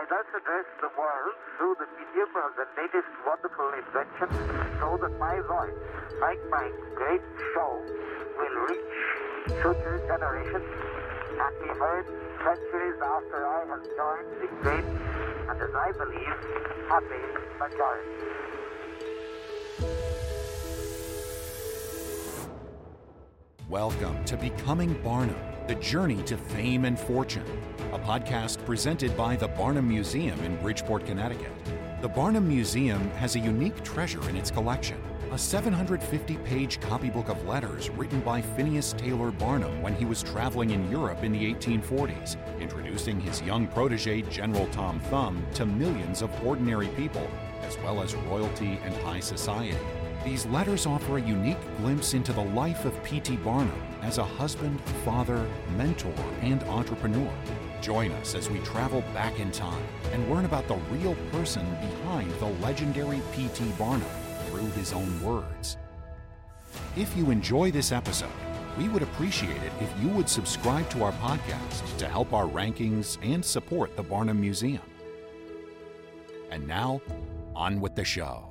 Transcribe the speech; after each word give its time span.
I 0.00 0.04
thus 0.08 0.24
address 0.32 0.64
the 0.80 0.88
world 0.96 1.34
through 1.58 1.76
the 1.76 1.84
medium 1.92 2.32
of 2.32 2.56
the 2.56 2.64
latest 2.72 3.12
wonderful 3.20 3.68
invention 3.68 4.32
so 4.80 4.96
that 4.96 5.12
my 5.20 5.36
voice, 5.44 5.76
like 6.24 6.40
my 6.48 6.72
great 6.96 7.20
show, 7.52 7.72
will 8.32 8.56
reach 8.64 8.96
future 9.60 10.00
generations 10.08 10.72
and 11.36 11.52
be 11.60 11.68
heard 11.76 12.06
centuries 12.40 12.96
after 12.96 13.44
I 13.44 13.60
have 13.76 13.84
joined 13.92 14.30
the 14.40 14.48
great 14.64 14.88
and, 14.88 15.60
as 15.68 15.74
I 15.76 15.92
believe, 15.92 16.36
happy 16.88 17.24
majority. 17.60 18.49
Welcome 23.70 24.24
to 24.24 24.36
Becoming 24.36 24.94
Barnum, 24.94 25.36
the 25.68 25.76
journey 25.76 26.20
to 26.24 26.36
fame 26.36 26.84
and 26.84 26.98
fortune, 26.98 27.44
a 27.92 28.00
podcast 28.00 28.64
presented 28.66 29.16
by 29.16 29.36
the 29.36 29.46
Barnum 29.46 29.86
Museum 29.88 30.40
in 30.40 30.56
Bridgeport, 30.56 31.06
Connecticut. 31.06 31.52
The 32.02 32.08
Barnum 32.08 32.48
Museum 32.48 33.08
has 33.10 33.36
a 33.36 33.38
unique 33.38 33.80
treasure 33.84 34.28
in 34.28 34.34
its 34.34 34.50
collection 34.50 35.00
a 35.30 35.38
750 35.38 36.36
page 36.38 36.80
copybook 36.80 37.28
of 37.28 37.46
letters 37.46 37.90
written 37.90 38.18
by 38.22 38.42
Phineas 38.42 38.92
Taylor 38.94 39.30
Barnum 39.30 39.80
when 39.80 39.94
he 39.94 40.04
was 40.04 40.24
traveling 40.24 40.70
in 40.70 40.90
Europe 40.90 41.22
in 41.22 41.30
the 41.30 41.54
1840s, 41.54 42.36
introducing 42.60 43.20
his 43.20 43.40
young 43.42 43.68
protege, 43.68 44.22
General 44.22 44.66
Tom 44.72 44.98
Thumb, 44.98 45.46
to 45.54 45.64
millions 45.64 46.22
of 46.22 46.44
ordinary 46.44 46.88
people, 46.88 47.30
as 47.62 47.78
well 47.78 48.02
as 48.02 48.16
royalty 48.16 48.80
and 48.82 48.92
high 48.96 49.20
society. 49.20 49.78
These 50.24 50.44
letters 50.46 50.84
offer 50.84 51.16
a 51.16 51.22
unique 51.22 51.56
glimpse 51.78 52.12
into 52.12 52.34
the 52.34 52.44
life 52.44 52.84
of 52.84 53.02
P.T. 53.04 53.36
Barnum 53.38 53.82
as 54.02 54.18
a 54.18 54.24
husband, 54.24 54.78
father, 55.04 55.48
mentor, 55.76 56.12
and 56.42 56.62
entrepreneur. 56.64 57.32
Join 57.80 58.12
us 58.12 58.34
as 58.34 58.50
we 58.50 58.58
travel 58.58 59.00
back 59.14 59.40
in 59.40 59.50
time 59.50 59.82
and 60.12 60.30
learn 60.30 60.44
about 60.44 60.68
the 60.68 60.76
real 60.90 61.14
person 61.32 61.64
behind 61.80 62.30
the 62.32 62.48
legendary 62.62 63.22
P.T. 63.32 63.64
Barnum 63.78 64.08
through 64.48 64.70
his 64.72 64.92
own 64.92 65.22
words. 65.22 65.78
If 66.96 67.16
you 67.16 67.30
enjoy 67.30 67.70
this 67.70 67.90
episode, 67.90 68.28
we 68.76 68.88
would 68.88 69.02
appreciate 69.02 69.62
it 69.62 69.72
if 69.80 70.02
you 70.02 70.08
would 70.10 70.28
subscribe 70.28 70.88
to 70.90 71.02
our 71.02 71.12
podcast 71.12 71.96
to 71.96 72.06
help 72.06 72.34
our 72.34 72.46
rankings 72.46 73.16
and 73.22 73.42
support 73.42 73.96
the 73.96 74.02
Barnum 74.02 74.40
Museum. 74.40 74.82
And 76.50 76.68
now, 76.68 77.00
on 77.56 77.80
with 77.80 77.94
the 77.94 78.04
show. 78.04 78.49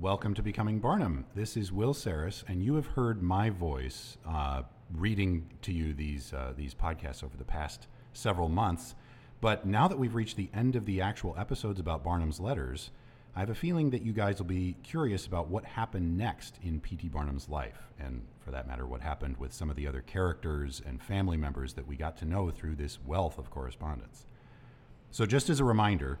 Welcome 0.00 0.32
to 0.36 0.42
Becoming 0.42 0.78
Barnum. 0.78 1.26
This 1.34 1.58
is 1.58 1.70
Will 1.70 1.92
Saris, 1.92 2.42
and 2.48 2.64
you 2.64 2.76
have 2.76 2.86
heard 2.86 3.22
my 3.22 3.50
voice 3.50 4.16
uh, 4.26 4.62
reading 4.94 5.50
to 5.60 5.74
you 5.74 5.92
these 5.92 6.32
uh, 6.32 6.54
these 6.56 6.72
podcasts 6.72 7.22
over 7.22 7.36
the 7.36 7.44
past 7.44 7.86
several 8.14 8.48
months. 8.48 8.94
But 9.42 9.66
now 9.66 9.88
that 9.88 9.98
we've 9.98 10.14
reached 10.14 10.38
the 10.38 10.48
end 10.54 10.74
of 10.74 10.86
the 10.86 11.02
actual 11.02 11.34
episodes 11.36 11.78
about 11.78 12.02
Barnum's 12.02 12.40
letters, 12.40 12.92
I 13.36 13.40
have 13.40 13.50
a 13.50 13.54
feeling 13.54 13.90
that 13.90 14.00
you 14.00 14.14
guys 14.14 14.38
will 14.38 14.46
be 14.46 14.74
curious 14.82 15.26
about 15.26 15.50
what 15.50 15.66
happened 15.66 16.16
next 16.16 16.58
in 16.62 16.80
P.T. 16.80 17.10
Barnum's 17.10 17.50
life, 17.50 17.90
and 17.98 18.22
for 18.42 18.52
that 18.52 18.66
matter, 18.66 18.86
what 18.86 19.02
happened 19.02 19.36
with 19.36 19.52
some 19.52 19.68
of 19.68 19.76
the 19.76 19.86
other 19.86 20.00
characters 20.00 20.80
and 20.86 21.02
family 21.02 21.36
members 21.36 21.74
that 21.74 21.86
we 21.86 21.96
got 21.96 22.16
to 22.16 22.24
know 22.24 22.48
through 22.48 22.76
this 22.76 22.98
wealth 23.04 23.36
of 23.36 23.50
correspondence. 23.50 24.24
So, 25.10 25.26
just 25.26 25.50
as 25.50 25.60
a 25.60 25.64
reminder, 25.64 26.18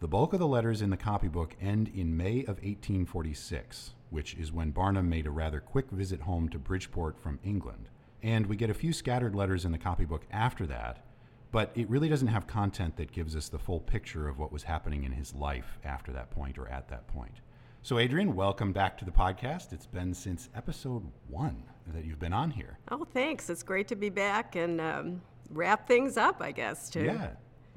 the 0.00 0.08
bulk 0.08 0.32
of 0.32 0.38
the 0.38 0.46
letters 0.46 0.80
in 0.80 0.90
the 0.90 0.96
copybook 0.96 1.56
end 1.60 1.90
in 1.92 2.16
May 2.16 2.42
of 2.42 2.58
1846, 2.62 3.94
which 4.10 4.34
is 4.34 4.52
when 4.52 4.70
Barnum 4.70 5.08
made 5.08 5.26
a 5.26 5.30
rather 5.30 5.58
quick 5.58 5.90
visit 5.90 6.20
home 6.20 6.48
to 6.50 6.58
Bridgeport 6.58 7.18
from 7.18 7.40
England. 7.42 7.88
And 8.22 8.46
we 8.46 8.54
get 8.54 8.70
a 8.70 8.74
few 8.74 8.92
scattered 8.92 9.34
letters 9.34 9.64
in 9.64 9.72
the 9.72 9.78
copybook 9.78 10.22
after 10.30 10.66
that, 10.66 11.04
but 11.50 11.72
it 11.74 11.90
really 11.90 12.08
doesn't 12.08 12.28
have 12.28 12.46
content 12.46 12.96
that 12.96 13.10
gives 13.10 13.34
us 13.34 13.48
the 13.48 13.58
full 13.58 13.80
picture 13.80 14.28
of 14.28 14.38
what 14.38 14.52
was 14.52 14.62
happening 14.62 15.02
in 15.02 15.10
his 15.10 15.34
life 15.34 15.80
after 15.84 16.12
that 16.12 16.30
point 16.30 16.58
or 16.58 16.68
at 16.68 16.88
that 16.88 17.08
point. 17.08 17.40
So, 17.82 17.98
Adrian, 17.98 18.36
welcome 18.36 18.72
back 18.72 18.98
to 18.98 19.04
the 19.04 19.10
podcast. 19.10 19.72
It's 19.72 19.86
been 19.86 20.14
since 20.14 20.48
episode 20.54 21.10
one 21.26 21.64
that 21.88 22.04
you've 22.04 22.20
been 22.20 22.32
on 22.32 22.52
here. 22.52 22.78
Oh, 22.90 23.04
thanks. 23.04 23.50
It's 23.50 23.64
great 23.64 23.88
to 23.88 23.96
be 23.96 24.10
back 24.10 24.54
and 24.54 24.80
um, 24.80 25.22
wrap 25.50 25.88
things 25.88 26.16
up, 26.16 26.40
I 26.40 26.52
guess, 26.52 26.88
too. 26.88 27.04
Yeah, 27.04 27.30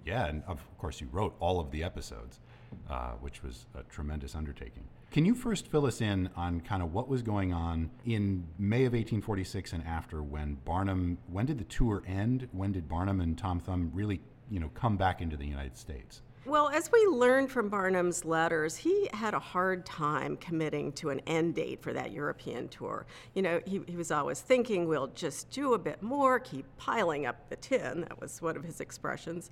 yeah, 0.06 0.28
and 0.28 0.44
of 0.48 0.66
course, 0.78 1.02
you 1.02 1.08
wrote 1.12 1.36
all 1.40 1.60
of 1.60 1.72
the 1.72 1.84
episodes, 1.84 2.40
uh, 2.90 3.12
which 3.22 3.44
was 3.44 3.68
a 3.76 3.84
tremendous 3.84 4.36
undertaking. 4.36 4.84
Can 5.12 5.26
you 5.26 5.36
first 5.36 5.68
fill 5.68 5.86
us 5.86 6.00
in 6.00 6.30
on 6.38 6.62
kind 6.62 6.82
of 6.82 6.94
what 6.94 7.10
was 7.10 7.22
going 7.22 7.52
on 7.52 7.92
in 8.06 8.48
May 8.58 8.86
of 8.86 8.94
1846 8.94 9.74
and 9.74 9.84
after 9.84 10.24
when 10.24 10.56
Barnum, 10.64 11.18
when 11.28 11.46
did 11.46 11.58
the 11.58 11.66
tour 11.66 12.02
end? 12.08 12.48
When 12.54 12.72
did 12.72 12.88
Barnum 12.88 13.20
and 13.20 13.38
Tom 13.38 13.60
Thumb 13.60 13.92
really, 13.94 14.22
you 14.50 14.60
know, 14.60 14.70
come 14.74 14.96
back 14.96 15.22
into 15.22 15.36
the 15.36 15.46
United 15.46 15.78
States? 15.78 16.22
Well, 16.44 16.70
as 16.70 16.92
we 16.92 17.06
learned 17.06 17.52
from 17.52 17.70
Barnum's 17.70 18.26
letters, 18.26 18.76
he 18.76 19.08
had 19.14 19.36
a 19.36 19.40
hard 19.40 19.86
time 19.86 20.38
committing 20.38 20.92
to 20.94 21.12
an 21.12 21.20
end 21.28 21.54
date 21.54 21.84
for 21.84 21.94
that 21.94 22.12
European 22.12 22.68
tour. 22.68 23.06
You 23.36 23.44
know, 23.44 23.62
he, 23.64 23.82
he 23.86 23.96
was 23.96 24.10
always 24.10 24.42
thinking, 24.42 24.88
we'll 24.88 25.10
just 25.10 25.52
do 25.52 25.76
a 25.76 25.78
bit 25.78 26.02
more, 26.02 26.40
keep 26.40 26.66
piling 26.78 27.28
up 27.28 27.48
the 27.50 27.58
tin. 27.58 28.02
That 28.02 28.20
was 28.20 28.42
one 28.42 28.58
of 28.58 28.64
his 28.64 28.82
expressions, 28.82 29.52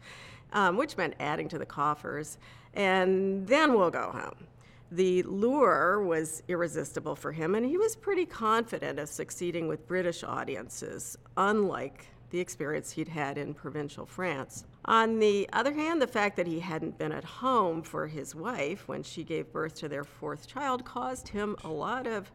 um, 0.53 0.77
which 0.77 0.97
meant 0.97 1.15
adding 1.19 1.47
to 1.49 1.57
the 1.57 1.65
coffers, 1.65 2.37
and 2.73 3.47
then 3.47 3.73
we'll 3.73 3.91
go 3.91 4.11
home. 4.11 4.47
The 4.91 5.21
lure 5.23 6.03
was 6.03 6.41
irresistible 6.47 7.15
for 7.15 7.31
him, 7.31 7.53
and 7.53 7.65
he 7.65 7.77
was 7.77 7.95
pretty 7.95 8.25
confident 8.25 8.97
of 8.97 9.07
succeeding 9.07 9.67
with 9.67 9.87
British 9.87 10.23
audiences, 10.23 11.17
unlike 11.37 12.07
the 12.31 12.39
experience 12.39 12.91
he'd 12.91 13.07
had 13.07 13.37
in 13.37 13.53
provincial 13.53 14.05
France. 14.05 14.65
On 14.85 15.19
the 15.19 15.47
other 15.53 15.73
hand, 15.73 16.01
the 16.01 16.07
fact 16.07 16.37
that 16.37 16.47
he 16.47 16.59
hadn't 16.59 16.97
been 16.97 17.11
at 17.11 17.23
home 17.23 17.81
for 17.81 18.07
his 18.07 18.33
wife 18.33 18.87
when 18.87 19.03
she 19.03 19.23
gave 19.23 19.51
birth 19.51 19.75
to 19.75 19.87
their 19.87 20.03
fourth 20.03 20.47
child 20.47 20.85
caused 20.85 21.29
him 21.29 21.55
a 21.63 21.69
lot 21.69 22.07
of 22.07 22.31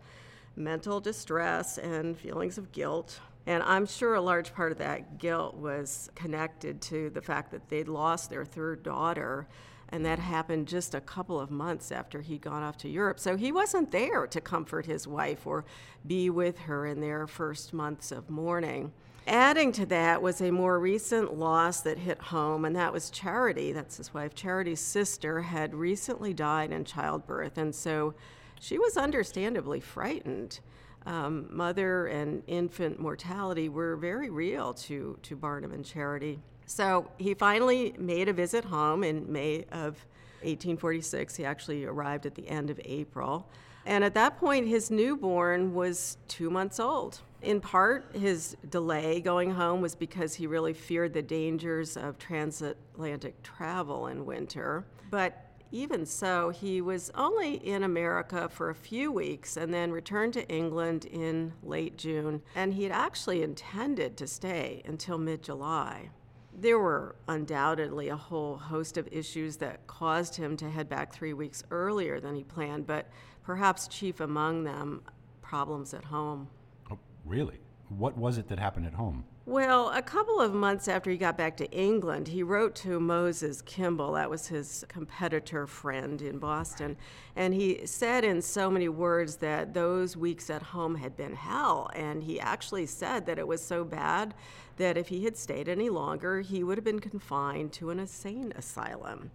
mental 0.57 1.01
distress 1.01 1.79
and 1.79 2.17
feelings 2.17 2.59
of 2.59 2.71
guilt. 2.73 3.21
And 3.47 3.63
I'm 3.63 3.87
sure 3.87 4.15
a 4.15 4.21
large 4.21 4.55
part 4.55 4.73
of 4.73 4.79
that 4.79 5.19
guilt 5.19 5.55
was 5.55 6.11
connected 6.15 6.81
to 6.83 7.11
the 7.11 7.21
fact 7.21 7.51
that 7.51 7.69
they'd 7.69 7.89
lost 7.89 8.31
their 8.31 8.45
third 8.45 8.83
daughter 8.83 9.47
and 9.91 10.05
that 10.05 10.19
happened 10.19 10.67
just 10.67 10.95
a 10.95 11.01
couple 11.01 11.39
of 11.39 11.51
months 11.51 11.93
after 11.93 12.21
he'd 12.21 12.41
gone 12.41 12.63
off 12.63 12.77
to 12.79 12.89
Europe. 12.89 13.21
So 13.21 13.37
he 13.37 13.53
wasn't 13.53 13.93
there 13.93 14.27
to 14.27 14.41
comfort 14.41 14.87
his 14.87 15.07
wife 15.07 15.47
or 15.47 15.65
be 16.07 16.31
with 16.31 16.59
her 16.61 16.87
in 16.87 17.01
their 17.01 17.27
first 17.27 17.73
months 17.73 18.11
of 18.11 18.29
mourning. 18.29 18.93
Adding 19.27 19.73
to 19.73 19.87
that 19.87 20.21
was 20.21 20.41
a 20.41 20.51
more 20.51 20.79
recent 20.79 21.35
loss 21.35 21.81
that 21.83 21.99
hit 21.99 22.21
home, 22.21 22.65
and 22.65 22.77
that 22.77 22.93
was 22.93 23.09
Charity. 23.09 23.73
That's 23.73 23.97
his 23.97 24.13
wife. 24.13 24.35
Charity's 24.35 24.81
sister 24.81 25.43
had 25.43 25.75
recently 25.75 26.35
died 26.35 26.73
in 26.73 26.85
childbirth, 26.85 27.57
and 27.57 27.75
so 27.75 28.15
she 28.61 28.79
was 28.79 28.97
understandably 28.97 29.81
frightened. 29.81 30.61
Um, 31.07 31.47
mother 31.51 32.07
and 32.07 32.43
infant 32.47 32.99
mortality 32.99 33.69
were 33.69 33.97
very 33.97 34.31
real 34.31 34.73
to, 34.75 35.19
to 35.23 35.37
Barnum 35.37 35.73
and 35.73 35.85
Charity. 35.85 36.41
So 36.67 37.11
he 37.19 37.35
finally 37.35 37.95
made 37.99 38.29
a 38.29 38.33
visit 38.33 38.65
home 38.65 39.05
in 39.05 39.31
May 39.31 39.65
of 39.73 40.07
1846. 40.43 41.37
He 41.37 41.45
actually 41.45 41.85
arrived 41.85 42.27
at 42.27 42.35
the 42.35 42.49
end 42.49 42.71
of 42.71 42.81
April. 42.85 43.47
And 43.87 44.03
at 44.03 44.15
that 44.15 44.39
point, 44.39 44.67
his 44.67 44.91
newborn 44.91 45.75
was 45.75 46.17
two 46.27 46.51
months 46.51 46.81
old. 46.81 47.21
In 47.43 47.61
part, 47.61 48.17
his 48.17 48.57
delay 48.71 49.21
going 49.21 49.51
home 49.51 49.83
was 49.83 49.95
because 49.95 50.35
he 50.35 50.47
really 50.47 50.73
feared 50.73 51.13
the 51.13 51.21
dangers 51.21 51.97
of 51.99 52.19
transatlantic 52.19 53.43
travel 53.43 54.07
in 54.07 54.25
winter. 54.25 54.87
But 55.11 55.44
even 55.75 56.07
so, 56.07 56.51
he 56.51 56.81
was 56.81 57.11
only 57.17 57.55
in 57.55 57.83
America 57.83 58.49
for 58.49 58.71
a 58.71 58.75
few 58.77 59.11
weeks 59.11 59.57
and 59.57 59.75
then 59.75 59.91
returned 59.91 60.33
to 60.35 60.49
England 60.49 61.05
in 61.07 61.53
late 61.65 61.99
June. 61.99 62.43
And 62.55 62.73
he 62.73 62.85
had 62.85 62.93
actually 62.93 63.43
intended 63.43 64.17
to 64.19 64.29
stay 64.29 64.83
until 64.85 65.19
mid 65.19 65.43
July. 65.43 66.11
There 66.57 66.79
were 66.79 67.17
undoubtedly 67.27 68.09
a 68.09 68.17
whole 68.17 68.57
host 68.57 68.97
of 68.97 69.09
issues 69.11 69.57
that 69.57 69.85
caused 69.89 70.37
him 70.37 70.57
to 70.59 70.71
head 70.71 70.89
back 70.89 71.13
three 71.13 71.33
weeks 71.33 71.65
earlier 71.73 72.21
than 72.21 72.37
he 72.37 72.45
planned, 72.45 72.87
but 72.87 73.11
perhaps 73.43 73.89
chief 73.89 74.21
among 74.21 74.63
them, 74.63 75.03
problems 75.43 75.93
at 75.93 76.05
home. 76.05 76.49
Oh, 76.93 77.01
really? 77.25 77.59
What 77.89 78.17
was 78.17 78.39
it 78.39 78.47
that 78.47 78.61
happened 78.61 78.87
at 78.87 78.95
home? 78.95 79.25
Well, 79.47 79.91
a 79.91 80.01
couple 80.01 80.41
of 80.41 80.55
months 80.55 80.89
after 80.89 81.11
he 81.11 81.19
got 81.19 81.37
back 81.37 81.59
to 81.59 81.71
England, 81.71 82.29
he 82.29 82.43
wrote 82.43 82.75
to 82.77 82.99
Moses 82.99 83.61
Kimball, 83.61 84.13
that 84.13 84.31
was 84.31 84.47
his 84.47 84.87
competitor 84.89 85.67
friend 85.67 86.23
in 86.23 86.39
Boston, 86.39 86.97
and 87.37 87.53
he 87.53 87.85
said 87.85 88.25
in 88.25 88.41
so 88.41 88.71
many 88.71 88.89
words 88.89 89.37
that 89.37 89.75
those 89.75 90.17
weeks 90.17 90.49
at 90.49 90.63
home 90.63 90.95
had 90.95 91.15
been 91.15 91.35
hell. 91.35 91.91
And 91.95 92.23
he 92.23 92.41
actually 92.41 92.87
said 92.87 93.27
that 93.27 93.39
it 93.39 93.47
was 93.47 93.63
so 93.63 93.85
bad 93.85 94.33
that 94.79 94.97
if 94.97 95.09
he 95.09 95.25
had 95.25 95.37
stayed 95.37 95.69
any 95.69 95.91
longer, 95.91 96.41
he 96.41 96.65
would 96.65 96.79
have 96.79 96.85
been 96.85 97.01
confined 97.01 97.71
to 97.75 97.91
an 97.91 97.99
insane 97.99 98.51
asylum. 98.57 99.31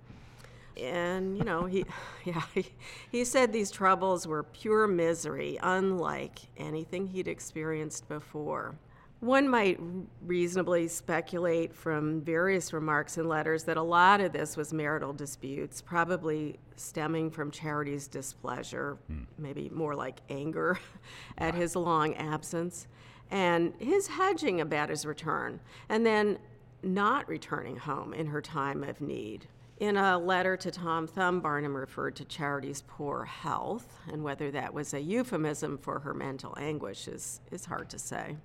And, 0.75 1.37
you 1.37 1.43
know, 1.43 1.65
he, 1.65 1.85
yeah, 2.25 2.41
he, 2.55 2.65
he 3.11 3.23
said 3.23 3.53
these 3.53 3.69
troubles 3.69 4.25
were 4.25 4.41
pure 4.41 4.87
misery, 4.87 5.59
unlike 5.61 6.39
anything 6.57 7.05
he'd 7.09 7.27
experienced 7.27 8.09
before. 8.09 8.73
One 9.19 9.49
might 9.49 9.77
reasonably 10.21 10.87
speculate 10.87 11.73
from 11.73 12.21
various 12.21 12.71
remarks 12.71 13.17
and 13.17 13.27
letters 13.27 13.65
that 13.65 13.75
a 13.75 13.81
lot 13.81 14.21
of 14.21 14.31
this 14.31 14.55
was 14.55 14.71
marital 14.73 15.11
disputes, 15.11 15.81
probably 15.81 16.57
stemming 16.77 17.29
from 17.29 17.51
Charity's 17.51 18.07
displeasure, 18.07 18.97
hmm. 19.07 19.23
maybe 19.37 19.69
more 19.69 19.93
like 19.93 20.21
anger 20.29 20.79
at 21.37 21.53
his 21.53 21.75
long 21.75 22.15
absence, 22.15 22.87
and 23.29 23.73
his 23.77 24.07
hedging 24.07 24.61
about 24.61 24.89
his 24.89 25.05
return, 25.05 25.59
and 25.89 26.05
then 26.05 26.39
not 26.81 27.27
returning 27.27 27.75
home 27.75 28.13
in 28.13 28.27
her 28.27 28.41
time 28.41 28.85
of 28.85 29.01
need. 29.01 29.47
In 29.81 29.97
a 29.97 30.17
letter 30.17 30.55
to 30.57 30.71
Tom 30.71 31.07
Thumb, 31.07 31.41
Barnum 31.41 31.75
referred 31.75 32.15
to 32.17 32.25
Charity's 32.25 32.83
poor 32.87 33.25
health, 33.25 33.99
and 34.11 34.23
whether 34.23 34.49
that 34.51 34.73
was 34.73 34.93
a 34.93 34.99
euphemism 34.99 35.77
for 35.77 35.99
her 35.99 36.13
mental 36.13 36.53
anguish 36.57 37.09
is, 37.09 37.41
is 37.51 37.65
hard 37.65 37.89
to 37.89 37.99
say. 37.99 38.37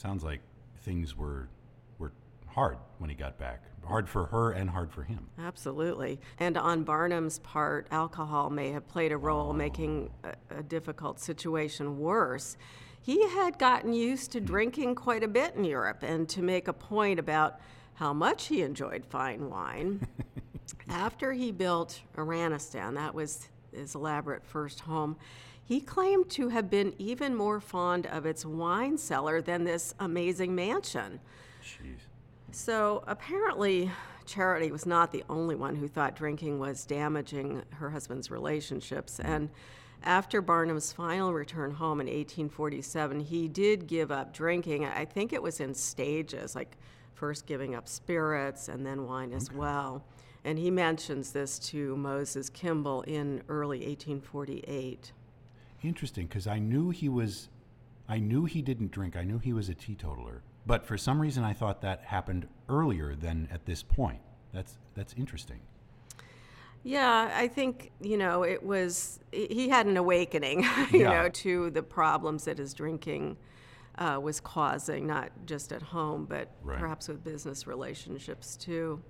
Sounds 0.00 0.24
like 0.24 0.40
things 0.78 1.14
were 1.14 1.46
were 1.98 2.10
hard 2.46 2.78
when 2.96 3.10
he 3.10 3.16
got 3.16 3.38
back. 3.38 3.62
Hard 3.84 4.08
for 4.08 4.24
her 4.26 4.52
and 4.52 4.70
hard 4.70 4.90
for 4.90 5.02
him. 5.02 5.28
Absolutely. 5.38 6.18
And 6.38 6.56
on 6.56 6.84
Barnum's 6.84 7.38
part, 7.40 7.86
alcohol 7.90 8.48
may 8.48 8.70
have 8.70 8.88
played 8.88 9.12
a 9.12 9.18
role 9.18 9.52
making 9.52 10.10
a, 10.24 10.58
a 10.60 10.62
difficult 10.62 11.20
situation 11.20 11.98
worse. 11.98 12.56
He 13.02 13.28
had 13.28 13.58
gotten 13.58 13.92
used 13.92 14.32
to 14.32 14.38
hmm. 14.38 14.46
drinking 14.46 14.94
quite 14.94 15.22
a 15.22 15.28
bit 15.28 15.54
in 15.54 15.64
Europe 15.64 16.02
and 16.02 16.26
to 16.30 16.40
make 16.40 16.66
a 16.66 16.72
point 16.72 17.18
about 17.18 17.60
how 17.92 18.14
much 18.14 18.46
he 18.46 18.62
enjoyed 18.62 19.04
fine 19.04 19.50
wine. 19.50 20.06
After 20.88 21.34
he 21.34 21.52
built 21.52 22.00
Iranistan, 22.16 22.94
that 22.94 23.14
was 23.14 23.50
his 23.70 23.94
elaborate 23.94 24.46
first 24.46 24.80
home, 24.80 25.16
he 25.70 25.80
claimed 25.80 26.28
to 26.28 26.48
have 26.48 26.68
been 26.68 26.92
even 26.98 27.32
more 27.32 27.60
fond 27.60 28.04
of 28.06 28.26
its 28.26 28.44
wine 28.44 28.98
cellar 28.98 29.40
than 29.40 29.62
this 29.62 29.94
amazing 30.00 30.52
mansion. 30.52 31.20
Jeez. 31.62 32.00
So 32.50 33.04
apparently, 33.06 33.88
Charity 34.26 34.72
was 34.72 34.84
not 34.84 35.12
the 35.12 35.22
only 35.28 35.54
one 35.54 35.76
who 35.76 35.86
thought 35.86 36.16
drinking 36.16 36.58
was 36.58 36.84
damaging 36.84 37.62
her 37.74 37.88
husband's 37.88 38.32
relationships. 38.32 39.20
Mm-hmm. 39.22 39.32
And 39.32 39.50
after 40.02 40.42
Barnum's 40.42 40.92
final 40.92 41.32
return 41.32 41.70
home 41.70 42.00
in 42.00 42.08
1847, 42.08 43.20
he 43.20 43.46
did 43.46 43.86
give 43.86 44.10
up 44.10 44.34
drinking. 44.34 44.86
I 44.86 45.04
think 45.04 45.32
it 45.32 45.40
was 45.40 45.60
in 45.60 45.72
stages, 45.72 46.56
like 46.56 46.76
first 47.14 47.46
giving 47.46 47.76
up 47.76 47.86
spirits 47.86 48.66
and 48.66 48.84
then 48.84 49.06
wine 49.06 49.32
as 49.32 49.52
well. 49.52 50.02
And 50.44 50.58
he 50.58 50.68
mentions 50.68 51.30
this 51.30 51.60
to 51.70 51.96
Moses 51.96 52.50
Kimball 52.50 53.02
in 53.02 53.44
early 53.48 53.86
1848. 53.86 55.12
Interesting, 55.82 56.26
because 56.26 56.46
I 56.46 56.58
knew 56.58 56.90
he 56.90 57.08
was, 57.08 57.48
I 58.08 58.18
knew 58.18 58.44
he 58.44 58.60
didn't 58.62 58.90
drink. 58.90 59.16
I 59.16 59.24
knew 59.24 59.38
he 59.38 59.52
was 59.52 59.68
a 59.68 59.74
teetotaler, 59.74 60.42
but 60.66 60.84
for 60.86 60.98
some 60.98 61.20
reason 61.20 61.42
I 61.44 61.52
thought 61.54 61.80
that 61.82 62.04
happened 62.04 62.46
earlier 62.68 63.14
than 63.14 63.48
at 63.50 63.64
this 63.66 63.82
point. 63.82 64.20
That's 64.52 64.76
that's 64.94 65.14
interesting. 65.16 65.60
Yeah, 66.82 67.30
I 67.34 67.46
think, 67.46 67.92
you 68.00 68.16
know, 68.16 68.42
it 68.42 68.62
was, 68.62 69.20
he 69.32 69.68
had 69.68 69.84
an 69.86 69.98
awakening, 69.98 70.60
you 70.90 71.00
Yeah. 71.00 71.10
know, 71.10 71.28
to 71.28 71.70
the 71.70 71.82
problems 71.82 72.44
that 72.46 72.56
his 72.56 72.72
drinking 72.72 73.36
uh, 73.98 74.18
was 74.22 74.40
causing, 74.40 75.06
not 75.06 75.30
just 75.44 75.72
at 75.72 75.82
home, 75.82 76.24
but 76.24 76.48
Right. 76.62 76.78
perhaps 76.78 77.08
with 77.08 77.22
business 77.22 77.66
relationships 77.66 78.56
too. 78.56 79.02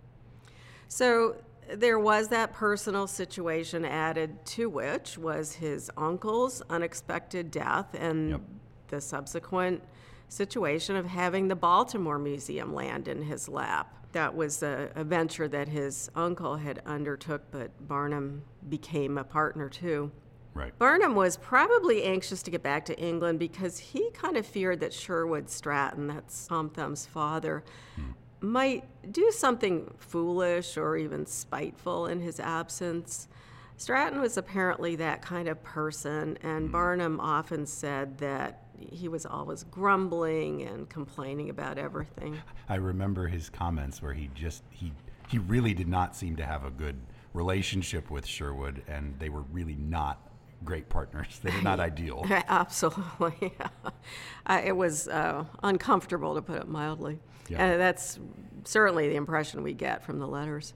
So 0.88 1.37
there 1.75 1.99
was 1.99 2.28
that 2.28 2.52
personal 2.52 3.06
situation 3.06 3.84
added 3.84 4.44
to 4.46 4.69
which 4.69 5.19
was 5.19 5.55
his 5.55 5.90
uncle's 5.96 6.62
unexpected 6.70 7.50
death 7.50 7.94
and 7.99 8.31
Yep. 8.31 8.40
the 8.88 9.00
subsequent 9.00 9.82
situation 10.28 10.96
of 10.96 11.06
having 11.06 11.49
the 11.49 11.56
Baltimore 11.56 12.19
Museum 12.19 12.75
land 12.75 13.08
in 13.08 13.22
his 13.22 13.49
lap. 13.49 13.96
That 14.12 14.34
was 14.34 14.62
a, 14.62 14.90
a 14.94 15.05
venture 15.05 15.49
that 15.49 15.69
his 15.69 16.11
uncle 16.14 16.56
had 16.56 16.82
undertook, 16.87 17.43
but 17.50 17.70
Barnum 17.87 18.43
became 18.69 19.19
a 19.19 19.25
partner 19.25 19.69
too. 19.69 20.11
Right. 20.52 20.76
Barnum 20.78 21.14
was 21.14 21.37
probably 21.37 22.02
anxious 22.02 22.43
to 22.43 22.50
get 22.50 22.62
back 22.62 22.84
to 22.87 22.99
England 22.99 23.38
because 23.38 23.78
he 23.78 24.11
kind 24.11 24.37
of 24.37 24.44
feared 24.44 24.81
that 24.81 24.93
Sherwood 24.93 25.49
Stratton, 25.49 26.08
that's 26.08 26.46
Tom 26.49 26.70
Thumb's 26.70 27.06
father, 27.06 27.62
hmm. 27.94 28.11
Might 28.40 28.84
do 29.12 29.31
something 29.31 29.92
foolish 29.98 30.76
or 30.76 30.96
even 30.96 31.26
spiteful 31.26 32.06
in 32.06 32.20
his 32.20 32.40
absence. 32.40 33.28
Stratton 33.76 34.20
was 34.20 34.37
apparently 34.37 34.96
that 34.96 35.22
kind 35.22 35.48
of 35.48 35.62
person, 35.62 36.38
and 36.42 36.66
hmm. 36.66 36.72
Barnum 36.72 37.20
often 37.20 37.66
said 37.66 38.19
that 38.19 38.64
he 38.78 39.08
was 39.08 39.26
always 39.26 39.64
grumbling 39.64 40.62
and 40.62 40.88
complaining 40.88 41.50
about 41.50 41.78
everything. 41.78 42.38
I 42.69 42.76
remember 42.76 43.26
his 43.26 43.50
comments 43.50 44.00
where 44.02 44.14
he 44.14 44.31
just 44.34 44.62
he 44.70 44.93
he 45.28 45.38
really 45.38 45.75
did 45.75 45.88
not 45.88 46.16
seem 46.16 46.36
to 46.36 46.44
have 46.44 46.64
a 46.64 46.70
good 46.70 46.96
relationship 47.34 48.10
with 48.10 48.26
Sherwood, 48.26 48.82
and 48.88 49.19
they 49.19 49.28
were 49.28 49.43
really 49.52 49.76
not 49.76 50.30
great 50.64 50.88
partners. 50.88 51.40
They 51.42 51.50
were 51.50 51.62
not 51.62 51.80
ideal. 51.80 52.26
Absolutely. 52.48 53.54
uh, 54.46 54.62
it 54.64 54.76
was 54.76 55.08
uh, 55.08 55.44
uncomfortable, 55.62 56.34
to 56.34 56.42
put 56.42 56.56
it 56.56 56.68
mildly. 56.68 57.20
Yeah. 57.48 57.64
And 57.64 57.80
that's 57.80 58.18
certainly 58.64 59.08
the 59.08 59.16
impression 59.16 59.62
we 59.62 59.72
get 59.72 60.04
from 60.04 60.18
the 60.18 60.26
letters. 60.26 60.74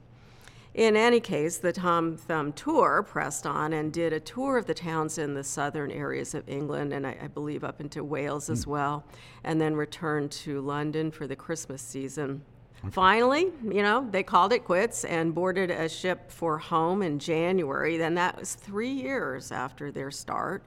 In 0.73 0.97
any 0.97 1.21
case, 1.21 1.57
the 1.57 1.71
Tom 1.71 2.17
Thumb 2.17 2.51
tour 2.51 3.01
pressed 3.01 3.47
on 3.47 3.71
and 3.71 3.93
did 3.93 4.11
a 4.11 4.19
tour 4.19 4.57
of 4.57 4.65
the 4.65 4.73
towns 4.73 5.17
in 5.17 5.33
the 5.33 5.43
southern 5.43 5.89
areas 5.89 6.35
of 6.35 6.49
England, 6.49 6.91
and 6.91 7.07
I, 7.07 7.17
I 7.21 7.27
believe 7.27 7.63
up 7.63 7.79
into 7.79 8.03
Wales 8.03 8.49
as 8.49 8.67
well, 8.67 9.05
and 9.45 9.61
then 9.61 9.75
returned 9.75 10.31
to 10.31 10.59
London 10.59 11.11
for 11.11 11.27
the 11.27 11.35
Christmas 11.35 11.81
season. 11.81 12.43
Finally, 12.91 13.47
you 13.63 13.81
know, 13.81 14.07
they 14.11 14.23
called 14.23 14.53
it 14.53 14.63
quits 14.63 15.05
and 15.05 15.33
boarded 15.33 15.71
a 15.71 15.89
ship 15.89 16.29
for 16.31 16.57
home 16.57 17.01
in 17.01 17.17
January. 17.17 17.97
Then 17.97 18.15
that 18.15 18.37
was 18.37 18.53
three 18.53 18.91
years 18.91 19.51
after 19.51 19.91
their 19.91 20.11
start. 20.11 20.63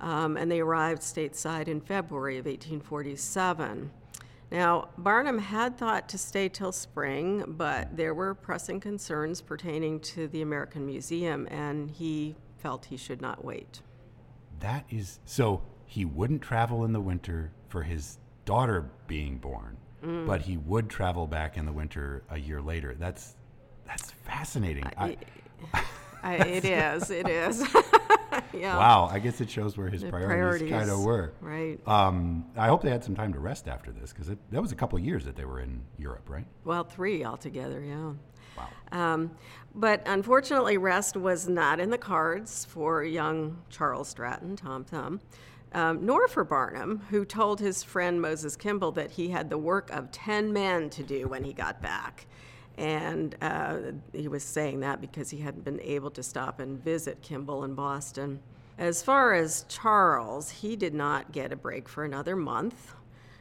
Um, 0.00 0.36
and 0.36 0.50
they 0.50 0.60
arrived 0.60 1.02
stateside 1.02 1.68
in 1.68 1.80
February 1.80 2.38
of 2.38 2.46
1847. 2.46 3.90
Now, 4.50 4.88
Barnum 4.98 5.38
had 5.38 5.78
thought 5.78 6.10
to 6.10 6.18
stay 6.18 6.48
till 6.48 6.72
spring, 6.72 7.44
but 7.46 7.96
there 7.96 8.12
were 8.12 8.34
pressing 8.34 8.80
concerns 8.80 9.40
pertaining 9.40 10.00
to 10.00 10.28
the 10.28 10.42
American 10.42 10.84
Museum, 10.84 11.48
and 11.50 11.90
he 11.90 12.34
felt 12.58 12.86
he 12.86 12.98
should 12.98 13.22
not 13.22 13.44
wait. 13.44 13.80
That 14.60 14.84
is 14.90 15.20
so 15.24 15.62
he 15.86 16.04
wouldn't 16.04 16.42
travel 16.42 16.84
in 16.84 16.92
the 16.92 17.00
winter 17.00 17.52
for 17.68 17.82
his 17.82 18.18
daughter 18.44 18.90
being 19.06 19.38
born, 19.38 19.78
Mm. 20.02 20.26
but 20.26 20.42
he 20.42 20.56
would 20.56 20.88
travel 20.88 21.26
back 21.26 21.56
in 21.56 21.64
the 21.64 21.72
winter 21.72 22.24
a 22.28 22.38
year 22.38 22.60
later. 22.60 22.94
That's 22.98 23.36
that's 23.86 24.10
fascinating. 24.10 24.84
I, 24.96 25.16
I, 26.22 26.34
it 26.34 26.64
is, 26.64 27.10
it 27.10 27.28
is. 27.28 27.60
yeah. 28.52 28.76
wow, 28.76 29.08
I 29.10 29.18
guess 29.18 29.40
it 29.40 29.50
shows 29.50 29.76
where 29.76 29.88
his 29.88 30.02
The 30.02 30.10
priorities, 30.10 30.70
kind 30.70 30.90
of 30.90 31.04
were. 31.04 31.32
Right. 31.40 31.78
Um, 31.86 32.46
I 32.56 32.68
hope 32.68 32.82
they 32.82 32.90
had 32.90 33.04
some 33.04 33.14
time 33.14 33.32
to 33.32 33.38
rest 33.38 33.68
after 33.68 33.92
this 33.92 34.12
because 34.12 34.28
that 34.28 34.60
was 34.62 34.72
a 34.72 34.76
couple 34.76 34.98
of 34.98 35.04
years 35.04 35.24
that 35.24 35.36
they 35.36 35.44
were 35.44 35.60
in 35.60 35.82
Europe, 35.98 36.28
right? 36.28 36.46
Well, 36.64 36.84
three 36.84 37.24
altogether, 37.24 37.82
yeah. 37.82 38.12
Wow. 38.56 38.68
Um, 38.92 39.30
but 39.74 40.02
unfortunately, 40.06 40.76
rest 40.78 41.16
was 41.16 41.48
not 41.48 41.80
in 41.80 41.90
the 41.90 41.98
cards 41.98 42.64
for 42.66 43.02
young 43.02 43.58
Charles 43.70 44.08
Stratton, 44.08 44.56
Tom 44.56 44.84
Thumb, 44.84 45.20
um, 45.74 46.04
nor 46.04 46.28
for 46.28 46.44
Barnum, 46.44 47.02
who 47.10 47.24
told 47.24 47.60
his 47.60 47.82
friend 47.82 48.20
Moses 48.20 48.56
Kimball 48.56 48.92
that 48.92 49.10
he 49.12 49.28
had 49.28 49.50
the 49.50 49.58
work 49.58 49.90
of 49.90 50.10
10 50.12 50.52
men 50.52 50.90
to 50.90 51.02
do 51.02 51.28
when 51.28 51.44
he 51.44 51.52
got 51.52 51.80
back. 51.82 52.26
And 52.78 53.36
uh, 53.42 53.78
he 54.12 54.28
was 54.28 54.42
saying 54.42 54.80
that 54.80 55.00
because 55.00 55.30
he 55.30 55.38
hadn't 55.38 55.64
been 55.64 55.80
able 55.80 56.10
to 56.12 56.22
stop 56.22 56.58
and 56.60 56.82
visit 56.82 57.20
Kimball 57.22 57.64
in 57.64 57.74
Boston. 57.74 58.40
As 58.78 59.02
far 59.02 59.34
as 59.34 59.66
Charles, 59.68 60.50
he 60.50 60.76
did 60.76 60.94
not 60.94 61.32
get 61.32 61.52
a 61.52 61.56
break 61.56 61.88
for 61.88 62.04
another 62.04 62.34
month. 62.36 62.94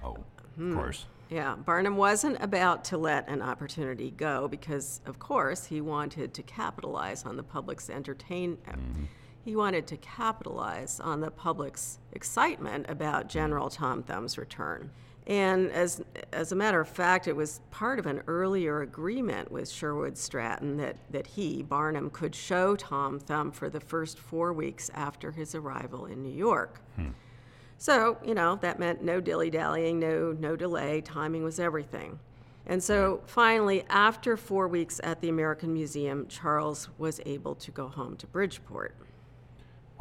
Oh, 0.04 0.18
Hmm. 0.58 0.72
of 0.72 0.78
course. 0.78 1.06
Yeah, 1.30 1.56
Barnum 1.56 1.96
wasn't 1.96 2.44
about 2.44 2.84
to 2.86 2.98
let 2.98 3.30
an 3.30 3.42
opportunity 3.42 4.12
go 4.12 4.50
because, 4.50 5.00
of 5.06 5.18
course, 5.18 5.64
he 5.66 5.80
wanted 5.80 6.34
to 6.34 6.44
capitalize 6.44 7.24
on 7.26 7.38
the 7.38 7.44
public's 7.44 7.90
entertain. 7.90 8.58
He 9.44 9.56
wanted 9.56 9.88
to 9.88 9.98
capitalize 9.98 11.00
on 11.00 11.22
the 11.22 11.32
public's 11.32 12.00
excitement 12.12 12.86
about 12.90 13.28
General 13.28 13.70
Tom 13.70 14.04
Thumb's 14.04 14.38
return. 14.38 14.92
And 15.28 15.72
as, 15.72 16.04
as 16.34 16.52
a 16.52 16.56
matter 16.56 16.82
of 16.82 16.90
fact, 16.90 17.28
it 17.28 17.36
was 17.36 17.62
part 17.70 18.00
of 18.00 18.06
an 18.06 18.22
earlier 18.28 18.82
agreement 18.82 19.52
with 19.52 19.70
Sherwood 19.70 20.18
Stratton 20.18 20.78
that, 20.78 20.98
that 21.12 21.28
he, 21.28 21.64
Barnum, 21.64 22.10
could 22.10 22.34
show 22.34 22.76
Tom 22.76 23.20
Thumb 23.20 23.52
for 23.52 23.70
the 23.70 23.80
first 23.80 24.18
four 24.18 24.52
weeks 24.52 24.90
after 24.94 25.32
his 25.32 25.54
arrival 25.54 26.06
in 26.06 26.22
New 26.22 26.34
York. 26.34 26.82
Hmm. 26.96 27.10
So, 27.78 28.18
you 28.24 28.36
know, 28.36 28.58
that 28.58 28.80
meant 28.80 29.04
no 29.04 29.20
dilly 29.20 29.50
dallying, 29.50 30.00
no, 30.00 30.36
no 30.40 30.56
delay. 30.56 31.02
Timing 31.02 31.44
was 31.44 31.60
everything. 31.60 32.20
And 32.66 32.84
so 32.84 33.22
finally, 33.26 33.84
after 33.90 34.38
four 34.38 34.68
weeks 34.68 35.02
at 35.04 35.20
the 35.22 35.30
American 35.30 35.74
Museum, 35.74 36.28
Charles 36.28 36.90
was 36.98 37.20
able 37.26 37.56
to 37.56 37.72
go 37.72 37.88
home 37.88 38.18
to 38.18 38.28
Bridgeport. 38.28 38.96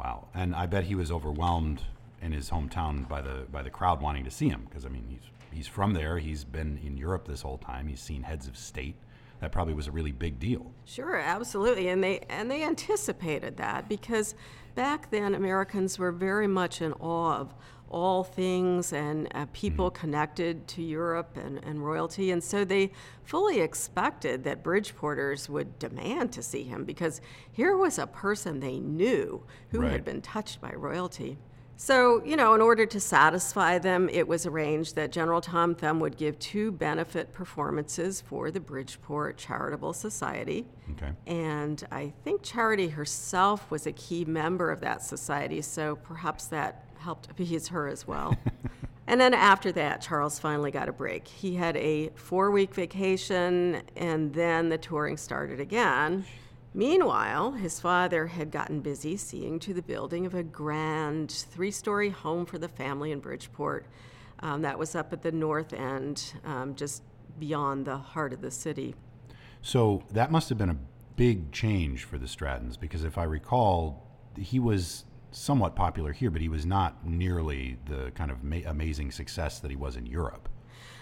Wow. 0.01 0.27
And 0.33 0.55
I 0.55 0.65
bet 0.65 0.85
he 0.85 0.95
was 0.95 1.11
overwhelmed 1.11 1.83
in 2.23 2.31
his 2.31 2.49
hometown 2.49 3.07
by 3.07 3.21
the 3.21 3.45
by 3.51 3.61
the 3.61 3.69
crowd 3.69 4.01
wanting 4.01 4.23
to 4.23 4.31
see 4.31 4.49
him 4.49 4.65
because 4.67 4.83
I 4.85 4.89
mean 4.89 5.05
he's 5.07 5.29
he's 5.51 5.67
from 5.67 5.93
there. 5.93 6.17
He's 6.17 6.43
been 6.43 6.79
in 6.83 6.97
Europe 6.97 7.27
this 7.27 7.43
whole 7.43 7.59
time. 7.59 7.87
He's 7.87 7.99
seen 7.99 8.23
heads 8.23 8.47
of 8.47 8.57
state. 8.57 8.95
That 9.41 9.51
probably 9.51 9.73
was 9.73 9.87
a 9.87 9.91
really 9.91 10.11
big 10.11 10.39
deal. 10.39 10.71
Sure, 10.85 11.17
absolutely, 11.17 11.89
and 11.89 12.03
they 12.03 12.21
and 12.29 12.49
they 12.49 12.63
anticipated 12.63 13.57
that 13.57 13.87
because 13.87 14.33
back 14.73 15.11
then 15.11 15.35
Americans 15.35 15.99
were 15.99 16.11
very 16.11 16.47
much 16.47 16.81
in 16.81 16.93
awe 16.93 17.37
of 17.37 17.53
all 17.91 18.23
things 18.23 18.93
and 18.93 19.27
uh, 19.35 19.45
people 19.53 19.89
mm 19.89 20.01
connected 20.01 20.67
to 20.67 20.81
Europe 20.81 21.37
and, 21.37 21.63
and 21.63 21.85
royalty. 21.85 22.31
And 22.31 22.43
so 22.43 22.63
they 22.63 22.91
fully 23.23 23.59
expected 23.59 24.43
that 24.45 24.63
Bridgeporters 24.63 25.49
would 25.49 25.77
demand 25.77 26.31
to 26.31 26.41
see 26.41 26.63
him 26.63 26.85
because 26.85 27.21
here 27.51 27.75
was 27.77 27.99
a 27.99 28.07
person 28.07 28.59
they 28.59 28.79
knew 28.79 29.43
who 29.69 29.81
right. 29.81 29.91
had 29.91 30.05
been 30.05 30.21
touched 30.21 30.59
by 30.61 30.71
royalty. 30.71 31.37
So, 31.81 32.23
you 32.23 32.35
know, 32.35 32.53
in 32.53 32.61
order 32.61 32.85
to 32.85 32.99
satisfy 32.99 33.79
them, 33.79 34.07
it 34.09 34.27
was 34.27 34.45
arranged 34.45 34.95
that 34.97 35.11
General 35.11 35.41
Tom 35.41 35.73
Thumb 35.73 35.99
would 36.01 36.15
give 36.15 36.37
two 36.37 36.71
benefit 36.71 37.33
performances 37.33 38.21
for 38.21 38.51
the 38.51 38.59
Bridgeport 38.59 39.39
Charitable 39.39 39.93
Society. 39.93 40.67
Okay. 40.91 41.11
And 41.25 41.83
I 41.91 42.13
think 42.23 42.43
Charity 42.43 42.89
herself 42.89 43.71
was 43.71 43.87
a 43.87 43.91
key 43.93 44.25
member 44.25 44.69
of 44.69 44.79
that 44.81 45.01
society, 45.01 45.63
so 45.63 45.95
perhaps 45.95 46.45
that 46.49 46.85
helped 46.99 47.31
appease 47.31 47.69
her 47.69 47.87
as 47.87 48.05
well. 48.05 48.37
and 49.07 49.19
then 49.19 49.33
after 49.33 49.71
that, 49.71 50.01
Charles 50.01 50.37
finally 50.37 50.69
got 50.69 50.87
a 50.87 50.93
break. 50.93 51.27
He 51.27 51.55
had 51.55 51.75
a 51.77 52.09
four 52.09 52.51
week 52.51 52.75
vacation, 52.75 53.81
and 53.95 54.31
then 54.35 54.69
the 54.69 54.77
touring 54.77 55.17
started 55.17 55.59
again. 55.59 56.25
Meanwhile, 56.73 57.53
his 57.53 57.79
father 57.79 58.27
had 58.27 58.49
gotten 58.49 58.79
busy 58.79 59.17
seeing 59.17 59.59
to 59.59 59.73
the 59.73 59.81
building 59.81 60.25
of 60.25 60.33
a 60.33 60.43
grand 60.43 61.31
three 61.31 61.71
story 61.71 62.09
home 62.09 62.45
for 62.45 62.57
the 62.57 62.69
family 62.69 63.11
in 63.11 63.19
Bridgeport. 63.19 63.85
Um, 64.39 64.61
that 64.61 64.79
was 64.79 64.95
up 64.95 65.11
at 65.11 65.21
the 65.21 65.31
north 65.31 65.73
end, 65.73 66.33
um, 66.45 66.75
just 66.75 67.03
beyond 67.37 67.85
the 67.85 67.97
heart 67.97 68.31
of 68.31 68.41
the 68.41 68.51
city. 68.51 68.95
So 69.61 70.03
that 70.11 70.31
must 70.31 70.49
have 70.49 70.57
been 70.57 70.69
a 70.69 70.77
big 71.17 71.51
change 71.51 72.05
for 72.05 72.17
the 72.17 72.25
Strattons 72.25 72.79
because 72.79 73.03
if 73.03 73.17
I 73.17 73.23
recall, 73.23 74.07
he 74.37 74.59
was 74.59 75.05
somewhat 75.31 75.75
popular 75.75 76.13
here, 76.13 76.31
but 76.31 76.41
he 76.41 76.49
was 76.49 76.65
not 76.65 77.05
nearly 77.05 77.77
the 77.85 78.11
kind 78.11 78.31
of 78.31 78.43
ma- 78.43 78.57
amazing 78.65 79.11
success 79.11 79.59
that 79.59 79.71
he 79.71 79.77
was 79.77 79.95
in 79.97 80.05
Europe. 80.05 80.49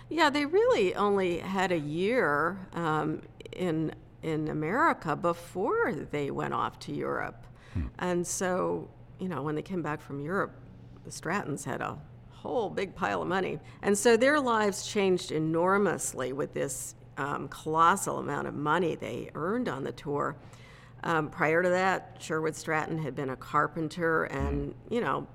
Yeah, 0.09 0.29
they 0.29 0.45
really 0.45 0.95
only 0.95 1.37
had 1.37 1.71
a 1.71 1.77
year 1.77 2.67
um, 2.73 3.21
in 3.51 3.93
in 4.23 4.49
America 4.49 5.15
before 5.15 5.93
they 6.11 6.31
went 6.31 6.53
off 6.53 6.79
to 6.79 6.93
Europe. 6.93 7.45
Hmm. 7.73 7.87
And 7.99 8.27
so, 8.27 8.89
you 9.19 9.27
know, 9.27 9.41
when 9.41 9.55
they 9.55 9.61
came 9.61 9.81
back 9.81 10.01
from 10.01 10.19
Europe, 10.19 10.51
the 11.05 11.11
Strattons 11.11 11.63
had 11.63 11.81
a 11.81 11.97
whole 12.29 12.69
big 12.69 12.95
pile 12.95 13.21
of 13.21 13.27
money. 13.27 13.59
And 13.81 13.97
so 13.97 14.17
their 14.17 14.39
lives 14.39 14.85
changed 14.85 15.31
enormously 15.31 16.33
with 16.33 16.53
this 16.53 16.95
um, 17.17 17.47
colossal 17.49 18.19
amount 18.19 18.47
of 18.47 18.53
money 18.53 18.95
they 18.95 19.29
earned 19.35 19.67
on 19.67 19.83
the 19.83 19.91
tour. 19.91 20.35
Um, 21.03 21.29
prior 21.29 21.63
to 21.63 21.69
that, 21.69 22.17
Sherwood 22.19 22.55
Stratton 22.55 22.97
had 22.97 23.15
been 23.15 23.29
a 23.29 23.35
carpenter 23.35 24.25
and, 24.25 24.73
hmm. 24.73 24.93
you 24.93 25.01
know, 25.01 25.27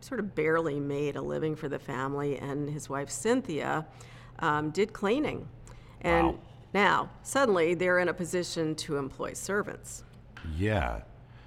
sort 0.00 0.20
of 0.20 0.34
barely 0.34 0.78
made 0.78 1.16
a 1.16 1.22
living 1.22 1.56
for 1.56 1.68
the 1.68 1.78
family. 1.78 2.38
And 2.38 2.68
his 2.68 2.88
wife, 2.88 3.10
Cynthia, 3.10 3.86
um, 4.40 4.70
did 4.70 4.92
cleaning. 4.92 5.48
And 6.00 6.26
wow. 6.28 6.38
Now, 6.74 7.10
suddenly 7.22 7.74
they're 7.74 8.00
in 8.00 8.08
a 8.08 8.14
position 8.14 8.74
to 8.76 8.96
employ 8.96 9.32
servants. 9.34 10.02
Yeah. 10.58 11.02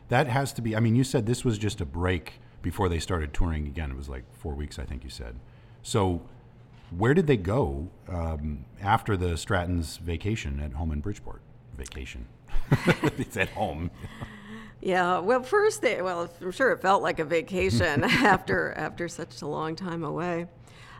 That 0.07 0.27
has 0.27 0.53
to 0.53 0.61
be, 0.61 0.73
I 0.73 0.79
mean, 0.79 0.95
you 0.95 1.03
said 1.03 1.25
this 1.25 1.43
was 1.43 1.57
just 1.57 1.81
a 1.81 1.85
break 1.85 2.39
before 2.61 2.87
they 2.87 2.99
started 2.99 3.33
touring 3.33 3.67
again. 3.67 3.91
It 3.91 3.97
was 3.97 4.07
like 4.07 4.23
four 4.33 4.55
weeks, 4.55 4.79
I 4.79 4.85
think 4.85 5.03
you 5.03 5.09
said. 5.09 5.35
So, 5.83 6.21
where 6.97 7.13
did 7.13 7.27
they 7.27 7.35
go 7.35 7.89
um, 8.07 8.63
after 8.81 9.17
the 9.17 9.37
Stratton's 9.37 9.97
vacation 9.97 10.61
at 10.61 10.71
home 10.71 10.93
in 10.93 11.01
Bridgeport? 11.01 11.41
Vacation. 11.77 12.25
it's 13.17 13.35
at 13.35 13.49
home. 13.49 13.91
Yeah, 14.79 15.19
well, 15.19 15.43
first 15.43 15.81
they 15.81 16.01
well, 16.01 16.29
I'm 16.41 16.51
sure 16.51 16.71
it 16.71 16.81
felt 16.81 17.03
like 17.03 17.19
a 17.19 17.25
vacation 17.25 18.03
after 18.05 18.73
after 18.77 19.09
such 19.09 19.41
a 19.41 19.47
long 19.47 19.75
time 19.75 20.03
away. 20.03 20.47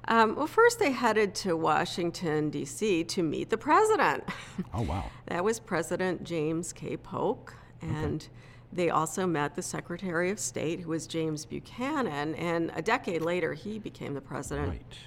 Um, 0.08 0.36
well, 0.36 0.48
first 0.48 0.80
they 0.80 0.92
headed 0.92 1.36
to 1.36 1.58
Washington, 1.58 2.50
D.C. 2.50 3.04
to 3.04 3.24
meet 3.24 3.50
the 3.50 3.58
president. 3.58 4.24
Oh, 4.74 4.82
wow. 4.82 5.06
that 5.28 5.44
was 5.44 5.60
President 5.60 6.24
James 6.24 6.74
K. 6.74 6.98
Polk. 6.98 7.56
And 7.82 8.24
okay. 8.24 8.32
they 8.74 8.90
also 8.90 9.26
met 9.26 9.56
the 9.56 9.62
Secretary 9.62 10.30
of 10.30 10.40
State, 10.40 10.82
who 10.82 10.90
was 10.90 11.08
James 11.08 11.46
Buchanan. 11.46 12.36
And 12.36 12.72
a 12.76 12.82
decade 12.82 13.22
later, 13.22 13.54
he 13.54 13.80
became 13.80 14.14
the 14.14 14.22
president. 14.22 14.70
Right. 14.70 14.98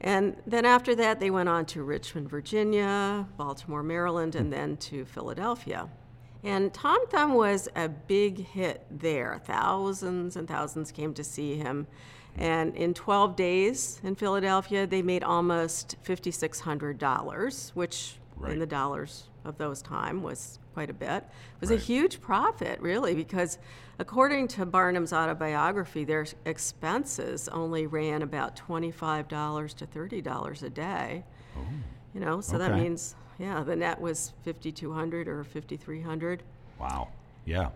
And 0.00 0.36
then 0.46 0.64
after 0.64 0.94
that, 0.96 1.20
they 1.20 1.30
went 1.30 1.48
on 1.48 1.66
to 1.66 1.82
Richmond, 1.82 2.28
Virginia, 2.30 3.26
Baltimore, 3.36 3.82
Maryland, 3.82 4.34
and 4.34 4.52
then 4.52 4.76
to 4.78 5.04
Philadelphia. 5.04 5.88
And 6.42 6.72
Tom 6.72 7.06
Thumb 7.08 7.34
was 7.34 7.68
a 7.76 7.88
big 7.88 8.46
hit 8.46 8.86
there. 8.90 9.40
Thousands 9.44 10.36
and 10.36 10.48
thousands 10.48 10.90
came 10.90 11.12
to 11.14 11.24
see 11.24 11.56
him. 11.56 11.86
And 12.36 12.74
in 12.76 12.94
12 12.94 13.36
days 13.36 14.00
in 14.02 14.14
Philadelphia, 14.14 14.86
they 14.86 15.02
made 15.02 15.22
almost 15.22 15.96
$5,600, 16.04 17.70
which 17.70 18.16
right. 18.36 18.52
in 18.52 18.58
the 18.58 18.66
dollars 18.66 19.28
of 19.44 19.58
those 19.58 19.82
time 19.82 20.22
was 20.22 20.58
quite 20.74 20.90
a 20.90 20.94
bit. 20.94 21.24
It 21.24 21.60
was 21.60 21.70
right. 21.70 21.78
a 21.78 21.82
huge 21.82 22.20
profit, 22.20 22.80
really, 22.80 23.14
because 23.14 23.58
according 23.98 24.48
to 24.48 24.66
Barnum's 24.66 25.12
autobiography, 25.12 26.04
their 26.04 26.26
expenses 26.44 27.48
only 27.48 27.86
ran 27.86 28.22
about 28.22 28.56
$25 28.56 29.74
to 29.74 29.86
$30 29.86 30.62
a 30.62 30.70
day. 30.70 31.24
Oh. 31.56 31.60
You 32.14 32.20
know, 32.20 32.40
so 32.40 32.56
okay. 32.56 32.68
that 32.68 32.78
means, 32.78 33.14
yeah, 33.38 33.62
the 33.62 33.76
net 33.76 34.00
was 34.00 34.32
5200 34.44 35.28
or 35.28 35.44
5300 35.44 36.42
Wow. 36.80 37.08
Yeah. 37.44 37.68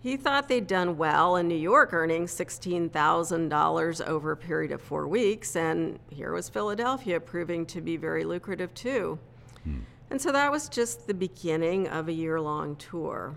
He 0.00 0.16
thought 0.16 0.48
they'd 0.48 0.66
done 0.66 0.96
well 0.96 1.36
in 1.36 1.48
New 1.48 1.56
York, 1.56 1.92
earning 1.92 2.26
$16,000 2.26 4.06
over 4.06 4.32
a 4.32 4.36
period 4.36 4.70
of 4.70 4.80
four 4.80 5.08
weeks, 5.08 5.56
and 5.56 5.98
here 6.08 6.32
was 6.32 6.48
Philadelphia 6.48 7.18
proving 7.18 7.66
to 7.66 7.80
be 7.80 7.96
very 7.96 8.24
lucrative 8.24 8.72
too. 8.74 9.18
Hmm. 9.64 9.80
And 10.10 10.20
so 10.20 10.30
that 10.32 10.52
was 10.52 10.68
just 10.68 11.06
the 11.06 11.14
beginning 11.14 11.88
of 11.88 12.08
a 12.08 12.12
year 12.12 12.40
long 12.40 12.76
tour. 12.76 13.34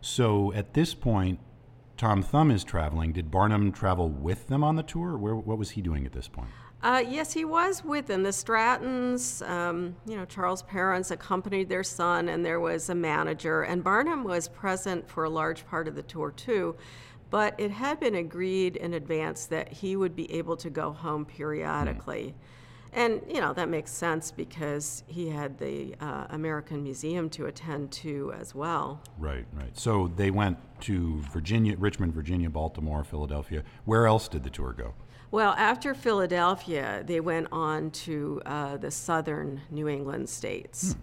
So 0.00 0.52
at 0.54 0.72
this 0.72 0.94
point, 0.94 1.38
Tom 1.98 2.22
Thumb 2.22 2.50
is 2.50 2.64
traveling. 2.64 3.12
Did 3.12 3.30
Barnum 3.30 3.70
travel 3.70 4.08
with 4.08 4.48
them 4.48 4.64
on 4.64 4.76
the 4.76 4.82
tour? 4.82 5.18
Where, 5.18 5.36
what 5.36 5.58
was 5.58 5.70
he 5.72 5.82
doing 5.82 6.06
at 6.06 6.12
this 6.12 6.28
point? 6.28 6.48
Uh, 6.82 7.04
yes, 7.06 7.32
he 7.32 7.44
was 7.44 7.84
with 7.84 8.06
them. 8.06 8.22
The 8.22 8.30
Strattons, 8.30 9.46
um, 9.48 9.94
you 10.06 10.16
know, 10.16 10.24
Charles' 10.24 10.62
parents 10.62 11.10
accompanied 11.10 11.68
their 11.68 11.84
son, 11.84 12.28
and 12.28 12.44
there 12.44 12.58
was 12.58 12.88
a 12.88 12.94
manager. 12.94 13.62
And 13.62 13.84
Barnum 13.84 14.24
was 14.24 14.48
present 14.48 15.08
for 15.08 15.24
a 15.24 15.30
large 15.30 15.66
part 15.66 15.88
of 15.88 15.94
the 15.94 16.02
tour, 16.02 16.30
too. 16.30 16.76
But 17.28 17.54
it 17.58 17.70
had 17.70 18.00
been 18.00 18.14
agreed 18.14 18.76
in 18.76 18.94
advance 18.94 19.46
that 19.46 19.72
he 19.72 19.94
would 19.94 20.16
be 20.16 20.32
able 20.32 20.56
to 20.56 20.70
go 20.70 20.90
home 20.90 21.26
periodically. 21.26 22.34
Mm. 22.34 22.34
And, 22.92 23.22
you 23.28 23.40
know, 23.40 23.52
that 23.52 23.68
makes 23.68 23.92
sense 23.92 24.32
because 24.32 25.04
he 25.06 25.28
had 25.28 25.58
the 25.58 25.94
uh, 26.00 26.26
American 26.30 26.82
Museum 26.82 27.30
to 27.30 27.46
attend 27.46 27.92
to 27.92 28.32
as 28.36 28.52
well. 28.52 29.00
Right, 29.16 29.46
right. 29.52 29.78
So 29.78 30.10
they 30.16 30.32
went 30.32 30.58
to 30.80 31.20
Virginia, 31.32 31.76
Richmond, 31.78 32.14
Virginia, 32.14 32.50
Baltimore, 32.50 33.04
Philadelphia. 33.04 33.62
Where 33.84 34.06
else 34.06 34.26
did 34.26 34.42
the 34.42 34.50
tour 34.50 34.72
go? 34.72 34.94
Well, 35.30 35.54
after 35.56 35.94
Philadelphia, 35.94 37.04
they 37.06 37.20
went 37.20 37.48
on 37.52 37.92
to 37.92 38.42
uh, 38.44 38.76
the 38.78 38.90
southern 38.90 39.60
New 39.70 39.88
England 39.88 40.28
states. 40.28 40.94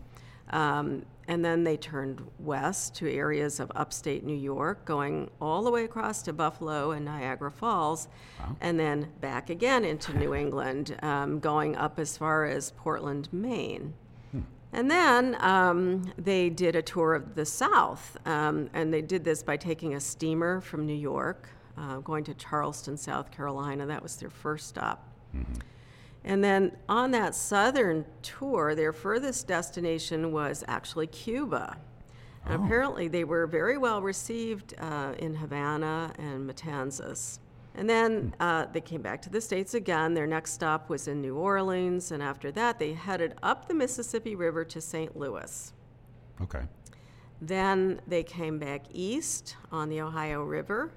Hmm. 0.50 0.56
Um, 0.56 1.06
and 1.30 1.44
then 1.44 1.64
they 1.66 1.76
turned 1.76 2.26
west 2.40 2.96
to 2.96 3.12
areas 3.12 3.60
of 3.60 3.70
upstate 3.76 4.24
New 4.24 4.36
York, 4.36 4.86
going 4.86 5.30
all 5.42 5.64
the 5.64 5.72
way 5.72 5.84
across 5.84 6.22
to 6.24 6.34
Buffalo 6.34 6.92
and 6.92 7.04
Niagara 7.04 7.52
Falls, 7.52 8.08
wow. 8.40 8.56
and 8.62 8.80
then 8.80 9.10
back 9.20 9.50
again 9.50 9.84
into 9.84 10.18
New 10.18 10.34
England, 10.44 10.98
um, 11.02 11.40
going 11.40 11.76
up 11.76 12.00
as 12.00 12.18
far 12.18 12.46
as 12.46 12.72
Portland, 12.72 13.28
Maine. 13.32 13.94
Hmm. 14.32 14.42
And 14.72 14.92
then 14.92 15.38
um, 15.42 16.14
they 16.18 16.50
did 16.50 16.78
a 16.78 16.82
tour 16.82 17.14
of 17.14 17.36
the 17.36 17.46
South, 17.46 18.18
um, 18.26 18.70
and 18.74 18.94
they 18.94 19.02
did 19.02 19.26
this 19.26 19.44
by 19.44 19.58
taking 19.58 19.96
a 19.96 20.00
steamer 20.00 20.62
from 20.62 20.86
New 20.86 20.94
York 20.94 21.50
uh, 21.78 21.98
going 22.00 22.24
to 22.26 22.34
Charleston, 22.34 22.98
South 22.98 23.32
Carolina. 23.32 23.86
That 23.86 24.02
was 24.02 24.16
their 24.16 24.30
first 24.30 24.68
stop. 24.68 25.08
Mm-hmm. 25.36 25.54
And 26.24 26.44
then 26.44 26.76
on 26.90 27.12
that 27.12 27.36
southern 27.36 28.06
tour, 28.22 28.76
their 28.76 28.92
furthest 28.92 29.48
destination 29.48 30.32
was 30.32 30.64
actually 30.68 31.08
Cuba. 31.08 31.78
Oh. 31.78 32.52
And 32.52 32.64
apparently, 32.64 33.08
they 33.08 33.24
were 33.24 33.48
very 33.48 33.78
well 33.78 34.02
received 34.02 34.74
uh, 34.80 35.14
in 35.20 35.36
Havana 35.36 36.12
and 36.18 36.50
Matanzas. 36.50 37.40
And 37.76 37.90
then 37.90 38.34
hmm. 38.36 38.42
uh, 38.42 38.66
they 38.66 38.82
came 38.82 39.02
back 39.02 39.22
to 39.22 39.30
the 39.30 39.40
States 39.40 39.74
again. 39.74 40.14
Their 40.14 40.28
next 40.28 40.52
stop 40.52 40.90
was 40.90 41.08
in 41.08 41.22
New 41.22 41.38
Orleans. 41.38 42.12
And 42.12 42.22
after 42.22 42.52
that, 42.54 42.80
they 42.80 42.94
headed 42.94 43.36
up 43.44 43.68
the 43.68 43.74
Mississippi 43.74 44.36
River 44.36 44.66
to 44.66 44.82
St. 44.82 45.16
Louis. 45.16 45.74
Okay. 46.42 46.64
Then 47.40 48.02
they 48.08 48.24
came 48.24 48.58
back 48.58 48.86
east 48.92 49.56
on 49.72 49.90
the 49.90 50.02
Ohio 50.02 50.44
River 50.44 50.92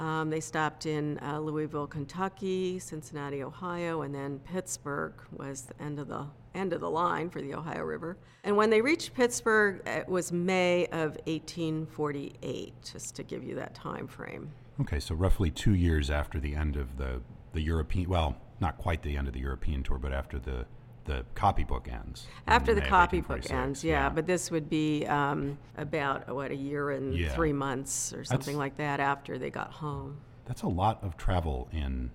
Um, 0.00 0.30
they 0.30 0.40
stopped 0.40 0.86
in 0.86 1.18
uh, 1.22 1.38
Louisville, 1.40 1.86
Kentucky, 1.86 2.78
Cincinnati, 2.78 3.42
Ohio, 3.42 4.00
and 4.00 4.14
then 4.14 4.38
Pittsburgh 4.38 5.12
was 5.30 5.62
the 5.62 5.82
end 5.82 5.98
of 5.98 6.08
the 6.08 6.24
end 6.54 6.72
of 6.72 6.80
the 6.80 6.88
line 6.88 7.28
for 7.28 7.42
the 7.42 7.52
Ohio 7.52 7.82
River. 7.82 8.16
And 8.42 8.56
when 8.56 8.70
they 8.70 8.80
reached 8.80 9.12
Pittsburgh, 9.12 9.82
it 9.86 10.08
was 10.08 10.32
May 10.32 10.86
of 10.86 11.18
1848, 11.26 12.72
just 12.82 13.14
to 13.16 13.22
give 13.22 13.44
you 13.44 13.54
that 13.56 13.74
time 13.74 14.08
frame. 14.08 14.50
Okay, 14.80 15.00
so 15.00 15.14
roughly 15.14 15.50
two 15.50 15.74
years 15.74 16.10
after 16.10 16.40
the 16.40 16.54
end 16.54 16.76
of 16.76 16.96
the 16.96 17.20
the 17.52 17.60
European, 17.60 18.08
well, 18.08 18.36
not 18.60 18.78
quite 18.78 19.02
the 19.02 19.16
end 19.16 19.26
of 19.28 19.34
the 19.34 19.40
European 19.40 19.82
tour, 19.82 19.98
but 19.98 20.12
after 20.12 20.38
the 20.38 20.64
the 21.10 21.24
copybook 21.34 21.88
ends. 21.88 22.26
After 22.46 22.72
the 22.72 22.80
copybook 22.82 23.50
ends, 23.50 23.82
yeah, 23.82 24.08
but 24.08 24.26
this 24.26 24.50
would 24.50 24.70
be 24.70 25.04
um, 25.06 25.58
about, 25.76 26.32
what, 26.32 26.52
a 26.52 26.54
year 26.54 26.90
and 26.90 27.16
Yeah. 27.16 27.30
three 27.34 27.52
months 27.52 28.12
or 28.12 28.22
something 28.24 28.56
like 28.56 28.76
that 28.76 29.00
after 29.00 29.36
they 29.38 29.50
got 29.50 29.72
home. 29.72 30.18
that's 30.46 30.62
a 30.62 30.68
lot 30.68 30.98
of 31.04 31.16
travel 31.16 31.68
in 31.72 32.10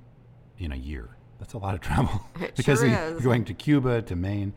in 0.57 0.71
a 0.71 0.75
year. 0.75 1.09
That's 1.39 1.53
a 1.53 1.57
lot 1.57 1.73
of 1.73 1.81
travel 1.81 2.21
because 2.55 2.79
sure 2.79 2.89
they- 3.15 3.21
going 3.23 3.43
to 3.45 3.53
Cuba 3.53 4.01
to 4.03 4.15
Maine. 4.15 4.53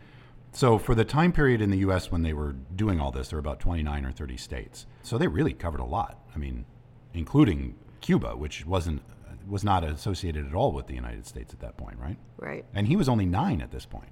So 0.53 0.79
for 0.79 0.95
the 0.95 1.05
time 1.05 1.33
period 1.33 1.61
in 1.61 1.71
the 1.71 1.79
U.S. 1.79 2.11
when 2.13 2.23
they 2.23 2.33
were 2.33 2.53
doing 2.75 2.99
all 3.01 3.11
this, 3.13 3.29
there 3.29 3.37
were 3.37 3.41
about 3.41 3.61
29 3.61 4.05
or 4.05 4.13
30 4.13 4.37
states. 4.37 4.87
So 5.03 5.19
they 5.19 5.27
really 5.29 5.53
covered 5.53 5.81
a 5.81 5.85
lot. 5.85 6.19
I 6.35 6.39
mean, 6.39 6.65
including 7.13 7.75
Cuba, 8.01 8.37
which 8.37 8.65
wasn't 8.67 9.03
was 9.49 9.65
not 9.65 9.85
associated 9.85 10.47
at 10.47 10.55
all 10.55 10.73
with 10.73 10.87
the 10.87 10.95
United 10.95 11.27
States 11.27 11.53
at 11.53 11.61
that 11.61 11.77
point, 11.77 11.99
right? 11.99 12.17
Right. 12.37 12.65
And 12.75 12.87
he 12.87 12.97
was 12.97 13.09
only 13.09 13.27
nine 13.27 13.61
at 13.61 13.71
this 13.71 13.87
point. 13.87 14.09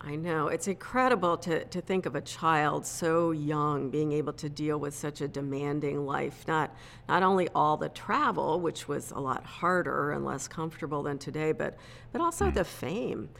I 0.00 0.16
know. 0.16 0.48
It's 0.48 0.68
incredible 0.68 1.38
to, 1.38 1.64
to 1.64 1.80
think 1.80 2.04
of 2.04 2.14
a 2.14 2.20
child 2.20 2.84
so 2.84 3.30
young 3.30 3.88
being 3.88 4.12
able 4.12 4.34
to 4.34 4.50
deal 4.50 4.78
with 4.78 4.94
such 4.94 5.22
a 5.22 5.28
demanding 5.28 6.04
life. 6.04 6.44
Not, 6.46 6.76
not 7.08 7.22
only 7.22 7.48
all 7.54 7.78
the 7.78 7.88
travel, 7.88 8.60
which 8.60 8.86
was 8.86 9.12
a 9.12 9.18
lot 9.18 9.44
harder 9.44 10.12
and 10.12 10.24
less 10.24 10.46
comfortable 10.46 11.02
than 11.02 11.16
today, 11.16 11.52
but, 11.52 11.78
but 12.12 12.20
also 12.20 12.50
the 12.50 12.64
fame. 12.64 13.30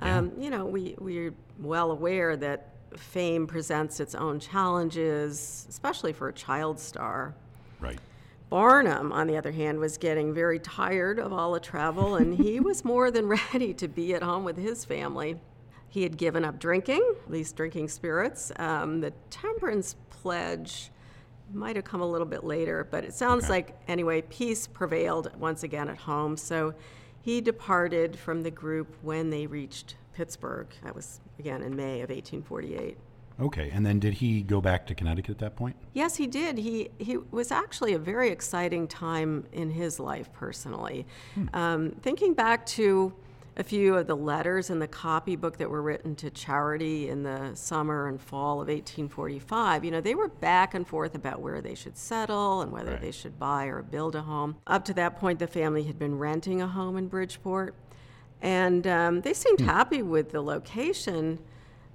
Um, 0.00 0.32
you 0.38 0.48
know, 0.48 0.64
we, 0.64 0.94
we're 0.98 1.34
well 1.58 1.90
aware 1.90 2.36
that 2.36 2.74
fame 2.96 3.46
presents 3.46 4.00
its 4.00 4.14
own 4.14 4.40
challenges, 4.40 5.66
especially 5.68 6.12
for 6.12 6.28
a 6.28 6.32
child 6.32 6.80
star. 6.80 7.34
Right. 7.80 7.98
Barnum, 8.54 9.10
on 9.10 9.26
the 9.26 9.36
other 9.36 9.50
hand, 9.50 9.80
was 9.80 9.98
getting 9.98 10.32
very 10.32 10.60
tired 10.60 11.18
of 11.18 11.32
all 11.32 11.54
the 11.54 11.58
travel, 11.58 12.14
and 12.14 12.32
he 12.38 12.60
was 12.70 12.84
more 12.84 13.10
than 13.10 13.26
ready 13.26 13.74
to 13.74 13.88
be 13.88 14.14
at 14.14 14.22
home 14.22 14.44
with 14.44 14.56
his 14.56 14.84
family. 14.84 15.40
He 15.88 16.04
had 16.04 16.16
given 16.16 16.44
up 16.44 16.60
drinking, 16.60 17.02
at 17.24 17.28
least 17.32 17.56
drinking 17.56 17.88
spirits. 17.88 18.52
Um, 18.54 19.00
the 19.00 19.12
temperance 19.28 19.96
pledge 20.08 20.92
might 21.52 21.74
have 21.74 21.84
come 21.84 22.00
a 22.00 22.06
little 22.08 22.28
bit 22.28 22.44
later, 22.44 22.86
but 22.88 23.02
it 23.02 23.12
sounds 23.12 23.46
Okay. 23.46 23.54
like, 23.54 23.76
anyway, 23.88 24.22
peace 24.22 24.68
prevailed 24.68 25.32
once 25.36 25.64
again 25.64 25.88
at 25.88 25.96
home. 25.98 26.36
So 26.36 26.74
he 27.22 27.40
departed 27.40 28.16
from 28.16 28.44
the 28.44 28.52
group 28.52 28.94
when 29.02 29.30
they 29.30 29.48
reached 29.48 29.96
Pittsburgh. 30.12 30.68
That 30.84 30.94
was, 30.94 31.18
again, 31.40 31.60
in 31.60 31.74
May 31.74 32.02
of 32.02 32.10
1848. 32.10 32.96
Okay. 33.40 33.70
And 33.72 33.84
then 33.84 33.98
did 33.98 34.14
he 34.14 34.42
go 34.42 34.60
back 34.60 34.86
to 34.86 34.94
Connecticut 34.94 35.30
at 35.32 35.38
that 35.38 35.56
point? 35.56 35.76
Yes, 35.92 36.16
he 36.16 36.26
did. 36.26 36.58
He 36.58 36.90
he 36.98 37.16
was 37.16 37.50
actually 37.50 37.92
a 37.94 37.98
very 37.98 38.30
exciting 38.30 38.86
time 38.86 39.46
in 39.52 39.70
his 39.70 39.98
life 39.98 40.32
personally. 40.32 41.06
Um, 41.52 41.90
thinking 42.02 42.34
back 42.34 42.64
to 42.66 43.12
a 43.56 43.62
few 43.62 43.94
of 43.96 44.08
the 44.08 44.16
letters 44.16 44.68
in 44.70 44.80
the 44.80 44.88
copybook 44.88 45.58
that 45.58 45.70
were 45.70 45.80
written 45.82 46.16
to 46.16 46.28
Charity 46.28 47.08
in 47.08 47.22
the 47.22 47.52
summer 47.54 48.08
and 48.08 48.20
fall 48.20 48.54
of 48.60 48.66
1845, 48.66 49.84
you 49.84 49.92
know, 49.92 50.00
they 50.00 50.16
were 50.16 50.26
back 50.26 50.74
and 50.74 50.84
forth 50.86 51.14
about 51.14 51.40
where 51.40 51.60
they 51.60 51.76
should 51.76 51.96
settle 51.96 52.62
and 52.62 52.72
whether 52.72 52.92
Right. 52.92 53.00
they 53.00 53.10
should 53.12 53.38
buy 53.38 53.66
or 53.66 53.80
build 53.82 54.16
a 54.16 54.22
home. 54.22 54.56
Up 54.66 54.84
to 54.86 54.94
that 54.94 55.20
point, 55.20 55.38
the 55.38 55.46
family 55.46 55.84
had 55.84 56.00
been 56.00 56.18
renting 56.18 56.62
a 56.62 56.66
home 56.66 56.96
in 56.96 57.06
Bridgeport, 57.06 57.76
and 58.42 58.88
um, 58.88 59.20
they 59.20 59.32
seemed 59.32 59.60
happy 59.60 60.02
with 60.02 60.32
the 60.32 60.40
location. 60.42 61.38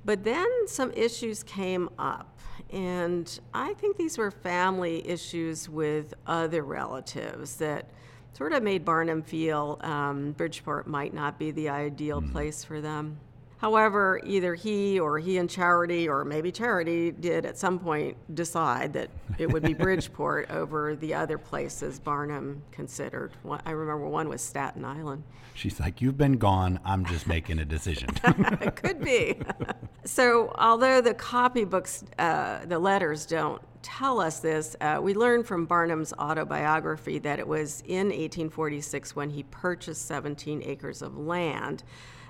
But 0.05 0.23
then 0.23 0.67
some 0.67 0.91
issues 0.93 1.43
came 1.43 1.89
up, 1.99 2.39
and 2.71 3.39
I 3.53 3.73
think 3.75 3.97
these 3.97 4.17
were 4.17 4.31
family 4.31 5.07
issues 5.07 5.67
with 5.67 6.13
other 6.25 6.63
relatives 6.63 7.57
that 7.57 7.89
sort 8.33 8.53
of 8.53 8.63
made 8.63 8.85
Barnum 8.85 9.21
feel 9.21 9.77
um, 9.81 10.31
Bridgeport 10.33 10.87
might 10.87 11.13
not 11.13 11.37
be 11.37 11.51
the 11.51 11.69
ideal 11.69 12.21
place 12.21 12.63
for 12.63 12.79
them. 12.79 13.19
However, 13.59 14.21
either 14.23 14.55
he 14.55 15.01
or 15.01 15.19
he 15.19 15.37
and 15.37 15.49
Charity, 15.49 16.07
or 16.07 16.23
maybe 16.23 16.49
Charity, 16.49 17.11
did 17.11 17.45
at 17.45 17.57
some 17.57 17.77
point 17.77 18.15
decide 18.33 18.93
that 18.93 19.09
it 19.37 19.51
would 19.51 19.63
be 19.63 19.73
Bridgeport 19.85 20.49
over 20.49 20.95
the 20.95 21.13
other 21.13 21.37
places 21.37 21.99
Barnum 21.99 22.61
considered. 22.71 23.33
One- 23.43 23.61
I 23.65 23.71
remember 23.71 24.07
one 24.07 24.29
was 24.29 24.41
Staten 24.41 24.85
Island. 24.85 25.23
She's 25.55 25.77
like, 25.77 26.01
You've 26.01 26.17
been 26.17 26.37
gone. 26.37 26.79
I'm 26.85 27.05
just 27.05 27.27
making 27.27 27.59
a 27.59 27.65
decision. 27.65 28.09
it 28.23 28.77
could 28.77 29.03
be. 29.03 29.35
so, 30.05 30.53
although 30.57 31.01
the 31.01 31.13
copybooks, 31.13 32.05
uh, 32.17 32.65
the 32.65 32.79
letters 32.79 33.25
don't 33.25 33.61
tell 33.81 34.21
us 34.21 34.39
this, 34.39 34.77
uh, 34.79 34.99
we 35.01 35.13
learn 35.13 35.43
from 35.43 35.65
Barnum's 35.65 36.13
autobiography 36.13 37.19
that 37.19 37.39
it 37.39 37.47
was 37.47 37.83
in 37.85 38.07
1846 38.07 39.17
when 39.17 39.29
he 39.31 39.43
purchased 39.43 40.05
17 40.05 40.63
acres 40.63 41.01
of 41.01 41.17
land. 41.17 41.83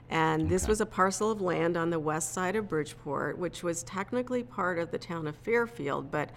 And 0.10 0.50
this 0.50 0.68
was 0.68 0.82
a 0.82 0.86
parcel 0.86 1.32
of 1.32 1.40
land 1.40 1.78
on 1.78 1.92
the 1.92 2.00
west 2.00 2.34
side 2.34 2.56
of 2.56 2.68
Bridgeport, 2.68 3.38
which 3.38 3.62
was 3.62 3.84
technically 3.84 4.44
part 4.44 4.80
of 4.80 4.90
the 4.92 4.98
town 4.98 5.28
of 5.28 5.36
Fairfield, 5.36 6.10
but 6.10 6.32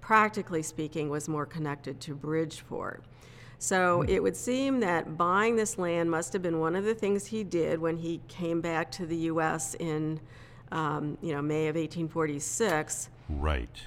practically 0.00 0.62
speaking 0.62 1.08
was 1.08 1.28
more 1.28 1.46
connected 1.46 2.00
to 2.02 2.14
Bridgeport. 2.14 3.02
So 3.58 4.02
it 4.06 4.22
would 4.22 4.36
seem 4.36 4.80
that 4.80 5.16
buying 5.16 5.56
this 5.56 5.78
land 5.78 6.10
must 6.10 6.34
have 6.34 6.42
been 6.42 6.60
one 6.60 6.76
of 6.76 6.84
the 6.84 6.94
things 6.94 7.24
he 7.24 7.44
did 7.44 7.78
when 7.78 7.96
he 7.96 8.20
came 8.28 8.60
back 8.60 8.90
to 8.92 9.06
the 9.06 9.16
U.S. 9.16 9.74
in, 9.76 10.20
um, 10.70 11.16
you 11.22 11.32
know, 11.32 11.40
May 11.40 11.68
of 11.68 11.76
1846. 11.76 13.08
right. 13.30 13.80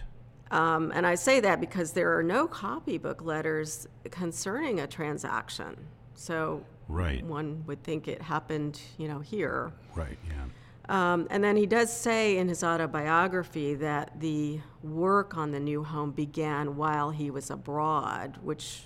Um, 0.50 0.92
and 0.96 1.06
I 1.06 1.16
say 1.16 1.42
that 1.42 1.60
because 1.60 1.92
there 1.92 2.18
are 2.18 2.24
no 2.24 2.48
copybook 2.48 3.22
letters 3.22 3.86
concerning 4.10 4.80
a 4.80 4.88
transaction. 4.88 5.76
So 6.16 6.64
Right. 6.88 7.24
one 7.24 7.64
would 7.68 7.84
think 7.84 8.08
it 8.08 8.22
happened, 8.22 8.80
you 8.98 9.08
know, 9.08 9.20
here. 9.20 9.74
Right. 9.96 10.18
Yeah. 10.28 10.46
Um, 10.90 11.28
and 11.30 11.44
then 11.44 11.58
he 11.58 11.66
does 11.66 11.92
say 11.92 12.38
in 12.38 12.48
his 12.48 12.64
autobiography 12.64 13.76
that 13.76 14.20
the 14.22 14.62
work 14.84 15.36
on 15.36 15.52
the 15.52 15.60
new 15.60 15.84
home 15.84 16.12
began 16.12 16.78
while 16.78 17.10
he 17.10 17.30
was 17.30 17.50
abroad, 17.50 18.38
which 18.42 18.84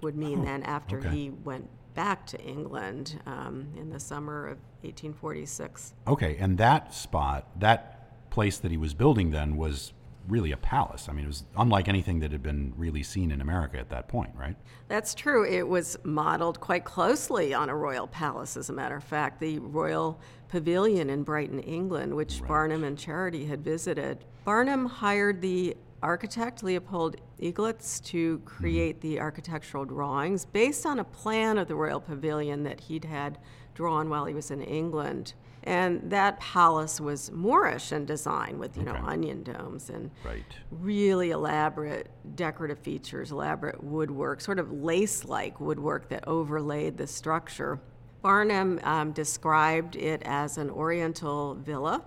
would 0.00 0.16
mean 0.16 0.44
then 0.44 0.62
after 0.62 0.98
okay. 0.98 1.10
he 1.10 1.30
went 1.30 1.68
back 1.94 2.26
to 2.26 2.40
England 2.40 3.20
um, 3.26 3.68
in 3.76 3.90
the 3.90 4.00
summer 4.00 4.46
of 4.46 4.58
1846. 4.82 5.92
Okay, 6.06 6.36
and 6.38 6.56
that 6.58 6.94
spot, 6.94 7.46
that 7.58 8.30
place 8.30 8.58
that 8.58 8.70
he 8.70 8.78
was 8.78 8.94
building 8.94 9.30
then 9.30 9.56
was 9.56 9.92
really 10.28 10.52
a 10.52 10.56
palace. 10.56 11.08
I 11.08 11.12
mean, 11.12 11.24
it 11.24 11.28
was 11.28 11.44
unlike 11.56 11.88
anything 11.88 12.20
that 12.20 12.32
had 12.32 12.42
been 12.42 12.72
really 12.76 13.02
seen 13.02 13.30
in 13.30 13.40
America 13.40 13.78
at 13.78 13.90
that 13.90 14.08
point, 14.08 14.30
right? 14.36 14.56
That's 14.88 15.14
true. 15.14 15.44
It 15.44 15.66
was 15.66 15.98
modeled 16.04 16.60
quite 16.60 16.84
closely 16.84 17.54
on 17.54 17.68
a 17.68 17.76
royal 17.76 18.06
palace, 18.06 18.56
as 18.56 18.70
a 18.70 18.72
matter 18.72 18.96
of 18.96 19.04
fact, 19.04 19.40
the 19.40 19.58
Royal 19.58 20.20
Pavilion 20.48 21.10
in 21.10 21.22
Brighton, 21.22 21.60
England, 21.60 22.14
which 22.14 22.42
Barnum 22.46 22.84
and 22.84 22.98
Charity 22.98 23.46
had 23.46 23.64
visited. 23.64 24.24
Barnum 24.44 24.86
hired 24.86 25.40
the 25.40 25.76
architect 26.02 26.62
Leopold 26.62 27.16
Eidlitz 27.40 28.02
to 28.06 28.38
mm-hmm. 28.38 28.46
create 28.46 29.00
the 29.00 29.20
architectural 29.20 29.84
drawings 29.84 30.44
based 30.44 30.84
on 30.84 30.98
a 30.98 31.04
plan 31.04 31.58
of 31.58 31.68
the 31.68 31.74
Royal 31.74 32.00
Pavilion 32.00 32.64
that 32.64 32.80
he'd 32.80 33.04
had 33.04 33.38
drawn 33.74 34.08
while 34.08 34.26
he 34.26 34.34
was 34.34 34.50
in 34.50 34.60
England. 34.62 35.34
And 35.64 36.10
that 36.10 36.40
palace 36.40 37.00
was 37.00 37.30
Moorish 37.30 37.92
in 37.92 38.04
design 38.04 38.58
with, 38.58 38.76
you 38.76 38.82
know, 38.82 38.92
Okay. 38.94 39.04
onion 39.06 39.42
domes 39.44 39.90
and 39.90 40.10
Right. 40.24 40.44
really 40.70 41.30
elaborate 41.30 42.10
decorative 42.34 42.78
features, 42.80 43.30
elaborate 43.30 43.82
woodwork, 43.82 44.40
sort 44.40 44.58
of 44.58 44.72
lace 44.72 45.24
like 45.24 45.60
woodwork 45.60 46.08
that 46.08 46.26
overlaid 46.26 46.96
the 46.96 47.06
structure. 47.06 47.78
Barnum 48.22 48.80
um, 48.82 49.12
described 49.12 49.96
it 49.96 50.22
as 50.24 50.58
an 50.58 50.70
oriental 50.70 51.54
villa, 51.54 52.04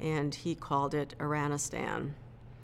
and 0.00 0.34
he 0.34 0.54
called 0.54 0.94
it 0.94 1.14
Iranistan. 1.18 2.12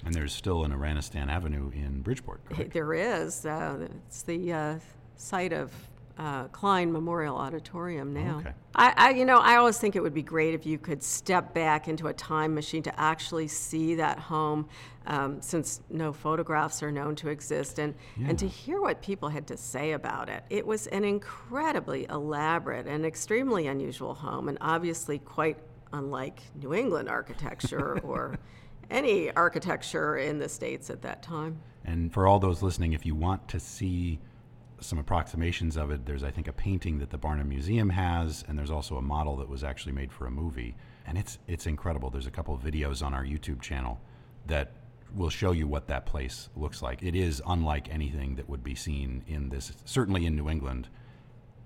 And 0.05 0.14
there's 0.14 0.33
still 0.33 0.64
an 0.64 0.72
Iranistan 0.72 1.29
Avenue 1.29 1.70
in 1.74 2.00
Bridgeport, 2.00 2.44
correct? 2.46 2.72
There 2.72 2.94
is, 2.94 3.44
uh, 3.44 3.88
it's 4.07 4.22
the 4.22 4.53
uh, 4.53 4.79
site 5.16 5.53
of 5.53 5.72
uh, 6.20 6.44
Klein 6.48 6.92
Memorial 6.92 7.35
Auditorium 7.35 8.12
now. 8.12 8.40
Okay. 8.40 8.52
I, 8.74 8.92
I, 8.94 9.11
you 9.11 9.24
know, 9.24 9.38
I 9.38 9.56
always 9.56 9.78
think 9.78 9.96
it 9.96 10.02
would 10.02 10.12
be 10.12 10.22
great 10.22 10.52
if 10.52 10.66
you 10.66 10.76
could 10.76 11.02
step 11.02 11.54
back 11.54 11.88
into 11.88 12.09
a 12.09 12.12
time 12.12 12.54
machine 12.54 12.83
to 12.83 13.00
actually 13.00 13.48
see 13.48 13.94
that 13.94 14.18
home, 14.18 14.68
um, 15.06 15.40
since 15.40 15.80
no 15.88 16.12
photographs 16.12 16.83
are 16.83 16.92
known 16.92 17.16
to 17.16 17.30
exist, 17.30 17.78
and, 17.78 17.94
and 18.22 18.38
to 18.38 18.46
hear 18.46 18.83
what 18.83 19.00
people 19.00 19.30
had 19.30 19.46
to 19.46 19.56
say 19.56 19.92
about 19.92 20.28
it. 20.28 20.44
It 20.50 20.66
was 20.66 20.88
an 20.88 21.04
incredibly 21.04 22.04
elaborate 22.11 22.87
and 22.87 23.06
extremely 23.06 23.66
unusual 23.66 24.12
home, 24.12 24.50
and 24.50 24.59
obviously 24.61 25.18
quite 25.20 25.56
unlike 25.94 26.42
New 26.61 26.74
England 26.74 27.09
architecture 27.09 27.98
or 28.04 28.38
any 28.90 29.30
architecture 29.33 30.18
in 30.18 30.38
the 30.38 30.50
States 30.50 30.90
at 30.90 31.00
that 31.00 31.22
time. 31.22 31.62
And 31.87 32.12
for 32.12 32.26
all 32.26 32.38
those 32.38 32.62
listening, 32.62 32.92
if 32.92 33.06
you 33.06 33.14
want 33.14 33.48
to 33.48 33.59
see 33.59 34.20
some 34.81 34.99
approximations 34.99 35.77
of 35.77 35.90
it. 35.90 36.07
There's, 36.07 36.25
I 36.25 36.31
think, 36.31 36.49
a 36.49 36.53
painting 36.53 36.99
that 36.99 37.11
the 37.11 37.19
Barnum 37.19 37.49
Museum 37.49 37.90
has, 37.90 38.45
and 38.49 38.59
there's 38.59 38.71
also 38.71 38.97
a 38.97 39.03
model 39.03 39.37
that 39.37 39.49
was 39.49 39.62
actually 39.64 39.93
made 39.93 40.12
for 40.12 40.27
a 40.27 40.31
movie. 40.31 40.75
And 41.07 41.19
it's 41.19 41.38
it's 41.47 41.66
incredible. 41.66 42.11
There's 42.11 42.27
a 42.27 42.31
couple 42.31 42.55
of 42.55 42.61
videos 42.62 43.05
on 43.05 43.14
our 43.14 43.25
YouTube 43.25 43.61
channel 43.61 44.01
that 44.47 44.73
will 45.14 45.31
show 45.31 45.53
you 45.53 45.66
what 45.66 45.88
that 45.88 46.07
place 46.07 46.49
looks 46.55 46.83
like. 46.83 47.03
It 47.03 47.14
is 47.14 47.43
unlike 47.47 47.93
anything 47.93 48.37
that 48.37 48.49
would 48.49 48.62
be 48.62 48.75
seen 48.75 49.25
in 49.27 49.49
this, 49.49 49.73
certainly 49.85 50.25
in 50.27 50.37
New 50.37 50.49
England, 50.49 50.88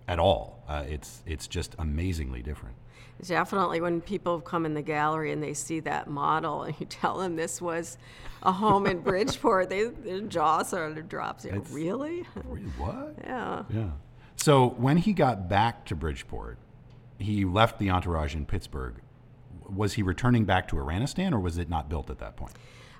at 0.09 0.18
all. 0.18 0.62
Uh, 0.68 0.85
it's 0.88 1.22
it's 1.27 1.46
just 1.46 1.74
amazingly 1.79 2.42
different. 2.42 2.77
Definitely, 3.26 3.80
when 3.80 4.00
people 4.00 4.40
come 4.40 4.66
in 4.66 4.74
the 4.74 4.82
gallery 4.82 5.32
and 5.32 5.42
they 5.42 5.54
see 5.54 5.80
that 5.80 6.08
model, 6.08 6.64
and 6.64 6.74
you 6.78 6.86
tell 6.86 7.18
them 7.18 7.36
this 7.36 7.62
was 7.62 7.96
a 8.42 8.52
home 8.52 8.86
in 8.86 8.98
Bridgeport, 9.00 9.70
they, 9.70 9.84
their 9.84 10.20
jaw 10.20 10.62
sort 10.62 10.98
of 10.98 11.08
drops. 11.08 11.44
You 11.44 11.52
know, 11.52 11.62
really? 11.70 12.26
Really, 12.44 12.62
What? 12.76 13.14
Yeah. 13.22 13.62
Yeah. 13.70 13.90
So 14.36 14.70
when 14.70 14.98
he 14.98 15.12
got 15.12 15.48
back 15.48 15.86
to 15.86 15.94
Bridgeport, 15.94 16.58
he 17.18 17.44
left 17.44 17.78
the 17.78 17.90
entourage 17.90 18.34
in 18.34 18.46
Pittsburgh. 18.46 18.96
Was 19.68 19.94
he 19.94 20.02
returning 20.02 20.44
back 20.44 20.68
to 20.68 20.76
Iranistan, 20.76 21.32
or 21.32 21.40
was 21.40 21.56
it 21.56 21.70
not 21.70 21.88
built 21.88 22.10
at 22.10 22.18
that 22.18 22.36
point? 22.36 22.52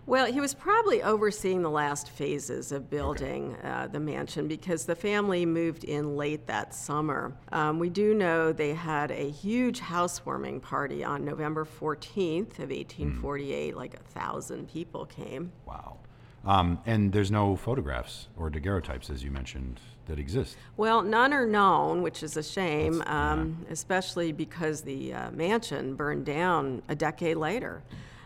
Well, 0.07 0.31
he 0.31 0.39
was 0.39 0.53
probably 0.53 1.03
overseeing 1.03 1.63
the 1.63 1.71
last 1.71 2.11
phases 2.11 2.73
of 2.73 2.91
building 2.91 3.57
uh, 3.65 3.89
the 3.91 4.01
mansion 4.01 4.47
because 4.49 4.85
the 4.85 4.95
family 4.95 5.47
moved 5.47 5.83
in 5.85 6.15
late 6.17 6.47
that 6.47 6.75
summer. 6.75 7.33
Um, 7.53 7.79
we 7.79 7.89
do 7.89 8.13
know 8.13 8.53
they 8.53 8.75
had 8.75 9.11
a 9.11 9.31
huge 9.31 9.81
housewarming 9.81 10.61
party 10.61 11.03
on 11.03 11.25
November 11.25 11.65
14th 11.65 12.59
of 12.59 12.69
1848. 12.69 13.75
Like 13.77 13.95
a 13.95 14.03
thousand 14.11 14.69
people 14.69 15.07
came. 15.07 15.53
Wow. 15.65 15.97
Um, 16.45 16.81
and 16.85 17.11
there's 17.11 17.31
no 17.31 17.57
photographs 17.57 18.29
or 18.37 18.51
daguerreotypes, 18.51 19.09
as 19.09 19.25
you 19.25 19.31
mentioned, 19.31 19.81
that 20.05 20.19
exist. 20.19 20.59
Well, 20.77 21.01
none 21.01 21.33
are 21.33 21.47
known, 21.47 22.03
which 22.03 22.23
is 22.23 22.37
a 22.37 22.43
shame, 22.43 22.99
That's- 22.99 23.11
yeah. 23.11 23.33
um, 23.33 23.67
especially 23.71 24.33
because 24.33 24.83
the 24.83 25.15
uh, 25.15 25.31
mansion 25.31 25.95
burned 25.95 26.27
down 26.27 26.83
a 26.89 26.95
decade 26.95 27.39
later. 27.39 27.83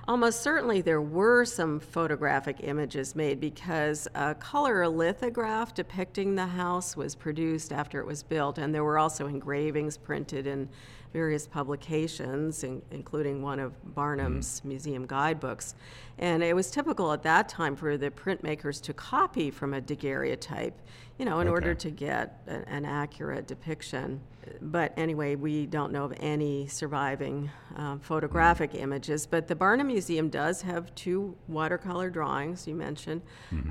Almost 0.08 0.42
certainly 0.42 0.80
there 0.80 1.02
were 1.02 1.44
some 1.44 1.78
photographic 1.80 2.60
images 2.62 3.14
made 3.14 3.40
because 3.40 4.08
a 4.14 4.34
color 4.34 4.88
lithograph 4.88 5.74
depicting 5.74 6.34
the 6.34 6.46
house 6.46 6.96
was 6.96 7.14
produced 7.14 7.74
after 7.74 8.00
it 8.00 8.06
was 8.06 8.22
built, 8.22 8.56
and 8.56 8.74
there 8.74 8.84
were 8.84 8.98
also 8.98 9.26
engravings 9.26 9.98
printed 9.98 10.46
in 10.46 10.70
various 11.12 11.46
publications, 11.46 12.64
in, 12.64 12.82
including 12.90 13.42
one 13.42 13.58
of 13.58 13.94
Barnum's 13.94 14.62
museum 14.64 15.06
guidebooks. 15.06 15.74
And 16.18 16.42
it 16.42 16.54
was 16.54 16.70
typical 16.70 17.12
at 17.12 17.22
that 17.22 17.48
time 17.48 17.76
for 17.76 17.96
the 17.96 18.10
printmakers 18.10 18.82
to 18.82 18.92
copy 18.92 19.50
from 19.50 19.74
a 19.74 19.80
daguerreotype, 19.80 20.74
you 21.18 21.24
know, 21.24 21.40
in 21.40 21.48
order 21.48 21.74
to 21.74 21.90
get 21.90 22.42
a- 22.46 22.68
an 22.68 22.84
accurate 22.84 23.46
depiction. 23.46 24.20
But 24.62 24.94
anyway, 24.96 25.34
we 25.34 25.66
don't 25.66 25.92
know 25.92 26.04
of 26.04 26.14
any 26.20 26.66
surviving 26.66 27.50
um, 27.76 28.00
photographic 28.00 28.74
images. 28.74 29.26
But 29.26 29.46
the 29.46 29.54
Barnum 29.54 29.88
Museum 29.88 30.28
does 30.30 30.62
have 30.62 30.94
two 30.94 31.36
watercolor 31.48 32.08
drawings, 32.10 32.66
you 32.66 32.74
mentioned, 32.74 33.22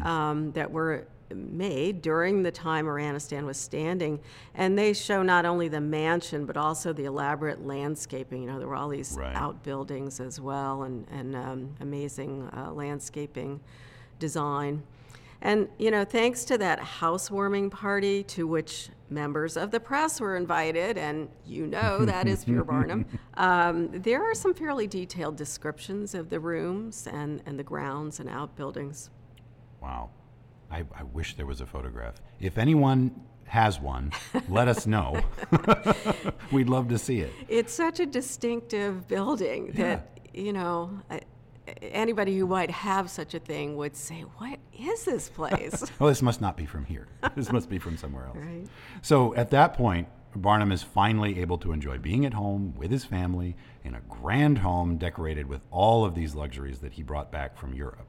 um, 0.03 0.51
that 0.51 0.71
were 0.71 1.07
made 1.33 2.01
during 2.01 2.43
the 2.43 2.51
time 2.51 2.85
Iranistan 2.85 3.45
was 3.45 3.57
standing. 3.57 4.19
And 4.53 4.77
they 4.77 4.93
show 4.93 5.23
not 5.23 5.45
only 5.45 5.67
the 5.67 5.81
mansion, 5.81 6.45
but 6.45 6.57
also 6.57 6.93
the 6.93 7.05
elaborate 7.05 7.65
landscaping. 7.65 8.43
You 8.43 8.49
know, 8.49 8.59
there 8.59 8.67
were 8.67 8.75
all 8.75 8.89
these 8.89 9.15
Right. 9.17 9.35
outbuildings 9.35 10.19
as 10.19 10.39
well 10.39 10.83
and, 10.83 11.07
and 11.11 11.35
um, 11.35 11.75
amazing 11.81 12.49
uh, 12.55 12.71
landscaping 12.71 13.59
design. 14.19 14.83
And, 15.41 15.69
you 15.77 15.91
know, 15.91 16.03
thanks 16.03 16.45
to 16.45 16.57
that 16.57 16.79
housewarming 16.79 17.69
party 17.69 18.23
to 18.23 18.47
which 18.47 18.89
members 19.09 19.55
of 19.55 19.71
the 19.71 19.79
press 19.79 20.19
were 20.19 20.35
invited, 20.35 20.97
and 20.97 21.29
you 21.45 21.67
know 21.67 22.05
that 22.05 22.27
is 22.27 22.43
pure 22.43 22.63
Barnum, 22.63 23.05
um, 23.35 23.89
there 23.91 24.23
are 24.23 24.33
some 24.35 24.53
fairly 24.53 24.87
detailed 24.87 25.35
descriptions 25.35 26.13
of 26.13 26.29
the 26.29 26.39
rooms 26.39 27.07
and, 27.07 27.41
and 27.45 27.57
the 27.57 27.63
grounds 27.63 28.19
and 28.19 28.29
outbuildings. 28.29 29.09
Wow. 29.81 30.09
I, 30.71 30.83
I 30.95 31.03
wish 31.03 31.35
there 31.35 31.45
was 31.45 31.61
a 31.61 31.65
photograph. 31.65 32.15
If 32.39 32.57
anyone 32.57 33.11
has 33.45 33.79
one, 33.79 34.11
let 34.49 34.67
us 34.67 34.85
know. 34.85 35.21
We'd 36.51 36.69
love 36.69 36.89
to 36.89 36.97
see 36.97 37.19
it. 37.21 37.31
It's 37.47 37.73
such 37.73 37.99
a 37.99 38.05
distinctive 38.05 39.07
building 39.07 39.71
that, 39.75 40.19
you 40.33 40.53
know, 40.53 40.99
I- 41.09 41.21
anybody 41.81 42.37
who 42.37 42.47
might 42.47 42.71
have 42.71 43.09
such 43.09 43.33
a 43.33 43.39
thing 43.39 43.75
would 43.77 43.95
say, 43.95 44.21
What 44.37 44.59
is 44.77 45.03
this 45.05 45.29
place? 45.35 45.83
well, 45.99 46.09
this 46.09 46.21
must 46.21 46.41
not 46.41 46.57
be 46.57 46.65
from 46.65 46.85
here. 46.85 47.07
this 47.35 47.51
must 47.51 47.69
be 47.69 47.79
from 47.79 47.97
somewhere 47.97 48.25
else. 48.25 48.37
Right. 48.37 48.65
So 49.01 49.33
at 49.35 49.49
that 49.51 49.73
point, 49.73 50.07
Barnum 50.35 50.71
is 50.71 50.83
finally 50.83 51.39
able 51.39 51.57
to 51.59 51.71
enjoy 51.71 51.97
being 51.97 52.25
at 52.25 52.33
home 52.33 52.73
with 52.77 52.91
his 52.91 53.05
family 53.05 53.55
in 53.83 53.95
a 53.95 54.01
grand 54.01 54.59
home 54.59 54.97
decorated 54.97 55.47
with 55.47 55.61
all 55.71 56.05
of 56.05 56.13
these 56.13 56.35
luxuries 56.35 56.79
that 56.79 56.93
he 56.93 57.01
brought 57.01 57.31
back 57.31 57.57
from 57.57 57.73
Europe. 57.73 58.06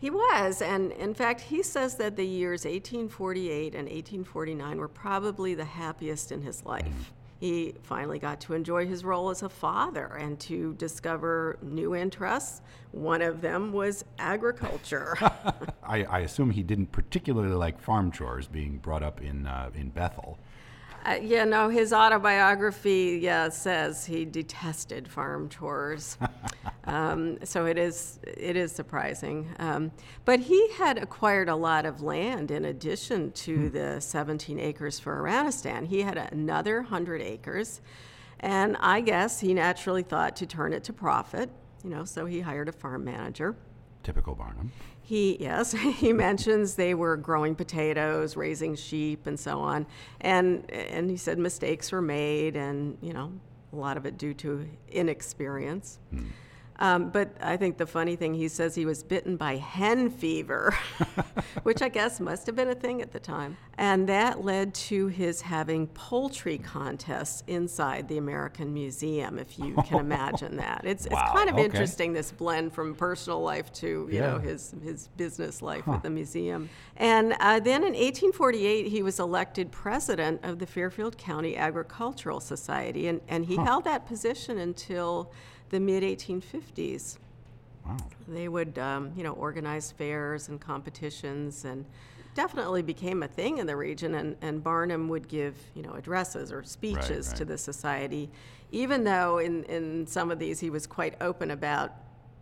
He 0.00 0.10
was, 0.10 0.62
and 0.62 0.92
in 0.92 1.12
fact, 1.12 1.40
he 1.40 1.62
says 1.62 1.96
that 1.96 2.14
the 2.14 2.26
years 2.26 2.64
1848 2.64 3.74
and 3.74 3.88
1849 3.88 4.78
were 4.78 4.88
probably 4.88 5.54
the 5.54 5.64
happiest 5.64 6.30
in 6.30 6.42
his 6.42 6.64
life. 6.64 7.12
He 7.40 7.74
finally 7.82 8.18
got 8.18 8.40
to 8.42 8.54
enjoy 8.54 8.86
his 8.86 9.04
role 9.04 9.30
as 9.30 9.42
a 9.42 9.48
father 9.48 10.06
and 10.06 10.38
to 10.40 10.74
discover 10.74 11.58
new 11.62 11.94
interests. 11.94 12.62
One 12.90 13.22
of 13.22 13.40
them 13.40 13.72
was 13.72 14.04
agriculture. 14.18 15.16
I, 15.84 16.04
I 16.04 16.18
assume 16.20 16.50
he 16.50 16.64
didn't 16.64 16.90
particularly 16.90 17.54
like 17.54 17.80
farm 17.80 18.10
chores 18.10 18.48
being 18.48 18.78
brought 18.78 19.04
up 19.04 19.20
in, 19.20 19.46
uh, 19.46 19.70
in 19.74 19.90
Bethel. 19.90 20.38
Uh, 21.08 21.14
yeah, 21.22 21.42
no, 21.44 21.70
his 21.70 21.94
autobiography 21.94 23.18
yeah, 23.22 23.48
says 23.48 24.04
he 24.04 24.26
detested 24.26 25.08
farm 25.08 25.48
chores. 25.48 26.18
um, 26.84 27.38
so 27.44 27.64
it 27.64 27.78
is, 27.78 28.18
it 28.24 28.56
is 28.56 28.72
surprising. 28.72 29.48
Um, 29.58 29.90
but 30.26 30.38
he 30.38 30.70
had 30.72 30.98
acquired 30.98 31.48
a 31.48 31.56
lot 31.56 31.86
of 31.86 32.02
land 32.02 32.50
in 32.50 32.66
addition 32.66 33.32
to 33.32 33.70
the 33.70 33.98
17 34.00 34.60
acres 34.60 35.00
for 35.00 35.22
Iranistan. 35.22 35.86
He 35.86 36.02
had 36.02 36.18
another 36.18 36.82
100 36.82 37.22
acres. 37.22 37.80
And 38.40 38.76
I 38.78 39.00
guess 39.00 39.40
he 39.40 39.54
naturally 39.54 40.02
thought 40.02 40.36
to 40.36 40.46
turn 40.46 40.74
it 40.74 40.84
to 40.84 40.92
profit, 40.92 41.48
you 41.82 41.88
know, 41.88 42.04
so 42.04 42.26
he 42.26 42.40
hired 42.40 42.68
a 42.68 42.72
farm 42.72 43.04
manager. 43.04 43.56
Typical 44.08 44.34
Barnum. 44.34 44.72
He, 45.02 45.36
yes, 45.38 45.72
he 46.00 46.14
mentions 46.14 46.76
they 46.76 46.94
were 46.94 47.14
growing 47.14 47.54
potatoes, 47.54 48.38
raising 48.38 48.74
sheep, 48.74 49.26
and 49.26 49.38
so 49.38 49.60
on. 49.60 49.86
And, 50.22 50.64
and 50.70 51.10
he 51.10 51.18
said 51.18 51.38
mistakes 51.38 51.92
were 51.92 52.00
made, 52.00 52.56
and, 52.56 52.96
you 53.02 53.12
know, 53.12 53.30
a 53.70 53.76
lot 53.76 53.98
of 53.98 54.06
it 54.06 54.16
due 54.16 54.32
to 54.32 54.66
inexperience. 54.90 55.98
Hmm. 56.08 56.24
Um, 56.80 57.10
but 57.10 57.30
I 57.40 57.56
think 57.56 57.76
the 57.76 57.86
funny 57.86 58.14
thing, 58.14 58.34
he 58.34 58.46
says 58.46 58.74
he 58.74 58.86
was 58.86 59.02
bitten 59.02 59.36
by 59.36 59.56
hen 59.56 60.10
fever, 60.10 60.76
which 61.64 61.82
I 61.82 61.88
guess 61.88 62.20
must 62.20 62.46
have 62.46 62.54
been 62.54 62.68
a 62.68 62.74
thing 62.74 63.02
at 63.02 63.12
the 63.12 63.18
time. 63.18 63.56
And 63.76 64.08
that 64.08 64.44
led 64.44 64.74
to 64.74 65.08
his 65.08 65.40
having 65.40 65.88
poultry 65.88 66.56
contests 66.58 67.42
inside 67.48 68.06
the 68.06 68.18
American 68.18 68.72
Museum, 68.72 69.38
if 69.38 69.58
you 69.58 69.74
can 69.86 69.98
imagine 70.00 70.56
that. 70.58 70.82
It's, 70.84 71.08
Wow, 71.08 71.20
it's 71.22 71.32
kind 71.32 71.48
of 71.48 71.56
okay. 71.56 71.64
interesting, 71.64 72.12
this 72.12 72.30
blend 72.30 72.72
from 72.72 72.94
personal 72.94 73.40
life 73.40 73.72
to, 73.74 74.08
you 74.10 74.20
know, 74.20 74.38
his, 74.38 74.74
his 74.82 75.08
business 75.16 75.62
life 75.62 75.86
at 75.88 76.02
the 76.02 76.10
museum. 76.10 76.68
And 76.96 77.34
uh, 77.40 77.60
then 77.60 77.82
in 77.82 77.94
1848, 77.94 78.86
he 78.86 79.02
was 79.02 79.18
elected 79.18 79.72
president 79.72 80.44
of 80.44 80.58
the 80.58 80.66
Fairfield 80.66 81.18
County 81.18 81.56
Agricultural 81.56 82.40
Society, 82.40 83.08
and, 83.08 83.20
and 83.28 83.46
he 83.46 83.56
held 83.56 83.84
that 83.84 84.06
position 84.06 84.58
until 84.58 85.32
the 85.70 85.80
mid 85.80 86.02
1850s. 86.02 87.18
Wow. 87.86 87.96
They 88.26 88.48
would, 88.48 88.78
um, 88.78 89.12
you 89.16 89.22
know, 89.22 89.32
organize 89.32 89.92
fairs 89.92 90.48
and 90.48 90.60
competitions, 90.60 91.64
and 91.64 91.84
definitely 92.34 92.82
became 92.82 93.22
a 93.22 93.28
thing 93.28 93.58
in 93.58 93.66
the 93.66 93.76
region. 93.76 94.14
And, 94.14 94.36
and 94.42 94.62
Barnum 94.62 95.08
would 95.08 95.28
give, 95.28 95.56
you 95.74 95.82
know, 95.82 95.92
addresses 95.92 96.52
or 96.52 96.62
speeches 96.62 97.32
to 97.32 97.44
right. 97.44 97.48
the 97.48 97.58
society, 97.58 98.28
even 98.70 99.04
though 99.04 99.38
in, 99.38 99.64
in 99.64 100.06
some 100.06 100.30
of 100.30 100.38
these 100.38 100.60
he 100.60 100.70
was 100.70 100.86
quite 100.86 101.14
open 101.20 101.50
about 101.50 101.92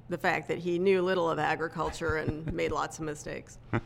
the 0.09 0.19
fact 0.19 0.49
that 0.49 0.59
he 0.59 0.79
knew 0.79 1.03
little 1.03 1.31
of 1.31 1.39
agriculture 1.39 2.17
and 2.17 2.53
made 2.53 2.73
lots 2.73 2.99
of 2.99 3.05
mistakes. 3.05 3.59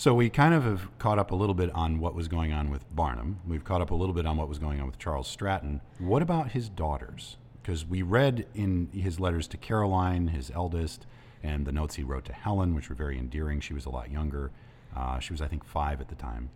So 0.00 0.14
we 0.14 0.30
kind 0.30 0.54
of 0.54 0.64
have 0.64 0.98
caught 0.98 1.18
up 1.18 1.30
a 1.30 1.34
little 1.34 1.54
bit 1.54 1.70
on 1.74 2.00
what 2.00 2.14
was 2.14 2.26
going 2.26 2.54
on 2.54 2.70
with 2.70 2.86
Barnum. 2.96 3.40
We've 3.46 3.62
caught 3.62 3.82
up 3.82 3.90
a 3.90 3.94
little 3.94 4.14
bit 4.14 4.24
on 4.24 4.38
what 4.38 4.48
was 4.48 4.58
going 4.58 4.80
on 4.80 4.86
with 4.86 4.98
Charles 4.98 5.28
Stratton. 5.28 5.82
What 5.98 6.22
about 6.22 6.52
his 6.52 6.70
daughters? 6.70 7.36
Because 7.62 7.84
we 7.84 8.02
read 8.02 8.46
in 8.54 8.88
his 8.92 9.20
letters 9.20 9.46
to 9.48 9.56
Caroline, 9.56 10.28
his 10.28 10.50
eldest, 10.54 11.06
and 11.42 11.66
the 11.66 11.72
notes 11.72 11.96
he 11.96 12.02
wrote 12.02 12.24
to 12.26 12.32
Helen, 12.32 12.74
which 12.74 12.88
were 12.88 12.94
very 12.94 13.18
endearing. 13.18 13.60
She 13.60 13.74
was 13.74 13.86
a 13.86 13.90
lot 13.90 14.10
younger. 14.10 14.50
Uh, 14.96 15.18
she 15.18 15.32
was, 15.32 15.40
I 15.40 15.46
think, 15.46 15.64
five 15.64 16.00
at 16.00 16.08
the 16.08 16.14
time. 16.14 16.50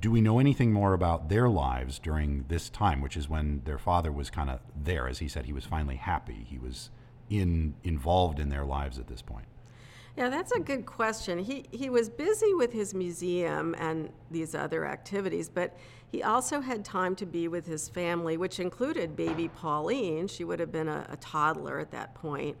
Do 0.00 0.10
we 0.10 0.20
know 0.20 0.38
anything 0.38 0.72
more 0.72 0.92
about 0.92 1.28
their 1.28 1.48
lives 1.48 1.98
during 1.98 2.44
this 2.48 2.68
time, 2.68 3.00
which 3.00 3.16
is 3.16 3.28
when 3.28 3.62
their 3.64 3.78
father 3.78 4.12
was 4.12 4.28
kind 4.28 4.50
of 4.50 4.60
there? 4.76 5.08
As 5.08 5.18
he 5.18 5.28
said, 5.28 5.46
he 5.46 5.52
was 5.52 5.64
finally 5.64 5.96
happy. 5.96 6.46
He 6.48 6.58
was 6.58 6.90
in 7.30 7.74
involved 7.84 8.38
in 8.38 8.48
their 8.48 8.64
lives 8.64 8.98
at 8.98 9.06
this 9.06 9.22
point. 9.22 9.46
Yeah, 10.18 10.30
that's 10.30 10.50
a 10.50 10.58
good 10.58 10.84
question. 10.84 11.38
He, 11.38 11.64
he 11.70 11.90
was 11.90 12.08
busy 12.08 12.52
with 12.52 12.72
his 12.72 12.92
museum 12.92 13.76
and 13.78 14.10
these 14.32 14.52
other 14.52 14.84
activities, 14.84 15.48
but 15.48 15.76
he 16.10 16.22
also 16.22 16.60
had 16.60 16.84
time 16.84 17.14
to 17.16 17.26
be 17.26 17.48
with 17.48 17.66
his 17.66 17.88
family, 17.88 18.36
which 18.36 18.60
included 18.60 19.14
baby 19.14 19.48
Pauline. 19.48 20.26
She 20.26 20.44
would 20.44 20.58
have 20.60 20.72
been 20.72 20.88
a, 20.88 21.06
a 21.10 21.16
toddler 21.16 21.78
at 21.78 21.90
that 21.90 22.14
point. 22.14 22.56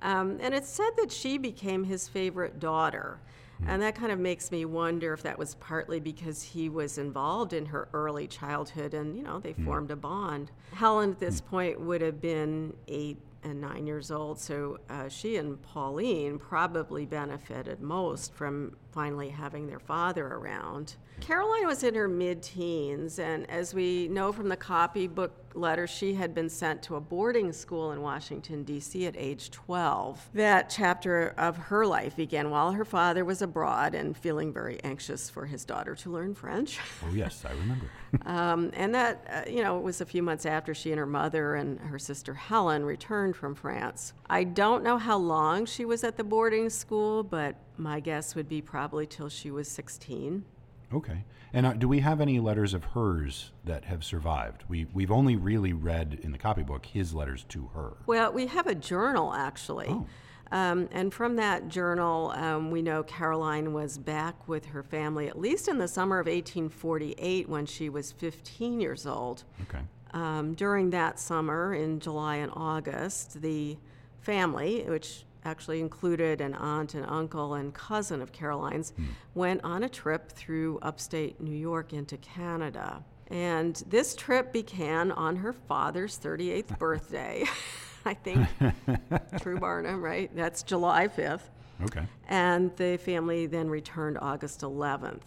Um, 0.00 0.38
and 0.40 0.54
it's 0.54 0.68
said 0.68 0.90
that 0.96 1.12
she 1.12 1.38
became 1.38 1.84
his 1.84 2.08
favorite 2.08 2.58
daughter. 2.58 3.20
And 3.66 3.82
that 3.82 3.96
kind 3.96 4.12
of 4.12 4.20
makes 4.20 4.52
me 4.52 4.64
wonder 4.64 5.12
if 5.12 5.22
that 5.24 5.36
was 5.36 5.56
partly 5.56 5.98
because 5.98 6.42
he 6.42 6.68
was 6.68 6.96
involved 6.96 7.52
in 7.52 7.66
her 7.66 7.88
early 7.92 8.28
childhood 8.28 8.94
and, 8.94 9.16
you 9.16 9.22
know, 9.22 9.40
they 9.40 9.52
formed 9.52 9.90
a 9.90 9.96
bond. 9.96 10.52
Helen 10.72 11.10
at 11.10 11.18
this 11.18 11.40
point 11.40 11.80
would 11.80 12.00
have 12.00 12.20
been 12.20 12.72
eight 12.86 13.18
and 13.42 13.60
nine 13.60 13.86
years 13.86 14.10
old, 14.10 14.38
so 14.38 14.78
uh, 14.88 15.08
she 15.08 15.36
and 15.36 15.60
Pauline 15.62 16.38
probably 16.38 17.06
benefited 17.06 17.80
most 17.80 18.34
from 18.34 18.76
finally 18.90 19.28
having 19.28 19.66
their 19.66 19.78
father 19.78 20.26
around. 20.26 20.96
Caroline 21.20 21.66
was 21.66 21.82
in 21.82 21.94
her 21.94 22.08
mid 22.08 22.42
teens, 22.42 23.18
and 23.18 23.48
as 23.50 23.74
we 23.74 24.08
know 24.08 24.32
from 24.32 24.48
the 24.48 24.56
copybook 24.56 25.32
letter, 25.54 25.86
she 25.86 26.14
had 26.14 26.34
been 26.34 26.48
sent 26.48 26.82
to 26.84 26.96
a 26.96 27.00
boarding 27.00 27.52
school 27.52 27.92
in 27.92 28.00
Washington, 28.02 28.62
D.C. 28.62 29.06
at 29.06 29.16
age 29.16 29.50
12. 29.50 30.30
That 30.34 30.70
chapter 30.70 31.34
of 31.36 31.56
her 31.56 31.84
life 31.86 32.16
began 32.16 32.50
while 32.50 32.72
her 32.72 32.84
father 32.84 33.24
was 33.24 33.42
abroad 33.42 33.94
and 33.94 34.16
feeling 34.16 34.52
very 34.52 34.82
anxious 34.84 35.28
for 35.28 35.46
his 35.46 35.64
daughter 35.64 35.94
to 35.96 36.10
learn 36.10 36.34
French. 36.34 36.78
Oh, 37.08 37.14
yes, 37.14 37.44
I 37.44 37.52
remember. 37.52 37.86
Um, 38.26 38.70
and 38.74 38.94
that, 38.94 39.26
uh, 39.30 39.50
you 39.50 39.62
know, 39.62 39.76
it 39.76 39.82
was 39.82 40.00
a 40.00 40.06
few 40.06 40.22
months 40.22 40.46
after 40.46 40.74
she 40.74 40.90
and 40.90 40.98
her 40.98 41.06
mother 41.06 41.54
and 41.54 41.78
her 41.78 41.98
sister 41.98 42.32
Helen 42.32 42.84
returned 42.84 43.36
from 43.36 43.54
France. 43.54 44.14
I 44.30 44.44
don't 44.44 44.82
know 44.82 44.96
how 44.96 45.18
long 45.18 45.66
she 45.66 45.84
was 45.84 46.04
at 46.04 46.16
the 46.16 46.24
boarding 46.24 46.70
school, 46.70 47.22
but 47.22 47.56
my 47.78 48.00
guess 48.00 48.34
would 48.34 48.48
be 48.48 48.60
probably 48.60 49.06
till 49.06 49.28
she 49.28 49.50
was 49.50 49.68
16. 49.68 50.44
Okay. 50.92 51.24
And 51.52 51.66
uh, 51.66 51.72
do 51.74 51.88
we 51.88 52.00
have 52.00 52.20
any 52.20 52.40
letters 52.40 52.74
of 52.74 52.84
hers 52.84 53.52
that 53.64 53.84
have 53.86 54.04
survived? 54.04 54.64
We, 54.68 54.86
we've 54.92 55.10
only 55.10 55.36
really 55.36 55.72
read 55.72 56.18
in 56.22 56.32
the 56.32 56.38
copybook 56.38 56.86
his 56.86 57.14
letters 57.14 57.44
to 57.50 57.70
her. 57.74 57.94
Well, 58.06 58.32
we 58.32 58.46
have 58.46 58.66
a 58.66 58.74
journal 58.74 59.34
actually. 59.34 59.88
Oh. 59.88 60.06
Um, 60.50 60.88
and 60.92 61.12
from 61.12 61.36
that 61.36 61.68
journal, 61.68 62.32
um, 62.34 62.70
we 62.70 62.80
know 62.80 63.02
Caroline 63.02 63.74
was 63.74 63.98
back 63.98 64.48
with 64.48 64.64
her 64.66 64.82
family 64.82 65.28
at 65.28 65.38
least 65.38 65.68
in 65.68 65.76
the 65.76 65.88
summer 65.88 66.18
of 66.18 66.26
1848 66.26 67.48
when 67.48 67.66
she 67.66 67.90
was 67.90 68.12
15 68.12 68.80
years 68.80 69.06
old. 69.06 69.44
Okay. 69.62 69.84
Um, 70.14 70.54
during 70.54 70.88
that 70.90 71.20
summer, 71.20 71.74
in 71.74 72.00
July 72.00 72.36
and 72.36 72.50
August, 72.54 73.42
the 73.42 73.76
family, 74.20 74.84
which 74.88 75.24
actually 75.48 75.80
included 75.80 76.40
an 76.40 76.54
aunt 76.54 76.94
and 76.94 77.04
uncle 77.06 77.54
and 77.54 77.72
cousin 77.74 78.20
of 78.20 78.32
Caroline's, 78.32 78.90
hmm. 78.90 79.04
went 79.34 79.62
on 79.64 79.84
a 79.84 79.88
trip 79.88 80.30
through 80.30 80.78
upstate 80.82 81.40
New 81.40 81.56
York 81.56 81.92
into 81.92 82.16
Canada. 82.18 83.02
And 83.28 83.82
this 83.88 84.14
trip 84.14 84.52
began 84.52 85.10
on 85.12 85.36
her 85.36 85.52
father's 85.52 86.18
38th 86.18 86.78
birthday. 86.78 87.44
I 88.04 88.14
think, 88.14 88.46
True 89.40 89.58
Barnum, 89.58 90.02
right? 90.02 90.34
That's 90.34 90.62
July 90.62 91.08
5th. 91.08 91.42
Okay. 91.82 92.06
And 92.28 92.74
the 92.76 92.96
family 92.96 93.46
then 93.46 93.68
returned 93.68 94.18
August 94.20 94.60
11th. 94.60 95.22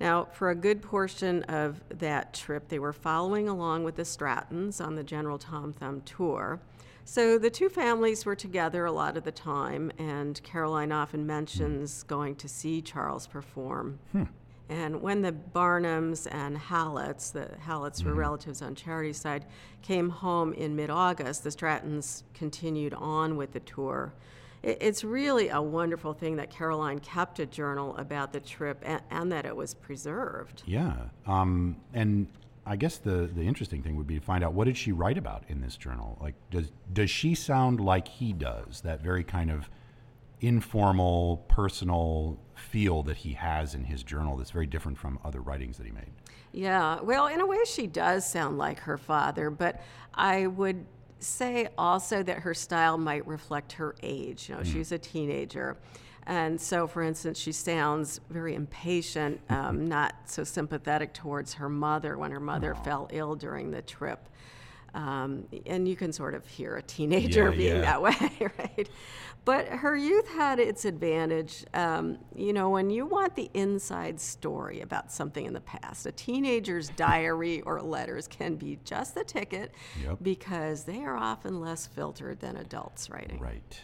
Now, 0.00 0.24
for 0.32 0.50
a 0.50 0.54
good 0.54 0.80
portion 0.82 1.42
of 1.44 1.82
that 1.98 2.32
trip, 2.32 2.68
they 2.68 2.78
were 2.78 2.92
following 2.92 3.48
along 3.48 3.84
with 3.84 3.96
the 3.96 4.04
Strattons 4.04 4.84
on 4.84 4.96
the 4.96 5.04
General 5.04 5.38
Tom 5.38 5.72
Thumb 5.72 6.00
tour. 6.00 6.58
So 7.04 7.38
the 7.38 7.50
two 7.50 7.68
families 7.68 8.24
were 8.24 8.36
together 8.36 8.84
a 8.84 8.92
lot 8.92 9.16
of 9.16 9.24
the 9.24 9.32
time, 9.32 9.90
and 9.98 10.40
Caroline 10.44 10.92
often 10.92 11.26
mentions 11.26 12.02
going 12.04 12.36
to 12.36 12.48
see 12.48 12.80
Charles 12.80 13.26
perform. 13.26 13.98
And 14.68 15.02
when 15.02 15.20
the 15.22 15.32
Barnums 15.32 16.28
and 16.30 16.56
Halletts, 16.56 17.32
the 17.32 17.48
Halletts 17.66 18.04
were 18.04 18.14
relatives 18.14 18.62
on 18.62 18.76
Charity's 18.76 19.16
side, 19.20 19.44
came 19.82 20.08
home 20.10 20.52
in 20.52 20.76
mid 20.76 20.90
August, 20.90 21.42
the 21.42 21.50
Strattons 21.50 22.22
continued 22.34 22.94
on 22.94 23.36
with 23.36 23.52
the 23.52 23.58
tour. 23.60 24.12
It- 24.62 24.78
It's 24.80 25.02
really 25.02 25.48
a 25.48 25.60
wonderful 25.60 26.12
thing 26.12 26.36
that 26.36 26.50
Caroline 26.50 27.00
kept 27.00 27.40
a 27.40 27.46
journal 27.46 27.96
about 27.96 28.32
the 28.32 28.38
trip 28.38 28.80
and, 28.86 29.02
and 29.10 29.32
that 29.32 29.44
it 29.44 29.56
was 29.56 29.74
preserved. 29.74 30.62
Yeah. 30.66 30.94
Um, 31.26 31.74
and 31.92 32.28
I 32.66 32.76
guess 32.76 32.98
the, 32.98 33.30
the 33.32 33.42
interesting 33.42 33.82
thing 33.82 33.96
would 33.96 34.06
be 34.06 34.18
to 34.18 34.24
find 34.24 34.44
out 34.44 34.52
what 34.52 34.66
did 34.66 34.76
she 34.76 34.92
write 34.92 35.18
about 35.18 35.44
in 35.48 35.60
this 35.60 35.76
journal? 35.76 36.18
Like, 36.20 36.34
does, 36.50 36.70
does 36.92 37.10
she 37.10 37.34
sound 37.34 37.80
like 37.80 38.06
he 38.06 38.32
does? 38.32 38.82
That 38.82 39.02
very 39.02 39.24
kind 39.24 39.50
of 39.50 39.70
informal, 40.40 41.38
personal 41.48 42.38
feel 42.54 43.02
that 43.02 43.18
he 43.18 43.32
has 43.34 43.74
in 43.74 43.84
his 43.84 44.02
journal 44.02 44.36
that's 44.36 44.50
very 44.50 44.66
different 44.66 44.98
from 44.98 45.18
other 45.24 45.40
writings 45.40 45.76
that 45.78 45.86
he 45.86 45.92
made. 45.92 46.10
Yeah, 46.52 47.00
well, 47.00 47.26
in 47.26 47.40
a 47.40 47.46
way, 47.46 47.58
she 47.66 47.86
does 47.86 48.28
sound 48.28 48.58
like 48.58 48.80
her 48.80 48.98
father, 48.98 49.50
but 49.50 49.80
I 50.14 50.46
would 50.46 50.84
say 51.22 51.68
also 51.78 52.22
that 52.22 52.40
her 52.40 52.54
style 52.54 52.98
might 52.98 53.26
reflect 53.26 53.72
her 53.72 53.94
age. 54.02 54.48
You 54.48 54.56
know, 54.56 54.62
she's 54.62 54.92
a 54.92 54.98
teenager. 54.98 55.76
And 56.26 56.60
so, 56.60 56.86
for 56.86 57.02
instance, 57.02 57.38
she 57.38 57.52
sounds 57.52 58.20
very 58.30 58.54
impatient, 58.54 59.40
um, 59.48 59.86
not 59.86 60.14
so 60.26 60.44
sympathetic 60.44 61.12
towards 61.14 61.54
her 61.54 61.68
mother 61.68 62.18
when 62.18 62.30
her 62.30 62.40
mother 62.40 62.74
fell 62.74 63.08
ill 63.10 63.34
during 63.34 63.70
the 63.70 63.82
trip. 63.82 64.28
Um, 64.94 65.46
and 65.66 65.86
you 65.86 65.96
can 65.96 66.12
sort 66.12 66.34
of 66.34 66.46
hear 66.46 66.76
a 66.76 66.82
teenager 66.82 67.50
Yeah, 67.50 67.56
being 67.56 67.76
yeah. 67.76 67.80
that 67.82 68.02
way, 68.02 68.50
right? 68.58 68.88
But 69.44 69.68
her 69.68 69.96
youth 69.96 70.28
had 70.28 70.58
its 70.58 70.84
advantage. 70.84 71.64
Um, 71.72 72.18
you 72.34 72.52
know, 72.52 72.70
when 72.70 72.90
you 72.90 73.06
want 73.06 73.34
the 73.36 73.50
inside 73.54 74.20
story 74.20 74.80
about 74.80 75.10
something 75.12 75.46
in 75.46 75.52
the 75.54 75.60
past, 75.60 76.06
a 76.06 76.12
teenager's 76.12 76.88
diary 76.96 77.60
or 77.62 77.80
letters 77.80 78.28
can 78.28 78.56
be 78.56 78.78
just 78.84 79.14
the 79.14 79.24
ticket 79.24 79.72
Yep. 80.02 80.18
because 80.22 80.84
they 80.84 81.00
are 81.04 81.16
often 81.16 81.60
less 81.60 81.86
filtered 81.86 82.40
than 82.40 82.56
adults 82.56 83.08
writing. 83.10 83.38
Right. 83.40 83.80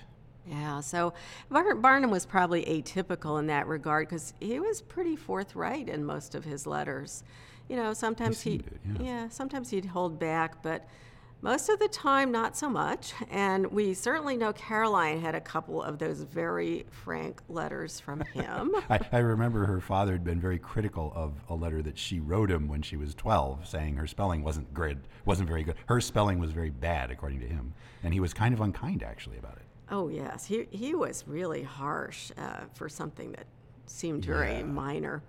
Yeah, 0.48 0.78
so 0.80 1.12
Bar- 1.50 1.74
Barnum 1.74 2.10
was 2.10 2.24
probably 2.24 2.64
atypical 2.66 3.38
in 3.40 3.48
that 3.48 3.66
regard 3.66 4.08
because 4.08 4.32
he 4.40 4.60
was 4.60 4.80
pretty 4.80 5.16
forthright 5.16 5.88
in 5.88 6.04
most 6.04 6.34
of 6.36 6.44
his 6.44 6.66
letters. 6.68 7.24
You 7.68 7.76
know, 7.76 7.92
sometimes 7.92 8.40
he, 8.40 8.56
it, 8.56 8.64
yeah. 9.00 9.02
yeah, 9.02 9.28
sometimes 9.28 9.70
he'd 9.70 9.86
hold 9.86 10.18
back, 10.18 10.62
but 10.62 10.86
most 11.42 11.68
of 11.68 11.78
the 11.78 11.88
time, 11.88 12.32
not 12.32 12.56
so 12.56 12.68
much. 12.68 13.12
And 13.30 13.66
we 13.70 13.92
certainly 13.94 14.36
know 14.36 14.52
Caroline 14.52 15.20
had 15.20 15.34
a 15.34 15.40
couple 15.40 15.82
of 15.82 15.98
those 15.98 16.22
very 16.22 16.86
frank 16.90 17.40
letters 17.48 18.00
from 18.00 18.20
him. 18.20 18.74
I, 18.90 19.00
I 19.12 19.18
remember 19.18 19.66
her 19.66 19.80
father 19.80 20.12
had 20.12 20.24
been 20.24 20.40
very 20.40 20.58
critical 20.58 21.12
of 21.14 21.34
a 21.48 21.54
letter 21.54 21.82
that 21.82 21.98
she 21.98 22.20
wrote 22.20 22.50
him 22.50 22.68
when 22.68 22.82
she 22.82 22.96
was 22.96 23.14
12, 23.14 23.66
saying 23.68 23.96
her 23.96 24.06
spelling 24.06 24.42
wasn't 24.42 24.72
good, 24.72 25.06
wasn't 25.24 25.48
very 25.48 25.62
good. 25.62 25.74
Her 25.86 26.00
spelling 26.00 26.38
was 26.38 26.52
very 26.52 26.70
bad, 26.70 27.10
according 27.10 27.40
to 27.40 27.46
him, 27.46 27.74
and 28.02 28.14
he 28.14 28.20
was 28.20 28.32
kind 28.32 28.54
of 28.54 28.60
unkind 28.60 29.02
actually 29.02 29.38
about 29.38 29.56
it. 29.56 29.62
Oh 29.88 30.08
yes, 30.08 30.46
he 30.46 30.66
he 30.70 30.94
was 30.96 31.22
really 31.28 31.62
harsh 31.62 32.32
uh, 32.36 32.62
for 32.74 32.88
something 32.88 33.30
that 33.32 33.46
seemed 33.86 34.24
very 34.24 34.56
Yeah. 34.58 34.64
minor. 34.64 35.22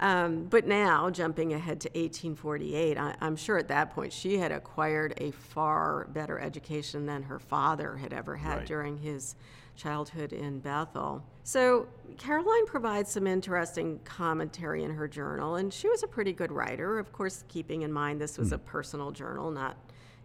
Um, 0.00 0.44
but 0.44 0.66
now, 0.66 1.10
jumping 1.10 1.52
ahead 1.52 1.80
to 1.80 1.88
1848, 1.88 2.96
I, 2.98 3.16
I'm 3.20 3.34
sure 3.36 3.58
at 3.58 3.68
that 3.68 3.90
point 3.90 4.12
she 4.12 4.38
had 4.38 4.52
acquired 4.52 5.14
a 5.16 5.32
far 5.32 6.06
better 6.12 6.38
education 6.38 7.06
than 7.06 7.24
her 7.24 7.38
father 7.38 7.96
had 7.96 8.12
ever 8.12 8.36
had 8.36 8.58
Right. 8.58 8.66
during 8.66 8.98
his 8.98 9.34
childhood 9.74 10.32
in 10.32 10.60
Bethel. 10.60 11.24
So 11.44 11.86
Caroline 12.16 12.66
provides 12.66 13.10
some 13.10 13.26
interesting 13.26 14.00
commentary 14.04 14.84
in 14.84 14.90
her 14.92 15.08
journal, 15.08 15.56
and 15.56 15.72
she 15.72 15.88
was 15.88 16.02
a 16.02 16.06
pretty 16.08 16.32
good 16.32 16.52
writer. 16.52 16.98
Of 16.98 17.12
course, 17.12 17.44
keeping 17.48 17.82
in 17.82 17.92
mind 17.92 18.20
this 18.20 18.38
was 18.38 18.52
a 18.52 18.58
personal 18.58 19.10
journal, 19.12 19.50
not, 19.50 19.76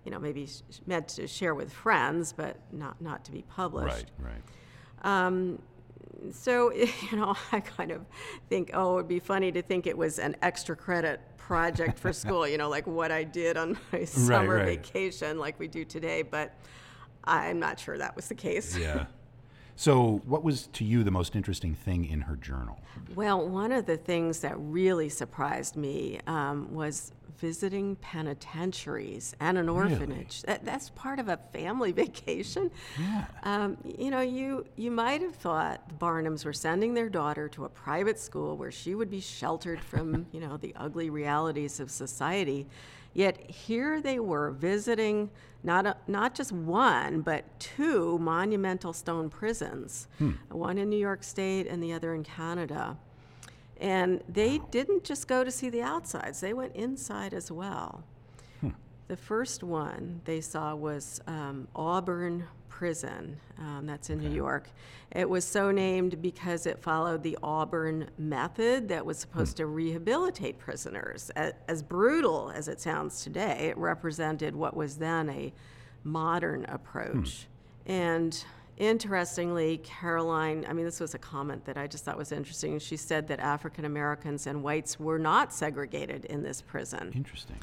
you 0.06 0.12
know, 0.12 0.20
maybe 0.20 0.48
meant 0.88 1.08
to 1.10 1.28
share 1.28 1.56
with 1.56 1.72
friends, 1.72 2.34
but 2.34 2.58
not 2.72 3.00
not 3.02 3.24
to 3.26 3.32
be 3.32 3.44
published. 3.44 4.12
Right, 4.20 4.32
right. 5.04 5.26
Um, 5.26 5.60
so, 6.32 6.72
you 6.74 6.90
know, 7.14 7.36
I 7.52 7.60
kind 7.60 7.92
of 7.92 8.06
think, 8.50 8.72
oh, 8.74 8.98
it'd 8.98 9.08
be 9.08 9.20
funny 9.20 9.52
to 9.52 9.62
think 9.62 9.88
it 9.88 9.98
was 9.98 10.20
an 10.20 10.36
extra 10.42 10.76
credit 10.76 11.22
project 11.38 12.00
for 12.00 12.14
school, 12.24 12.48
you 12.48 12.58
know, 12.58 12.70
like 12.70 12.88
what 12.88 13.12
I 13.12 13.24
did 13.24 13.58
on 13.58 13.78
my 13.92 14.06
summer 14.06 14.58
right. 14.58 14.66
vacation, 14.66 15.38
like 15.40 15.60
we 15.60 15.68
do 15.68 15.86
today, 15.86 16.22
but 16.22 16.56
I'm 17.24 17.60
not 17.60 17.80
sure 17.80 17.98
that 17.98 18.16
was 18.16 18.28
the 18.28 18.36
case. 18.36 18.78
Yeah. 18.78 19.06
So, 19.76 20.22
what 20.26 20.44
was 20.44 20.68
to 20.68 20.86
you 20.86 21.04
the 21.04 21.10
most 21.10 21.36
interesting 21.36 21.74
thing 21.74 22.06
in 22.06 22.22
her 22.22 22.36
journal? 22.36 22.80
Well, 23.16 23.48
one 23.48 23.72
of 23.72 23.88
the 23.88 23.98
things 23.98 24.40
that 24.42 24.54
really 24.58 25.10
surprised 25.10 25.76
me 25.76 26.20
um, 26.28 26.72
was 26.72 27.12
visiting 27.38 27.96
penitentiaries 27.98 29.36
and 29.40 29.58
an 29.58 29.70
orphanage. 29.70 30.42
That, 30.44 30.64
that's 30.66 30.90
part 30.90 31.20
of 31.20 31.28
a 31.28 31.38
family 31.52 31.92
vacation. 32.04 32.72
Yeah. 33.00 33.26
Um, 33.44 33.78
you 33.98 34.12
know, 34.12 34.22
you 34.22 34.66
you 34.76 34.92
might 34.92 35.22
have 35.22 35.36
thought 35.36 35.88
the 35.90 35.96
Barnums 35.96 36.46
were 36.46 36.54
sending 36.54 36.94
their 36.94 37.10
daughter 37.10 37.50
to 37.50 37.66
a 37.66 37.70
private 37.70 38.20
school 38.20 38.58
where 38.58 38.72
she 38.72 38.96
would 38.96 39.10
be 39.10 39.20
sheltered 39.20 39.80
from, 39.82 40.26
you 40.32 40.40
know, 40.40 40.58
the 40.58 40.74
ugly 40.76 41.10
realities 41.10 41.80
of 41.80 41.92
society. 41.92 42.68
Yet 43.14 43.50
here 43.50 44.02
they 44.02 44.20
were 44.20 44.52
visiting 44.52 45.30
not, 45.64 45.86
a, 45.86 45.96
not 46.08 46.36
just 46.36 46.52
one, 46.52 47.22
but 47.22 47.46
two 47.60 48.18
monumental 48.20 48.92
stone 48.92 49.30
prisons, 49.30 50.08
one 50.50 50.78
in 50.78 50.90
New 50.90 50.98
York 50.98 51.24
State 51.24 51.68
and 51.68 51.82
the 51.82 51.94
other 51.94 52.14
in 52.16 52.24
Canada. 52.24 52.98
And 53.84 54.22
they 54.30 54.60
didn't 54.72 55.04
just 55.04 55.28
go 55.28 55.44
to 55.44 55.52
see 55.52 55.70
the 55.70 55.82
outsides, 55.82 56.40
they 56.40 56.54
went 56.54 56.74
inside 56.76 57.34
as 57.34 57.52
well. 57.52 58.04
The 59.10 59.18
first 59.18 59.62
one 59.64 60.22
they 60.24 60.40
saw 60.40 60.74
was 60.74 61.20
um, 61.28 61.68
Auburn 61.76 62.46
Prison, 62.70 63.38
um, 63.60 63.86
that's 63.86 64.10
in 64.10 64.18
New 64.20 64.32
York. 64.32 64.70
It 65.12 65.30
was 65.30 65.44
so 65.44 65.72
named 65.72 66.22
because 66.22 66.66
it 66.66 66.80
followed 66.82 67.22
the 67.22 67.38
Auburn 67.44 68.10
method 68.18 68.88
that 68.88 69.06
was 69.06 69.20
supposed 69.20 69.58
to 69.58 69.66
rehabilitate 69.66 70.58
prisoners. 70.58 71.30
A- 71.36 71.52
As 71.68 71.84
brutal 71.84 72.50
as 72.56 72.70
it 72.70 72.80
sounds 72.80 73.22
today, 73.24 73.68
it 73.70 73.78
represented 73.78 74.56
what 74.56 74.74
was 74.76 74.96
then 74.96 75.30
a 75.30 75.54
modern 76.06 76.64
approach. 76.66 77.48
And 77.86 78.44
interestingly, 78.78 79.78
Caroline, 79.84 80.66
I 80.68 80.74
mean, 80.74 80.86
this 80.86 81.00
was 81.00 81.14
a 81.14 81.20
comment 81.20 81.66
that 81.66 81.78
I 81.78 81.88
just 81.88 82.06
thought 82.06 82.18
was 82.18 82.32
interesting. 82.32 82.80
She 82.80 82.98
said 82.98 83.28
that 83.28 83.40
African 83.40 83.86
Americans 83.86 84.48
and 84.48 84.64
whites 84.64 85.00
were 85.00 85.20
not 85.20 85.54
segregated 85.54 86.26
in 86.26 86.44
this 86.44 86.62
prison. 86.62 87.12
Interesting. 87.14 87.58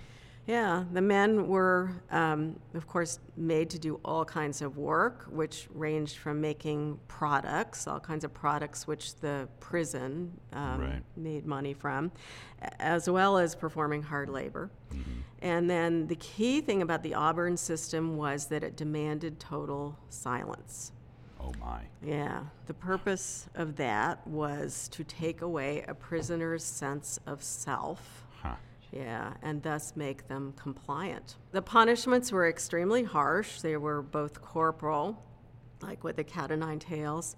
Yeah, 0.47 0.85
the 0.93 1.03
men 1.03 1.47
were, 1.49 1.93
um, 2.11 2.57
of 2.75 2.87
course, 2.87 3.21
made 3.37 3.71
to 3.71 3.79
do 3.79 4.01
all 4.05 4.25
kinds 4.25 4.63
of 4.63 4.79
work, 4.79 5.27
which 5.31 5.69
ranged 5.73 6.17
from 6.17 6.41
making 6.41 6.99
products, 7.09 7.87
all 7.87 8.01
kinds 8.01 8.25
of 8.25 8.33
products 8.35 8.87
which 8.87 9.15
the 9.17 9.49
prison 9.61 10.33
um, 10.53 10.81
Right. 10.81 11.03
made 11.17 11.47
money 11.47 11.75
from, 11.75 12.11
as 12.81 13.09
well 13.09 13.37
as 13.39 13.55
performing 13.55 14.03
hard 14.03 14.29
labor. 14.29 14.71
And 15.43 15.71
then 15.71 16.07
the 16.09 16.17
key 16.17 16.61
thing 16.63 16.83
about 16.83 17.03
the 17.03 17.15
Auburn 17.15 17.57
system 17.57 18.17
was 18.17 18.47
that 18.47 18.65
it 18.65 18.77
demanded 18.77 19.39
total 19.39 19.99
silence. 20.09 20.91
Oh 21.43 21.53
my. 21.61 21.83
Yeah, 22.03 22.43
the 22.67 22.75
purpose 22.75 23.49
of 23.55 23.77
that 23.77 24.27
was 24.27 24.89
to 24.93 25.05
take 25.05 25.43
away 25.43 25.85
a 25.89 25.95
prisoner's 25.95 26.65
sense 26.65 27.19
of 27.27 27.43
self. 27.43 28.27
Huh. 28.43 28.55
Yeah, 28.93 29.35
and 29.43 29.63
thus 29.63 29.95
make 29.97 30.29
them 30.29 30.53
compliant. 30.57 31.37
The 31.53 31.63
punishments 31.63 32.33
were 32.33 32.49
extremely 32.49 33.05
harsh. 33.05 33.61
They 33.61 33.77
were 33.77 34.03
both 34.03 34.43
corporal, 34.43 35.25
like 35.81 36.03
with 36.03 36.17
the 36.17 36.25
cat 36.25 36.51
o' 36.51 36.57
nine 36.57 36.79
tails, 36.79 37.37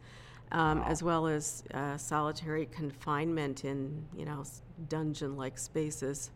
um, 0.50 0.82
as 0.82 1.02
well 1.02 1.26
as 1.26 1.62
uh, 1.74 1.96
solitary 1.96 2.66
confinement 2.66 3.64
in, 3.64 4.06
you 4.16 4.24
know, 4.24 4.44
dungeon-like 4.88 5.58
spaces. 5.58 6.30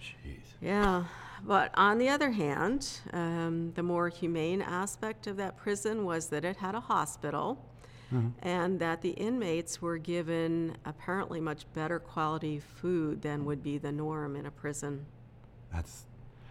Jeez. 0.00 0.40
Yeah, 0.60 1.04
but 1.46 1.70
on 1.74 1.98
the 1.98 2.08
other 2.08 2.30
hand, 2.30 2.88
um, 3.12 3.72
the 3.74 3.82
more 3.82 4.08
humane 4.08 4.62
aspect 4.62 5.26
of 5.26 5.36
that 5.36 5.56
prison 5.56 6.04
was 6.04 6.28
that 6.28 6.44
it 6.44 6.56
had 6.56 6.74
a 6.74 6.80
hospital 6.80 7.64
and 8.42 8.78
that 8.78 9.02
the 9.02 9.10
inmates 9.10 9.82
were 9.82 9.98
given 9.98 10.76
apparently 10.84 11.40
much 11.40 11.66
better 11.74 11.98
quality 11.98 12.60
food 12.60 13.20
than 13.22 13.44
would 13.44 13.62
be 13.62 13.78
the 13.78 13.90
norm 13.90 14.36
in 14.36 14.46
a 14.46 14.50
prison. 14.50 15.04
That's 15.72 16.06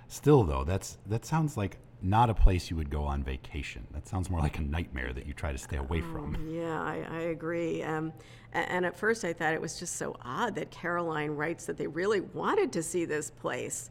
still 0.08 0.44
though. 0.44 0.64
That's 0.64 0.98
that 1.06 1.26
sounds 1.26 1.56
like 1.56 1.78
not 2.02 2.30
a 2.30 2.34
place 2.34 2.70
you 2.70 2.76
would 2.76 2.90
go 2.90 3.04
on 3.04 3.24
vacation. 3.24 3.88
That 3.92 4.08
sounds 4.08 4.30
more 4.30 4.40
like 4.40 4.58
a 4.58 4.62
nightmare 4.62 5.12
that 5.14 5.26
you 5.26 5.34
try 5.34 5.52
to 5.52 5.58
stay 5.58 5.78
away 5.78 6.02
from. 6.02 6.38
Yeah, 6.50 6.82
I, 6.82 7.06
I 7.10 7.20
agree. 7.22 7.82
Um, 7.84 8.14
and 8.54 8.86
at 8.86 8.96
first 8.96 9.26
I 9.26 9.34
thought 9.34 9.54
it 9.54 9.62
was 9.62 9.80
just 9.80 9.96
so 9.96 10.16
odd 10.24 10.56
that 10.56 10.72
Caroline 10.72 11.32
writes 11.32 11.66
that 11.66 11.78
they 11.78 11.88
really 11.88 12.22
wanted 12.22 12.72
to 12.74 12.84
see 12.84 13.06
this 13.06 13.30
place. 13.30 13.90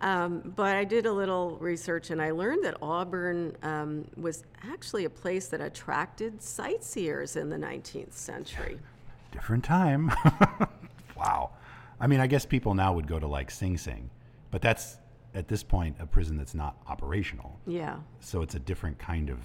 Um, 0.00 0.52
but 0.56 0.74
I 0.74 0.84
did 0.84 1.06
a 1.06 1.12
little 1.12 1.56
research 1.60 2.10
and 2.10 2.20
I 2.20 2.32
learned 2.32 2.64
that 2.64 2.76
Auburn 2.82 3.56
um, 3.62 4.06
was 4.16 4.44
actually 4.68 5.04
a 5.04 5.10
place 5.10 5.46
that 5.48 5.60
attracted 5.60 6.42
sightseers 6.42 7.36
in 7.36 7.48
the 7.48 7.56
19th 7.56 8.12
century. 8.12 8.78
Different 9.30 9.64
time. 9.64 10.10
wow. 11.16 11.50
I 12.00 12.06
mean, 12.06 12.20
I 12.20 12.26
guess 12.26 12.46
people 12.46 12.74
now 12.74 12.92
would 12.92 13.06
go 13.06 13.18
to 13.18 13.26
like 13.26 13.50
Sing 13.50 13.76
Sing, 13.76 14.10
but 14.50 14.62
that's 14.62 14.96
at 15.34 15.48
this 15.48 15.62
point 15.62 15.96
a 16.00 16.06
prison 16.06 16.36
that's 16.36 16.54
not 16.54 16.76
operational. 16.88 17.58
Yeah. 17.66 17.96
So 18.20 18.42
it's 18.42 18.54
a 18.54 18.58
different 18.58 18.98
kind 18.98 19.30
of 19.30 19.38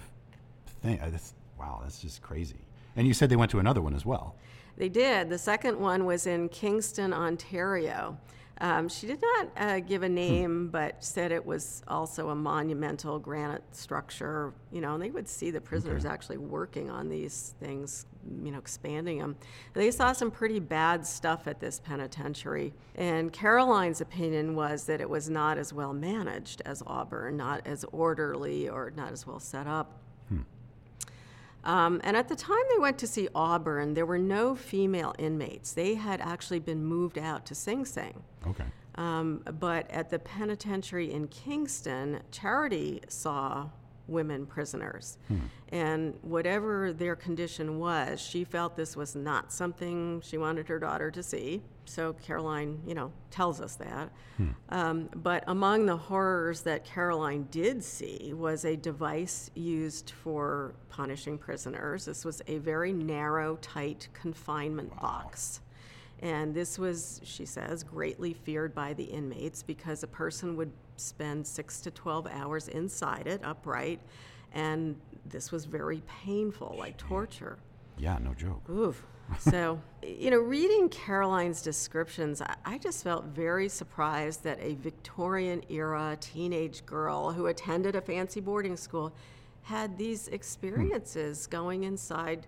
thing. 0.82 1.00
Uh, 1.00 1.10
That's, 1.10 1.34
wow, 1.58 1.80
that's 1.82 2.00
just 2.00 2.22
crazy. 2.22 2.64
And 2.96 3.06
you 3.06 3.14
said 3.14 3.28
they 3.28 3.36
went 3.36 3.50
to 3.52 3.58
another 3.58 3.80
one 3.82 3.94
as 3.94 4.04
well. 4.06 4.36
They 4.76 4.88
did. 4.88 5.28
The 5.28 5.38
second 5.38 5.78
one 5.78 6.04
was 6.04 6.26
in 6.26 6.48
Kingston, 6.48 7.12
Ontario. 7.12 8.18
Um, 8.60 8.88
she 8.88 9.06
did 9.06 9.20
not 9.20 9.48
uh, 9.56 9.80
give 9.80 10.02
a 10.02 10.08
name, 10.08 10.68
but 10.68 11.02
said 11.04 11.32
it 11.32 11.44
was 11.44 11.82
also 11.88 12.28
a 12.28 12.34
monumental 12.34 13.18
granite 13.18 13.64
structure. 13.72 14.54
You 14.70 14.80
know, 14.80 14.94
and 14.94 15.02
they 15.02 15.10
would 15.10 15.28
see 15.28 15.50
the 15.50 15.60
prisoners 15.60 16.04
actually 16.04 16.38
working 16.38 16.90
on 16.90 17.08
these 17.08 17.54
things, 17.58 18.06
you 18.42 18.52
know, 18.52 18.58
expanding 18.58 19.18
them. 19.18 19.36
They 19.72 19.90
saw 19.90 20.12
some 20.12 20.30
pretty 20.30 20.60
bad 20.60 21.06
stuff 21.06 21.46
at 21.48 21.60
this 21.60 21.80
penitentiary. 21.80 22.72
And 22.94 23.32
Caroline's 23.32 24.00
opinion 24.00 24.54
was 24.54 24.84
that 24.84 25.00
it 25.00 25.10
was 25.10 25.28
not 25.28 25.58
as 25.58 25.72
well 25.72 25.92
managed 25.92 26.62
as 26.64 26.82
Auburn, 26.86 27.36
not 27.36 27.66
as 27.66 27.84
orderly 27.92 28.68
or 28.68 28.92
not 28.96 29.12
as 29.12 29.26
well 29.26 29.40
set 29.40 29.66
up. 29.66 30.03
Um, 31.64 32.00
and 32.04 32.16
at 32.16 32.28
the 32.28 32.36
time 32.36 32.62
they 32.72 32.78
went 32.78 32.98
to 32.98 33.06
see 33.06 33.28
Auburn, 33.34 33.94
there 33.94 34.06
were 34.06 34.18
no 34.18 34.54
female 34.54 35.14
inmates. 35.18 35.72
They 35.72 35.94
had 35.94 36.20
actually 36.20 36.60
been 36.60 36.84
moved 36.84 37.18
out 37.18 37.46
to 37.46 37.54
Sing 37.54 37.84
Sing. 37.84 38.22
Okay. 38.46 38.64
Um, 38.96 39.42
but 39.58 39.90
at 39.90 40.10
the 40.10 40.18
penitentiary 40.18 41.12
in 41.12 41.26
Kingston, 41.28 42.20
Charity 42.30 43.00
saw 43.08 43.70
women 44.06 44.46
prisoners. 44.46 45.18
And 45.70 46.14
whatever 46.22 46.92
their 46.92 47.16
condition 47.16 47.78
was, 47.78 48.20
she 48.20 48.44
felt 48.44 48.76
this 48.76 48.96
was 48.96 49.14
not 49.16 49.52
something 49.52 50.20
she 50.20 50.38
wanted 50.38 50.68
her 50.68 50.78
daughter 50.78 51.10
to 51.10 51.22
see. 51.22 51.62
So 51.86 52.12
Caroline, 52.14 52.80
you 52.86 52.94
know, 52.94 53.12
tells 53.30 53.60
us 53.60 53.76
that. 53.76 54.10
Um, 54.70 55.08
but 55.16 55.44
among 55.46 55.86
the 55.86 55.96
horrors 55.96 56.62
that 56.62 56.84
Caroline 56.84 57.46
did 57.50 57.82
see 57.82 58.32
was 58.34 58.64
a 58.64 58.76
device 58.76 59.50
used 59.54 60.12
for 60.22 60.74
punishing 60.88 61.38
prisoners. 61.38 62.04
This 62.04 62.24
was 62.24 62.42
a 62.46 62.58
very 62.58 62.92
narrow, 62.92 63.56
tight 63.56 64.08
confinement 64.12 64.94
box. 65.00 65.60
And 66.20 66.54
this 66.54 66.78
was, 66.78 67.20
she 67.24 67.44
says, 67.44 67.82
greatly 67.82 68.32
feared 68.32 68.74
by 68.74 68.94
the 68.94 69.04
inmates 69.04 69.62
because 69.62 70.02
a 70.02 70.06
person 70.06 70.56
would 70.56 70.72
spend 70.96 71.46
six 71.46 71.80
to 71.82 71.90
12 71.90 72.26
hours 72.26 72.68
inside 72.68 73.26
it, 73.26 73.40
upright, 73.44 74.00
and 74.52 74.96
this 75.26 75.50
was 75.50 75.64
very 75.64 76.02
painful, 76.24 76.74
like 76.78 76.96
torture. 76.96 77.58
Yeah, 77.98 78.18
no 78.20 78.34
joke. 78.34 78.68
Oof. 78.68 79.04
So, 79.38 79.80
you 80.02 80.30
know, 80.30 80.38
reading 80.38 80.88
Caroline's 80.88 81.62
descriptions, 81.62 82.42
I, 82.42 82.54
I 82.64 82.78
just 82.78 83.02
felt 83.02 83.26
very 83.26 83.68
surprised 83.68 84.44
that 84.44 84.58
a 84.60 84.74
Victorian 84.74 85.62
era 85.68 86.16
teenage 86.20 86.84
girl 86.86 87.32
who 87.32 87.46
attended 87.46 87.96
a 87.96 88.00
fancy 88.00 88.40
boarding 88.40 88.76
school 88.76 89.14
had 89.62 89.96
these 89.96 90.28
hmm. 90.28 90.34
experiences 90.34 91.46
going 91.46 91.84
inside 91.84 92.46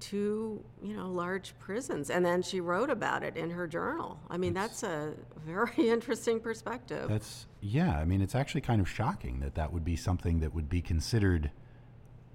two, 0.00 0.62
you 0.82 0.94
know, 0.94 1.08
large 1.08 1.54
prisons. 1.58 2.10
And 2.10 2.24
then 2.24 2.42
she 2.42 2.60
wrote 2.60 2.90
about 2.90 3.22
it 3.22 3.36
in 3.36 3.50
her 3.50 3.66
journal. 3.66 4.18
I 4.28 4.36
mean, 4.36 4.52
that's 4.52 4.82
a 4.82 5.14
very 5.46 5.88
interesting 5.88 6.40
perspective. 6.40 7.08
That's 7.08 7.46
yeah. 7.64 7.98
I 7.98 8.04
mean, 8.04 8.20
it's 8.20 8.34
actually 8.34 8.60
kind 8.60 8.80
of 8.80 8.88
shocking 8.88 9.40
that 9.40 9.54
that 9.54 9.72
would 9.72 9.84
be 9.84 9.96
something 9.96 10.40
that 10.40 10.54
would 10.54 10.68
be 10.68 10.82
considered 10.82 11.50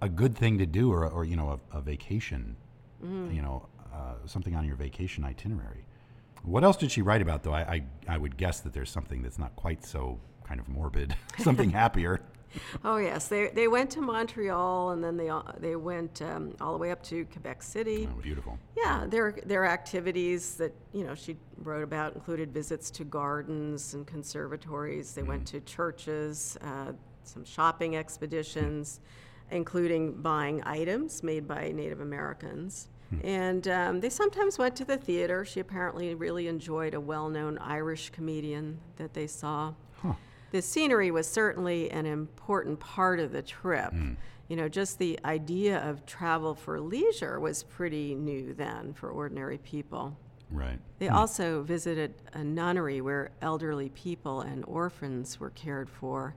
a 0.02 0.10
good 0.10 0.36
thing 0.36 0.58
to 0.58 0.66
do, 0.66 0.92
or, 0.92 1.08
or 1.08 1.24
you 1.24 1.36
know, 1.36 1.60
a, 1.72 1.78
a 1.78 1.82
vacation, 1.82 2.56
you 3.34 3.42
know, 3.42 3.68
uh, 3.94 4.14
something 4.26 4.56
on 4.56 4.66
your 4.66 4.76
vacation 4.76 5.24
itinerary. 5.24 5.86
What 6.44 6.64
else 6.64 6.78
did 6.78 6.90
she 6.90 7.02
write 7.02 7.22
about, 7.22 7.44
though? 7.44 7.54
I, 7.54 7.62
I 7.62 7.84
I 8.16 8.18
would 8.18 8.38
guess 8.38 8.62
that 8.62 8.74
there's 8.74 8.90
something 8.90 9.22
that's 9.22 9.38
not 9.38 9.56
quite 9.56 9.86
so 9.86 10.20
kind 10.46 10.60
of 10.60 10.68
morbid, 10.68 11.16
something 11.38 11.70
happier. 11.70 12.22
Oh 12.84 12.98
yes, 12.98 13.28
they 13.28 13.50
they 13.50 13.68
went 13.68 13.90
to 13.92 14.02
Montreal 14.02 14.92
and 14.92 15.04
then 15.04 15.18
they 15.18 15.32
they 15.60 15.76
went 15.76 16.22
um, 16.22 16.56
all 16.60 16.74
the 16.74 16.78
way 16.78 16.92
up 16.92 17.04
to 17.04 17.26
Quebec 17.26 17.62
City. 17.62 18.10
Oh, 18.12 18.22
beautiful. 18.22 18.58
Yeah, 18.78 19.06
their 19.08 19.36
their 19.46 19.66
activities 19.66 20.56
that 20.56 20.74
you 20.94 21.04
know 21.04 21.16
she 21.16 21.38
wrote 21.64 21.84
about 21.84 22.16
included 22.16 22.54
visits 22.54 22.90
to 22.92 23.04
gardens 23.04 23.94
and 23.94 24.06
conservatories. 24.06 25.14
They 25.14 25.24
went 25.24 25.46
to 25.48 25.60
churches, 25.62 26.58
uh, 26.62 26.94
some 27.24 27.46
shopping 27.46 27.96
expeditions, 27.96 29.00
including 29.52 30.22
buying 30.22 30.64
items 30.64 31.24
made 31.24 31.48
by 31.48 31.72
Native 31.72 32.02
Americans. 32.02 32.90
And 33.24 33.68
um, 33.68 34.00
they 34.02 34.10
sometimes 34.10 34.60
went 34.60 34.76
to 34.76 34.86
the 34.86 34.98
theater. 34.98 35.44
She 35.44 35.60
apparently 35.60 36.14
really 36.14 36.48
enjoyed 36.48 36.94
a 36.94 37.00
well-known 37.00 37.58
Irish 37.58 38.12
comedian 38.12 38.80
that 38.98 39.16
they 39.16 39.26
saw. 39.26 39.74
The 40.52 40.62
scenery 40.62 41.12
was 41.12 41.28
certainly 41.28 41.92
an 41.92 42.06
important 42.06 42.80
part 42.80 43.20
of 43.20 43.32
the 43.32 43.42
trip. 43.42 43.92
Hmm. 43.92 44.14
You 44.48 44.56
know, 44.56 44.68
just 44.68 44.98
the 44.98 45.20
idea 45.26 45.78
of 45.88 46.06
travel 46.06 46.56
for 46.56 46.80
leisure 46.80 47.40
was 47.40 47.64
pretty 47.64 48.16
new 48.16 48.54
then 48.54 48.94
for 48.94 49.10
ordinary 49.10 49.60
people. 49.60 50.18
Right. 50.52 50.80
They 50.98 51.08
hmm. 51.08 51.16
also 51.16 51.62
visited 51.62 52.16
a 52.34 52.44
nunnery 52.44 53.02
where 53.02 53.32
elderly 53.42 53.90
people 53.90 54.42
and 54.42 54.66
orphans 54.66 55.40
were 55.40 55.52
cared 55.52 55.90
for. 55.90 56.36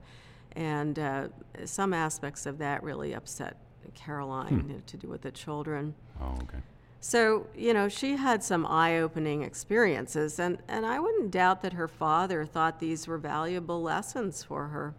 And 0.55 0.99
uh, 0.99 1.29
some 1.65 1.93
aspects 1.93 2.45
of 2.45 2.59
that 2.59 2.83
really 2.83 3.13
upset 3.13 3.57
Caroline 3.95 4.59
hmm. 4.59 4.69
you 4.69 4.75
know, 4.75 4.81
to 4.85 4.97
do 4.97 5.07
with 5.07 5.21
the 5.21 5.31
children. 5.31 5.93
Oh, 6.21 6.37
okay. 6.43 6.59
So, 7.05 7.47
you 7.53 7.73
know, 7.73 7.89
she 7.89 8.15
had 8.15 8.45
some 8.45 8.65
eye 8.65 8.99
opening 8.99 9.43
experiences, 9.43 10.39
and, 10.39 10.59
and 10.69 10.85
I 10.85 11.01
wouldn't 11.01 11.31
doubt 11.31 11.61
that 11.63 11.73
her 11.73 11.89
father 11.89 12.45
thought 12.45 12.79
these 12.79 13.09
were 13.09 13.17
valuable 13.17 13.81
lessons 13.81 14.41
for 14.41 14.67
her. 14.67 14.95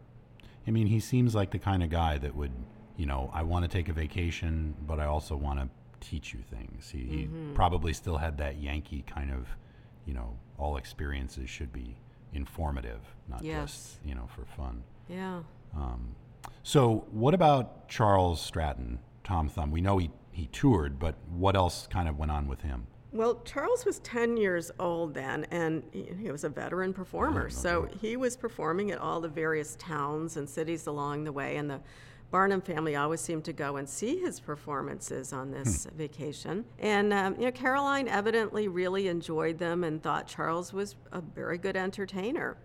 I 0.67 0.71
mean, 0.71 0.87
he 0.87 1.01
seems 1.01 1.35
like 1.35 1.51
the 1.51 1.59
kind 1.59 1.83
of 1.83 1.89
guy 1.89 2.19
that 2.19 2.37
would, 2.37 2.53
you 2.99 3.07
know, 3.07 3.31
I 3.33 3.43
want 3.43 3.65
to 3.65 3.71
take 3.71 3.89
a 3.89 3.95
vacation, 3.95 4.75
but 4.87 5.01
I 5.01 5.07
also 5.07 5.35
want 5.35 5.61
to 5.61 5.69
teach 6.07 6.35
you 6.35 6.41
things. 6.43 6.91
He, 6.91 6.99
he 7.05 7.25
mm-hmm. 7.25 7.55
probably 7.55 7.95
still 7.95 8.19
had 8.19 8.37
that 8.37 8.59
Yankee 8.59 9.03
kind 9.07 9.33
of, 9.33 9.49
you 10.05 10.13
know, 10.13 10.37
all 10.59 10.77
experiences 10.77 11.49
should 11.49 11.73
be 11.73 11.97
informative, 12.35 13.01
not 13.31 13.43
Yes. 13.43 13.73
just, 13.73 13.99
you 14.05 14.15
know, 14.15 14.29
for 14.37 14.45
fun. 14.45 14.83
Yeah. 15.09 15.41
Um, 15.75 16.15
so, 16.63 17.07
what 17.13 17.33
about 17.33 17.89
Charles 17.89 18.43
Stratton, 18.43 18.99
Tom 19.25 19.49
Thumb? 19.49 19.71
We 19.71 19.81
know 19.81 19.97
he, 19.97 20.11
he 20.35 20.49
toured, 20.49 20.99
but 20.99 21.15
what 21.31 21.55
else 21.55 21.87
kind 21.87 22.09
of 22.09 22.19
went 22.19 22.33
on 22.33 22.49
with 22.49 22.61
him? 22.63 22.87
Well, 23.13 23.41
Charles 23.45 23.85
was 23.85 24.01
10 24.01 24.37
years 24.37 24.73
old 24.81 25.15
then, 25.15 25.47
and 25.53 25.85
he 25.93 26.11
he 26.21 26.33
was 26.33 26.43
a 26.43 26.49
veteran 26.49 26.93
performer. 26.93 27.49
So 27.49 27.89
he 28.01 28.17
was 28.17 28.37
performing 28.37 28.91
at 28.91 28.99
all 28.99 29.21
the 29.21 29.29
various 29.29 29.77
towns 29.77 30.37
and 30.37 30.51
cities 30.51 30.89
along 30.89 31.23
the 31.23 31.31
way, 31.31 31.57
and 31.57 31.71
the 31.71 31.81
Barnum 32.33 32.61
family 32.61 32.97
always 32.97 33.21
seemed 33.21 33.45
to 33.45 33.53
go 33.53 33.77
and 33.77 33.89
see 33.89 34.19
his 34.19 34.41
performances 34.41 35.33
on 35.33 35.53
this 35.53 35.87
vacation. 35.97 36.65
And, 36.81 37.13
um, 37.13 37.37
you 37.39 37.45
know, 37.45 37.53
Caroline 37.53 38.09
evidently 38.09 38.67
really 38.67 39.07
enjoyed 39.07 39.59
them 39.59 39.85
and 39.85 40.03
thought 40.03 40.27
Charles 40.27 40.73
was 40.73 40.97
a 41.13 41.21
very 41.21 41.59
good 41.59 41.77
entertainer. 41.77 42.57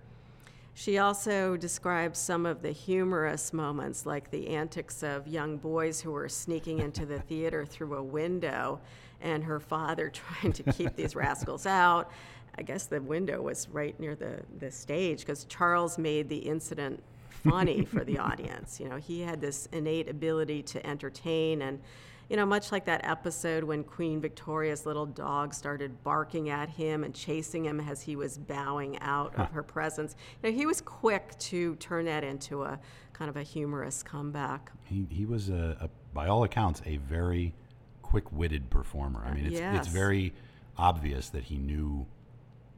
She 0.80 0.98
also 0.98 1.58
describes 1.58 2.18
some 2.18 2.46
of 2.46 2.62
the 2.62 2.72
humorous 2.72 3.52
moments, 3.52 4.06
like 4.06 4.32
the 4.32 4.48
antics 4.48 5.04
of 5.04 5.28
young 5.28 5.58
boys 5.58 6.00
who 6.00 6.12
were 6.12 6.30
sneaking 6.30 6.80
into 6.80 7.06
the 7.06 7.20
theater 7.20 7.66
through 7.66 7.96
a 7.96 8.02
window, 8.02 8.80
and 9.20 9.44
her 9.44 9.60
father 9.60 10.10
trying 10.14 10.54
to 10.54 10.64
keep 10.64 10.96
these 10.96 11.18
rascals 11.18 11.66
out. 11.66 12.10
I 12.58 12.62
guess 12.62 12.86
the 12.86 13.02
window 13.02 13.42
was 13.42 13.68
right 13.68 14.00
near 14.00 14.16
the, 14.16 14.40
the 14.60 14.72
stage 14.72 15.20
because 15.20 15.44
Charles 15.44 15.98
made 15.98 16.30
the 16.30 16.38
incident 16.38 17.04
funny 17.28 17.84
for 17.84 18.06
the 18.06 18.18
audience. 18.18 18.80
You 18.80 18.88
know, 18.88 18.96
he 18.96 19.20
had 19.20 19.42
this 19.42 19.68
innate 19.74 20.08
ability 20.08 20.64
to 20.64 20.88
entertain 20.88 21.62
and 21.62 21.82
you 22.30 22.36
know, 22.36 22.46
much 22.46 22.72
like 22.72 22.86
that 22.86 23.02
episode 23.04 23.64
when 23.64 23.84
Queen 23.84 24.22
Victoria's 24.22 24.86
little 24.86 25.08
dog 25.08 25.54
started 25.54 26.04
barking 26.04 26.50
at 26.50 26.70
him 26.70 27.04
and 27.04 27.14
chasing 27.14 27.66
him 27.66 27.80
as 27.80 28.02
he 28.02 28.16
was 28.16 28.38
bowing 28.38 29.00
out 29.00 29.34
of 29.36 29.50
her 29.52 29.64
presence. 29.64 30.16
You 30.44 30.52
know, 30.52 30.56
he 30.56 30.66
was 30.68 30.80
quick 30.80 31.38
to 31.40 31.76
turn 31.78 32.06
that 32.06 32.24
into 32.24 32.64
a 32.64 32.80
kind 33.14 33.30
of 33.30 33.36
a 33.36 33.42
humorous 33.44 34.04
comeback. 34.04 34.72
He, 34.84 35.08
he 35.10 35.26
was, 35.26 35.50
a, 35.50 35.76
a, 35.82 35.90
by 36.14 36.28
all 36.28 36.44
accounts, 36.44 36.84
a 36.86 36.98
very 36.98 37.56
quick 38.04 38.32
witted 38.32 38.70
performer. 38.70 39.26
I 39.26 39.34
mean, 39.34 39.46
it's, 39.46 39.60
yes. 39.60 39.78
it's 39.78 39.88
very 39.88 40.34
obvious 40.78 41.30
that 41.30 41.46
he 41.46 41.58
knew, 41.58 42.06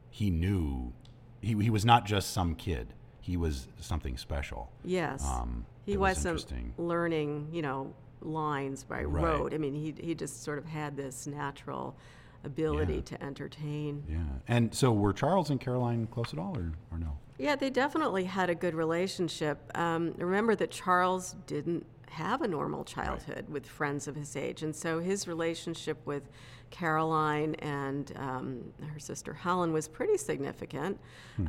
he 0.09 0.29
knew, 0.29 0.93
he, 1.41 1.55
he 1.61 1.69
was 1.69 1.83
not 1.83 2.05
just 2.05 2.31
some 2.31 2.55
kid, 2.55 2.93
he 3.19 3.35
was 3.35 3.67
something 3.79 4.17
special. 4.17 4.71
Yes. 4.85 5.25
Um, 5.25 5.65
he 5.85 5.97
was 5.97 6.17
wasn't 6.17 6.39
interesting. 6.39 6.73
learning, 6.77 7.49
you 7.51 7.61
know, 7.61 7.93
lines 8.21 8.83
by 8.83 9.03
Right. 9.03 9.23
rote. 9.23 9.53
I 9.53 9.57
mean, 9.57 9.73
he, 9.75 9.93
he 9.99 10.15
just 10.15 10.43
sort 10.43 10.57
of 10.57 10.65
had 10.65 10.95
this 10.95 11.27
natural 11.27 11.95
ability 12.43 12.95
Yeah. 12.95 13.01
to 13.01 13.23
entertain. 13.23 14.03
Yeah. 14.09 14.17
And 14.47 14.73
so 14.73 14.91
were 14.91 15.13
Charles 15.13 15.49
and 15.49 15.59
Caroline 15.59 16.07
close 16.07 16.33
at 16.33 16.39
all 16.39 16.57
or, 16.57 16.71
or 16.91 16.97
no? 16.97 17.17
Yeah, 17.37 17.55
they 17.55 17.69
definitely 17.69 18.25
had 18.25 18.49
a 18.49 18.55
good 18.55 18.75
relationship. 18.75 19.59
Um, 19.75 20.13
remember 20.17 20.55
that 20.55 20.69
Charles 20.71 21.35
didn't 21.47 21.85
have 22.09 22.41
a 22.41 22.47
normal 22.47 22.83
childhood 22.83 23.47
with 23.49 23.65
friends 23.65 24.07
of 24.07 24.15
his 24.15 24.35
age, 24.35 24.63
and 24.63 24.75
so 24.75 24.99
his 24.99 25.27
relationship 25.29 25.97
with 26.05 26.29
Caroline 26.69 27.55
and 27.55 28.11
um, 28.17 28.73
her 28.93 28.99
sister 28.99 29.33
Helen 29.33 29.71
was 29.71 29.87
pretty 29.87 30.17
significant. 30.17 30.99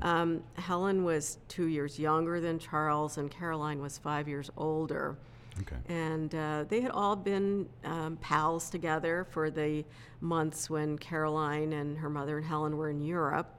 Um, 0.03 0.43
Helen 0.55 1.05
was 1.05 1.39
two 1.49 1.67
years 1.67 1.99
younger 1.99 2.41
than 2.41 2.59
Charles, 2.59 3.19
and 3.19 3.31
Caroline 3.31 3.81
was 3.83 3.99
five 3.99 4.29
years 4.29 4.51
older. 4.57 5.17
Okay. 5.61 5.77
And 5.89 6.35
uh, 6.35 6.65
they 6.69 6.81
had 6.81 6.91
all 6.91 7.15
been 7.17 7.69
um, 7.85 8.17
pals 8.21 8.71
together 8.71 9.27
for 9.31 9.51
the 9.51 9.85
months 10.21 10.71
when 10.71 10.97
Caroline 10.99 11.73
and 11.75 11.99
her 11.99 12.09
mother 12.09 12.39
and 12.39 12.47
Helen 12.47 12.77
were 12.77 12.91
in 12.91 13.01
Europe. 13.01 13.59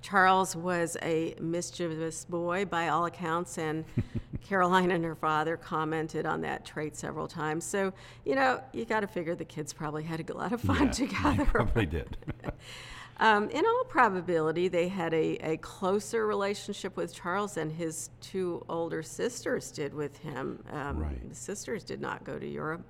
Charles 0.00 0.56
was 0.56 0.96
a 1.02 1.36
mischievous 1.40 2.24
boy 2.24 2.64
by 2.64 2.88
all 2.88 3.06
accounts, 3.06 3.58
and 3.58 3.84
Caroline 4.42 4.90
and 4.90 5.04
her 5.04 5.14
father 5.14 5.56
commented 5.56 6.26
on 6.26 6.40
that 6.40 6.64
trait 6.64 6.96
several 6.96 7.28
times. 7.28 7.64
So, 7.64 7.92
you 8.24 8.34
know, 8.34 8.60
you 8.72 8.84
got 8.84 9.00
to 9.00 9.06
figure 9.06 9.36
the 9.36 9.44
kids 9.44 9.72
probably 9.72 10.02
had 10.02 10.28
a 10.28 10.34
lot 10.34 10.52
of 10.52 10.60
fun 10.60 10.86
Yeah, 10.86 10.90
together. 10.90 11.36
They 11.36 11.44
probably 11.44 11.86
did. 11.86 12.16
Um, 13.22 13.48
in 13.50 13.64
all 13.64 13.84
probability, 13.84 14.66
they 14.66 14.88
had 14.88 15.14
a, 15.14 15.36
a 15.52 15.56
closer 15.58 16.26
relationship 16.26 16.96
with 16.96 17.14
Charles 17.14 17.54
than 17.54 17.70
his 17.70 18.10
two 18.20 18.64
older 18.68 19.00
sisters 19.02 19.70
did 19.70 19.94
with 19.94 20.16
him. 20.18 20.62
Um, 20.72 20.98
Right. 20.98 21.28
The 21.28 21.34
sisters 21.34 21.84
did 21.84 22.00
not 22.00 22.24
go 22.24 22.38
to 22.38 22.46
Europe. 22.46 22.84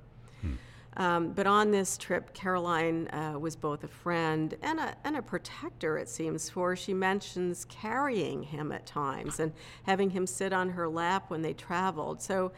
Um, 0.97 1.33
but 1.33 1.47
on 1.47 1.71
this 1.71 1.97
trip, 1.97 2.35
Caroline 2.35 3.09
uh, 3.09 3.39
was 3.39 3.57
both 3.57 3.83
a 3.83 3.89
friend 3.89 4.55
and 4.63 4.79
a, 4.79 4.95
and 5.05 5.17
a 5.17 5.23
protector, 5.23 5.97
it 5.97 6.09
seems, 6.09 6.51
for 6.51 6.77
she 6.77 6.93
mentions 6.93 7.65
carrying 7.67 8.43
him 8.43 8.73
at 8.73 8.85
times 8.85 9.41
and 9.41 9.53
having 9.85 10.11
him 10.11 10.27
sit 10.27 10.53
on 10.53 10.69
her 10.71 10.89
lap 10.89 11.31
when 11.31 11.41
they 11.41 11.55
traveled. 11.55 12.21
So, 12.21 12.53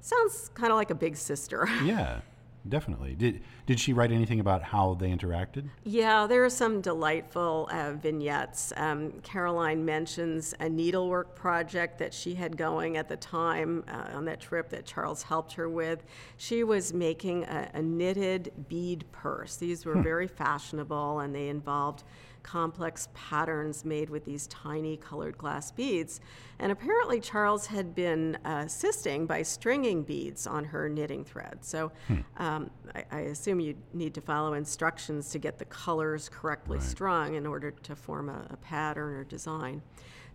sounds 0.00 0.50
kind 0.54 0.72
of 0.72 0.76
like 0.76 0.90
a 0.90 0.94
big 0.94 1.16
sister. 1.16 1.68
yeah, 1.84 2.20
definitely. 2.66 3.14
Did, 3.16 3.42
did 3.66 3.80
she 3.80 3.92
write 3.92 4.12
anything 4.12 4.40
about 4.40 4.62
how 4.62 4.94
they 4.94 5.08
interacted? 5.08 5.68
Yeah, 5.84 6.26
there 6.26 6.44
are 6.44 6.50
some 6.50 6.80
delightful 6.82 7.68
uh, 7.72 7.92
vignettes. 7.92 8.72
Um, 8.76 9.12
Caroline 9.22 9.84
mentions 9.84 10.54
a 10.60 10.68
needlework 10.68 11.34
project 11.34 11.98
that 11.98 12.12
she 12.12 12.34
had 12.34 12.56
going 12.56 12.98
at 12.98 13.08
the 13.08 13.16
time 13.16 13.84
uh, 13.88 14.16
on 14.16 14.26
that 14.26 14.40
trip 14.40 14.68
that 14.70 14.84
Charles 14.84 15.22
helped 15.22 15.54
her 15.54 15.68
with. 15.68 16.04
She 16.36 16.62
was 16.62 16.92
making 16.92 17.44
a, 17.44 17.70
a 17.74 17.82
knitted 17.82 18.52
bead 18.68 19.04
purse. 19.12 19.56
These 19.56 19.86
were 19.86 20.00
very 20.02 20.28
fashionable 20.28 21.20
and 21.20 21.34
they 21.34 21.48
involved 21.48 22.04
complex 22.44 23.08
patterns 23.14 23.84
made 23.84 24.08
with 24.08 24.24
these 24.24 24.46
tiny 24.46 24.96
colored 24.96 25.36
glass 25.36 25.72
beads. 25.72 26.20
And 26.60 26.70
apparently, 26.70 27.18
Charles 27.18 27.66
had 27.66 27.94
been 27.96 28.38
uh, 28.44 28.62
assisting 28.66 29.26
by 29.26 29.42
stringing 29.42 30.04
beads 30.04 30.46
on 30.46 30.64
her 30.66 30.88
knitting 30.88 31.24
thread. 31.24 31.58
So 31.62 31.90
um, 32.36 32.70
I, 32.94 33.04
I 33.10 33.20
assume 33.20 33.53
you 33.60 33.76
need 33.92 34.14
to 34.14 34.20
follow 34.20 34.54
instructions 34.54 35.30
to 35.30 35.38
get 35.38 35.58
the 35.58 35.64
colors 35.64 36.28
correctly 36.28 36.80
strung 36.80 37.34
in 37.34 37.46
order 37.46 37.70
to 37.70 37.96
form 37.96 38.28
a, 38.28 38.46
a 38.50 38.56
pattern 38.56 39.14
or 39.14 39.24
design. 39.24 39.82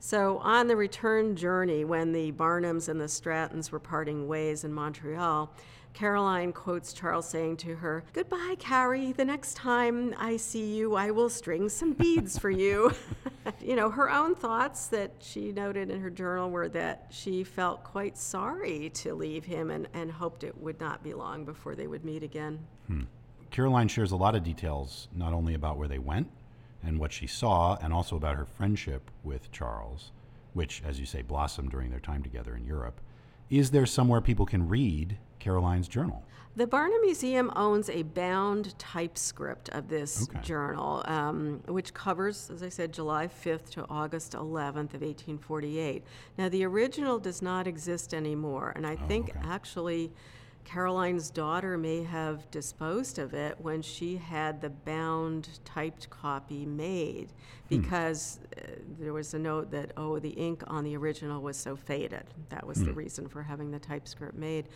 So, 0.02 0.38
on 0.38 0.68
the 0.68 0.78
return 0.78 1.36
journey, 1.36 1.84
when 1.84 2.14
the 2.14 2.32
Barnums 2.32 2.88
and 2.88 3.02
the 3.02 3.06
Strattons 3.10 3.70
were 3.70 3.80
parting 3.80 4.30
ways 4.30 4.64
in 4.64 4.74
Montreal, 4.74 5.54
Caroline 5.94 6.54
quotes 6.54 6.94
Charles 6.94 7.28
saying 7.28 7.58
to 7.58 7.76
her, 7.76 8.04
Goodbye, 8.14 8.56
Carrie. 8.60 9.12
The 9.12 9.26
next 9.26 9.56
time 9.56 10.16
I 10.18 10.38
see 10.38 10.78
you, 10.78 10.96
I 10.96 11.12
will 11.12 11.30
string 11.30 11.68
some 11.68 11.94
beads 11.94 12.38
for 12.38 12.50
you. 12.50 12.94
you 13.62 13.76
know, 13.76 13.90
her 13.90 14.10
own 14.10 14.36
thoughts 14.36 14.88
that 14.88 15.12
she 15.20 15.52
noted 15.52 15.90
in 15.90 16.00
her 16.00 16.10
journal 16.10 16.50
were 16.50 16.70
that 16.70 17.08
she 17.10 17.44
felt 17.44 17.84
quite 17.84 18.18
sorry 18.18 18.92
to 18.96 19.14
leave 19.14 19.46
him 19.46 19.72
and, 19.72 19.88
and 19.94 20.12
hoped 20.12 20.44
it 20.44 20.58
would 20.58 20.80
not 20.80 21.04
be 21.04 21.14
long 21.14 21.44
before 21.44 21.76
they 21.76 21.88
would 21.88 22.06
meet 22.06 22.24
again. 22.24 22.60
Caroline 23.52 23.88
shares 23.88 24.12
a 24.12 24.16
lot 24.16 24.36
of 24.36 24.44
details, 24.44 25.08
not 25.14 25.34
only 25.34 25.54
about 25.54 25.78
where 25.78 25.88
they 25.88 26.00
went 26.00 26.30
and 26.84 27.00
what 27.00 27.12
she 27.12 27.28
saw, 27.28 27.78
and 27.82 27.92
also 27.92 28.16
about 28.16 28.36
her 28.38 28.46
friendship 28.46 29.10
with 29.24 29.52
Charles, 29.52 30.12
which, 30.54 30.82
as 30.86 31.00
you 31.00 31.06
say, 31.06 31.22
blossomed 31.22 31.72
during 31.72 31.90
their 31.90 32.00
time 32.00 32.24
together 32.24 32.56
in 32.56 32.66
Europe. 32.66 33.02
Is 33.50 33.72
there 33.72 33.86
somewhere 33.86 34.22
people 34.22 34.46
can 34.46 34.70
read 34.70 35.18
Caroline's 35.40 35.88
journal? 35.88 36.24
The 36.56 36.68
Barnum 36.68 37.02
Museum 37.02 37.52
owns 37.56 37.90
a 37.90 38.04
bound 38.04 38.78
typescript 38.78 39.70
of 39.70 39.88
this 39.88 40.28
Okay. 40.30 40.40
journal, 40.42 41.04
um, 41.06 41.62
which 41.68 41.94
covers, 41.94 42.50
as 42.50 42.64
I 42.64 42.70
said, 42.70 42.92
July 42.92 43.28
5th 43.28 43.70
to 43.72 43.86
August 43.90 44.34
11th 44.34 44.94
of 44.94 45.02
1848. 45.02 46.04
Now, 46.38 46.50
the 46.50 46.64
original 46.66 47.20
does 47.20 47.42
not 47.42 47.68
exist 47.68 48.14
anymore, 48.14 48.74
and 48.76 48.86
I 48.86 48.96
think 48.96 49.30
okay. 49.30 49.40
actually 49.44 50.12
Caroline's 50.70 51.32
daughter 51.32 51.80
may 51.80 52.04
have 52.04 52.50
disposed 52.52 53.18
of 53.18 53.34
it 53.34 53.58
when 53.60 53.82
she 53.82 54.18
had 54.18 54.62
the 54.62 54.70
bound 54.70 55.50
typed 55.66 56.08
copy 56.12 56.64
made 56.64 57.30
because 57.70 58.40
uh, 58.56 58.62
there 59.00 59.12
was 59.12 59.34
a 59.34 59.40
note 59.40 59.72
that, 59.72 59.92
oh, 59.98 60.20
the 60.20 60.30
ink 60.30 60.62
on 60.68 60.84
the 60.84 60.96
original 60.96 61.42
was 61.42 61.58
so 61.58 61.76
faded. 61.76 62.24
That 62.50 62.68
was 62.68 62.84
the 62.86 62.94
reason 62.94 63.28
for 63.28 63.42
having 63.42 63.72
the 63.72 63.80
typescript 63.80 64.36
made. 64.36 64.70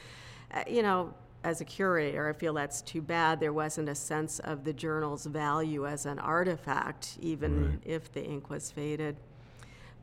Uh, 0.51 0.63
you 0.67 0.81
know, 0.81 1.13
as 1.43 1.61
a 1.61 1.65
curator, 1.65 2.27
I 2.27 2.33
feel 2.33 2.53
that's 2.55 2.81
too 2.81 3.01
bad. 3.01 3.39
There 3.39 3.53
wasn't 3.53 3.87
a 3.87 3.95
sense 3.95 4.39
of 4.39 4.63
the 4.63 4.73
journal's 4.73 5.27
value 5.27 5.85
as 5.85 6.07
an 6.07 6.17
artifact, 6.17 7.17
even 7.21 7.69
Right. 7.69 7.79
if 7.85 8.11
the 8.11 8.23
ink 8.23 8.49
was 8.49 8.71
faded. 8.71 9.15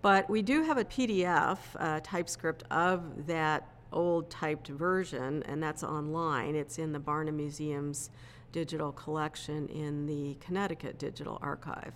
But 0.03 0.31
we 0.31 0.41
do 0.43 0.63
have 0.63 0.79
a 0.79 0.85
PDF 0.85 1.59
uh, 1.81 1.99
typescript 2.05 2.63
of 2.71 3.27
that 3.27 3.67
old 3.93 4.31
typed 4.31 4.69
version, 4.69 5.43
and 5.45 5.63
that's 5.63 5.83
online. 5.83 6.55
It's 6.55 6.79
in 6.79 6.93
the 6.93 6.99
Barnum 6.99 7.37
Museum's 7.37 8.11
digital 8.53 8.93
collection 8.93 9.69
in 9.69 10.07
the 10.07 10.37
Connecticut 10.41 10.99
Digital 10.99 11.39
Archive. 11.43 11.95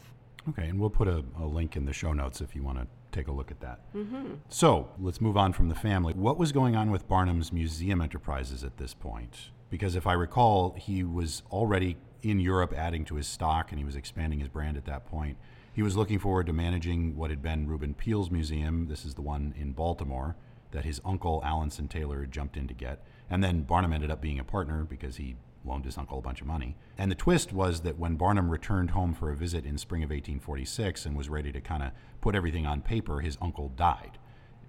Okay, 0.48 0.68
and 0.68 0.78
we'll 0.78 0.90
put 0.90 1.08
a, 1.08 1.24
a 1.40 1.44
link 1.44 1.76
in 1.76 1.86
the 1.86 1.92
show 1.92 2.12
notes 2.12 2.40
if 2.40 2.54
you 2.54 2.62
want 2.62 2.78
to 2.78 2.86
take 3.12 3.28
a 3.28 3.32
look 3.32 3.50
at 3.50 3.60
that. 3.60 3.80
Mm-hmm. 3.94 4.34
So 4.48 4.88
let's 4.98 5.20
move 5.20 5.36
on 5.36 5.52
from 5.52 5.68
the 5.68 5.74
family. 5.74 6.12
What 6.12 6.36
was 6.36 6.52
going 6.52 6.76
on 6.76 6.90
with 6.90 7.08
Barnum's 7.08 7.52
museum 7.52 8.00
enterprises 8.00 8.64
at 8.64 8.76
this 8.76 8.92
point? 8.92 9.50
Because 9.70 9.96
if 9.96 10.06
I 10.06 10.12
recall, 10.12 10.74
he 10.78 11.02
was 11.02 11.42
already 11.50 11.96
in 12.22 12.40
Europe 12.40 12.74
adding 12.76 13.04
to 13.06 13.16
his 13.16 13.26
stock 13.26 13.70
and 13.70 13.78
he 13.78 13.84
was 13.84 13.96
expanding 13.96 14.40
his 14.40 14.48
brand 14.48 14.76
at 14.76 14.84
that 14.84 15.06
point. 15.06 15.36
He 15.72 15.82
was 15.82 15.96
looking 15.96 16.18
forward 16.18 16.46
to 16.46 16.52
managing 16.52 17.16
what 17.16 17.30
had 17.30 17.42
been 17.42 17.66
Rubens 17.66 17.96
Peale's 17.98 18.30
museum. 18.30 18.86
This 18.86 19.04
is 19.04 19.14
the 19.14 19.22
one 19.22 19.54
in 19.56 19.72
Baltimore 19.72 20.36
that 20.74 20.84
his 20.84 21.00
uncle 21.04 21.42
Alanson 21.44 21.88
Taylor 21.88 22.26
jumped 22.26 22.56
in 22.56 22.68
to 22.68 22.74
get. 22.74 23.02
And 23.30 23.42
then 23.42 23.62
Barnum 23.62 23.92
ended 23.92 24.10
up 24.10 24.20
being 24.20 24.38
a 24.38 24.44
partner 24.44 24.84
because 24.84 25.16
he 25.16 25.36
loaned 25.64 25.86
his 25.86 25.96
uncle 25.96 26.18
a 26.18 26.22
bunch 26.22 26.42
of 26.42 26.46
money. 26.46 26.76
And 26.98 27.10
the 27.10 27.14
twist 27.14 27.52
was 27.52 27.80
that 27.80 27.98
when 27.98 28.16
Barnum 28.16 28.50
returned 28.50 28.90
home 28.90 29.14
for 29.14 29.30
a 29.30 29.36
visit 29.36 29.64
in 29.64 29.78
spring 29.78 30.02
of 30.02 30.10
1846 30.10 31.06
and 31.06 31.16
was 31.16 31.30
ready 31.30 31.50
to 31.52 31.60
kind 31.60 31.82
of 31.82 31.92
put 32.20 32.34
everything 32.34 32.66
on 32.66 32.82
paper, 32.82 33.20
his 33.20 33.38
uncle 33.40 33.70
died 33.70 34.18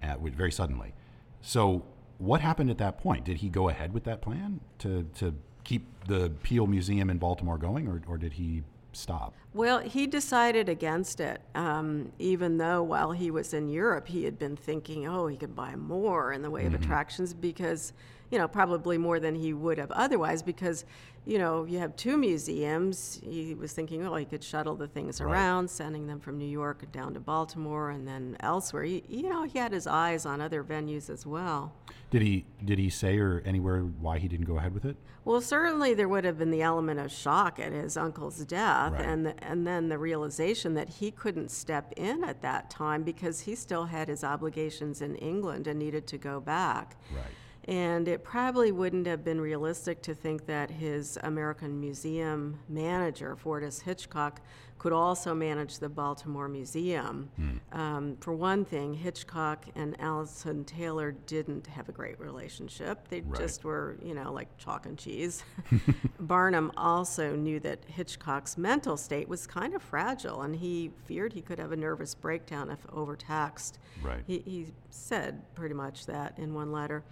uh, 0.02 0.16
very 0.18 0.52
suddenly. 0.52 0.94
So, 1.42 1.84
what 2.18 2.40
happened 2.40 2.70
at 2.70 2.78
that 2.78 2.96
point? 2.96 3.26
Did 3.26 3.38
he 3.38 3.50
go 3.50 3.68
ahead 3.68 3.92
with 3.92 4.04
that 4.04 4.22
plan 4.22 4.60
to, 4.78 5.02
to 5.16 5.34
keep 5.64 5.86
the 6.06 6.30
Peale 6.42 6.66
Museum 6.66 7.10
in 7.10 7.18
Baltimore 7.18 7.58
going, 7.58 7.86
or, 7.86 8.00
or 8.06 8.16
did 8.16 8.34
he 8.34 8.62
stop? 8.96 9.34
Well, 9.54 9.78
he 9.78 10.06
decided 10.06 10.68
against 10.68 11.20
it, 11.20 11.40
um, 11.54 12.12
even 12.18 12.58
though 12.58 12.82
while 12.82 13.12
he 13.12 13.30
was 13.30 13.54
in 13.54 13.68
Europe, 13.68 14.08
he 14.08 14.24
had 14.24 14.38
been 14.38 14.56
thinking, 14.56 15.06
oh, 15.06 15.26
he 15.26 15.36
could 15.36 15.54
buy 15.54 15.76
more 15.76 16.32
in 16.32 16.42
the 16.42 16.50
way 16.50 16.66
of 16.66 16.74
attractions 16.74 17.32
because, 17.32 17.92
you 18.30 18.38
know, 18.38 18.48
probably 18.48 18.98
more 18.98 19.20
than 19.20 19.34
he 19.34 19.52
would 19.52 19.78
have 19.78 19.90
otherwise 19.92 20.42
because, 20.42 20.84
you 21.24 21.38
know, 21.38 21.64
you 21.64 21.78
have 21.78 21.94
two 21.96 22.16
museums. 22.16 23.20
He 23.24 23.54
was 23.54 23.72
thinking, 23.72 24.02
well, 24.02 24.16
he 24.16 24.24
could 24.24 24.42
shuttle 24.42 24.74
the 24.74 24.88
things 24.88 25.20
Right. 25.20 25.30
around, 25.32 25.70
sending 25.70 26.06
them 26.06 26.18
from 26.20 26.38
New 26.38 26.48
York 26.48 26.90
down 26.92 27.14
to 27.14 27.20
Baltimore 27.20 27.90
and 27.90 28.06
then 28.06 28.36
elsewhere. 28.40 28.82
He, 28.84 29.04
you 29.08 29.28
know, 29.28 29.44
he 29.44 29.58
had 29.58 29.72
his 29.72 29.86
eyes 29.86 30.26
on 30.26 30.40
other 30.40 30.64
venues 30.64 31.08
as 31.10 31.24
well. 31.26 31.72
Did 32.10 32.22
he 32.22 32.44
did 32.64 32.78
he 32.78 32.88
say 32.88 33.18
or 33.18 33.42
anywhere 33.44 33.80
why 33.80 34.18
he 34.18 34.28
didn't 34.28 34.46
go 34.46 34.58
ahead 34.58 34.72
with 34.74 34.84
it? 34.84 34.96
Well, 35.24 35.40
certainly 35.40 35.92
there 35.92 36.08
would 36.08 36.24
have 36.24 36.38
been 36.38 36.52
the 36.52 36.62
element 36.62 37.00
of 37.00 37.10
shock 37.10 37.58
at 37.58 37.72
his 37.72 37.96
uncle's 37.96 38.44
death, 38.44 38.92
Right. 38.92 39.04
and 39.04 39.34
and 39.42 39.66
then 39.66 39.88
the 39.88 39.98
realization 39.98 40.74
that 40.74 40.88
he 40.88 41.10
couldn't 41.10 41.50
step 41.50 41.92
in 41.96 42.22
at 42.22 42.42
that 42.42 42.70
time 42.70 43.02
because 43.02 43.40
he 43.40 43.56
still 43.56 43.86
had 43.86 44.06
his 44.08 44.22
obligations 44.22 45.02
in 45.02 45.16
England 45.16 45.66
and 45.66 45.78
needed 45.80 46.06
to 46.08 46.18
go 46.18 46.38
back. 46.40 46.96
Right. 47.12 47.24
And 47.68 48.06
it 48.06 48.22
probably 48.22 48.70
wouldn't 48.70 49.06
have 49.08 49.24
been 49.24 49.40
realistic 49.40 50.00
to 50.02 50.14
think 50.14 50.46
that 50.46 50.70
his 50.70 51.18
American 51.24 51.80
Museum 51.80 52.60
manager, 52.68 53.34
Fordyce 53.34 53.80
Hitchcock, 53.80 54.40
could 54.78 54.92
also 54.92 55.34
manage 55.34 55.78
the 55.78 55.88
Baltimore 55.88 56.48
Museum. 56.48 57.28
Um, 57.72 58.16
for 58.20 58.34
one 58.34 58.64
thing, 58.64 58.94
Hitchcock 58.94 59.64
and 59.74 59.98
Alanson 59.98 60.64
Taylor 60.66 61.12
didn't 61.12 61.66
have 61.66 61.88
a 61.88 61.92
great 61.92 62.20
relationship. 62.20 63.08
They 63.08 63.22
Right. 63.22 63.40
just 63.40 63.64
were, 63.64 63.96
you 64.02 64.14
know, 64.14 64.32
like 64.32 64.56
chalk 64.58 64.86
and 64.86 64.96
cheese. 64.96 65.42
Barnum 66.20 66.70
also 66.76 67.34
knew 67.34 67.58
that 67.60 67.84
Hitchcock's 67.86 68.56
mental 68.56 68.96
state 68.96 69.28
was 69.28 69.46
kind 69.46 69.74
of 69.74 69.82
fragile, 69.82 70.42
and 70.42 70.54
he 70.54 70.92
feared 71.04 71.32
he 71.32 71.40
could 71.42 71.58
have 71.58 71.72
a 71.72 71.76
nervous 71.76 72.14
breakdown 72.14 72.70
if 72.70 72.86
overtaxed. 72.92 73.78
Right. 74.02 74.22
He, 74.26 74.38
he 74.40 74.66
said 74.90 75.42
pretty 75.54 75.74
much 75.74 76.06
that 76.06 76.38
in 76.38 76.54
one 76.54 76.70
letter. 76.70 77.02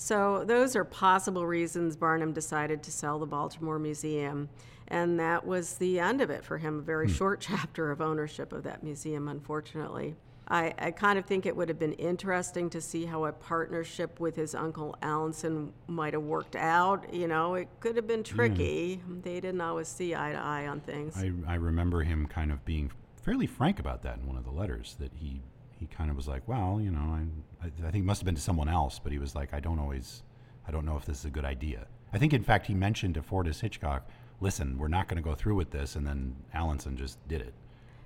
So, 0.00 0.44
those 0.44 0.76
are 0.76 0.84
possible 0.84 1.44
reasons 1.44 1.96
Barnum 1.96 2.32
decided 2.32 2.84
to 2.84 2.92
sell 2.92 3.18
the 3.18 3.26
Baltimore 3.26 3.80
Museum. 3.80 4.48
And 4.86 5.18
that 5.18 5.44
was 5.44 5.74
the 5.74 5.98
end 5.98 6.20
of 6.20 6.30
it 6.30 6.44
for 6.44 6.56
him, 6.56 6.78
a 6.78 6.82
very 6.82 7.08
hmm. 7.08 7.14
short 7.14 7.40
chapter 7.50 7.90
of 7.90 8.00
ownership 8.00 8.52
of 8.52 8.62
that 8.62 8.84
museum, 8.84 9.26
unfortunately. 9.26 10.14
I, 10.46 10.72
I 10.78 10.92
kind 10.92 11.18
of 11.18 11.26
think 11.26 11.46
it 11.46 11.54
would 11.54 11.68
have 11.68 11.80
been 11.80 11.94
interesting 11.94 12.70
to 12.70 12.80
see 12.80 13.04
how 13.06 13.24
a 13.24 13.32
partnership 13.32 14.20
with 14.20 14.36
his 14.36 14.54
uncle 14.54 14.96
Alanson 15.02 15.72
might 15.88 16.14
have 16.14 16.22
worked 16.22 16.54
out. 16.54 17.12
You 17.12 17.26
know, 17.26 17.56
it 17.56 17.68
could 17.80 17.96
have 17.96 18.06
been 18.06 18.20
hmm. 18.20 18.36
tricky. 18.36 19.02
They 19.22 19.40
didn't 19.40 19.60
always 19.60 19.88
see 19.88 20.14
eye 20.14 20.30
to 20.30 20.38
eye 20.38 20.68
on 20.68 20.80
things. 20.80 21.16
I, 21.18 21.32
I 21.46 21.56
remember 21.56 22.04
him 22.04 22.26
kind 22.26 22.52
of 22.52 22.64
being 22.64 22.92
fairly 23.20 23.48
frank 23.48 23.80
about 23.80 24.04
that 24.04 24.18
in 24.18 24.28
one 24.28 24.36
of 24.36 24.44
the 24.44 24.52
letters 24.52 24.94
that 25.00 25.10
he 25.16 25.42
he 25.78 25.86
kind 25.86 26.10
of 26.10 26.16
was 26.16 26.26
like, 26.26 26.46
well, 26.48 26.80
you 26.80 26.90
know, 26.90 26.98
I, 26.98 27.22
I, 27.62 27.66
I 27.66 27.90
think 27.90 28.02
it 28.02 28.06
must 28.06 28.20
have 28.20 28.26
been 28.26 28.34
to 28.34 28.40
someone 28.40 28.68
else, 28.68 28.98
but 28.98 29.12
he 29.12 29.18
was 29.18 29.34
like, 29.34 29.52
I 29.52 29.60
don't 29.60 29.78
always, 29.78 30.22
I 30.66 30.70
don't 30.70 30.84
know 30.84 30.96
if 30.96 31.04
this 31.04 31.18
is 31.20 31.24
a 31.24 31.30
good 31.30 31.44
idea. 31.44 31.86
I 32.12 32.18
think, 32.18 32.32
in 32.32 32.42
fact, 32.42 32.66
he 32.66 32.74
mentioned 32.74 33.14
to 33.14 33.22
Fordyce 33.22 33.60
Hitchcock, 33.60 34.08
listen, 34.40 34.78
we're 34.78 34.88
not 34.88 35.08
going 35.08 35.22
to 35.22 35.28
go 35.28 35.34
through 35.34 35.56
with 35.56 35.70
this, 35.70 35.96
and 35.96 36.06
then 36.06 36.36
Alanson 36.54 36.96
just 36.96 37.18
did 37.28 37.40
it, 37.42 37.52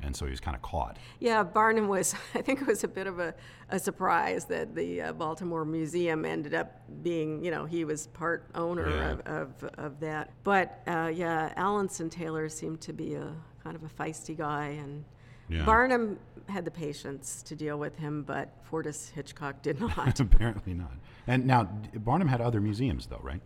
and 0.03 0.17
so 0.17 0.25
he 0.25 0.31
was 0.31 0.41
kind 0.41 0.57
of 0.57 0.63
caught. 0.63 0.97
Yeah, 1.21 1.43
Barnum 1.45 1.87
was, 1.89 2.15
I 2.35 2.41
think 2.43 2.61
it 2.63 2.67
was 2.67 2.83
a 2.83 2.89
bit 2.89 3.07
of 3.07 3.21
a, 3.21 3.35
a 3.69 3.79
surprise 3.79 4.47
that 4.47 4.75
the 4.75 5.03
uh, 5.03 5.13
Baltimore 5.13 5.65
Museum 5.65 6.25
ended 6.25 6.55
up 6.55 6.81
being, 7.03 7.45
you 7.45 7.51
know, 7.51 7.65
he 7.65 7.85
was 7.85 8.09
part 8.09 8.47
owner 8.55 8.89
Yeah. 8.91 9.11
of, 9.13 9.21
of, 9.27 9.71
of 9.79 10.01
that. 10.01 10.31
But 10.43 10.81
uh, 10.87 11.11
yeah, 11.15 11.53
Alanson 11.57 12.11
Taylor 12.11 12.49
seemed 12.49 12.81
to 12.83 12.93
be 12.93 13.15
a 13.15 13.33
kind 13.63 13.77
of 13.77 13.85
a 13.85 13.89
feisty 13.89 14.37
guy, 14.37 14.69
and 14.83 15.05
Yeah. 15.49 15.65
Barnum 15.65 16.19
had 16.49 16.65
the 16.65 16.71
patience 16.71 17.43
to 17.43 17.55
deal 17.55 17.79
with 17.79 17.97
him, 17.99 18.23
but 18.23 18.55
Fordyce 18.63 19.11
Hitchcock 19.11 19.63
did 19.63 19.81
not. 19.97 20.19
Apparently 20.21 20.75
not. 20.75 20.93
And 21.27 21.47
now 21.47 21.65
Barnum 21.95 22.29
had 22.29 22.41
other 22.41 22.61
museums, 22.61 23.07
though, 23.07 23.21
right? 23.23 23.41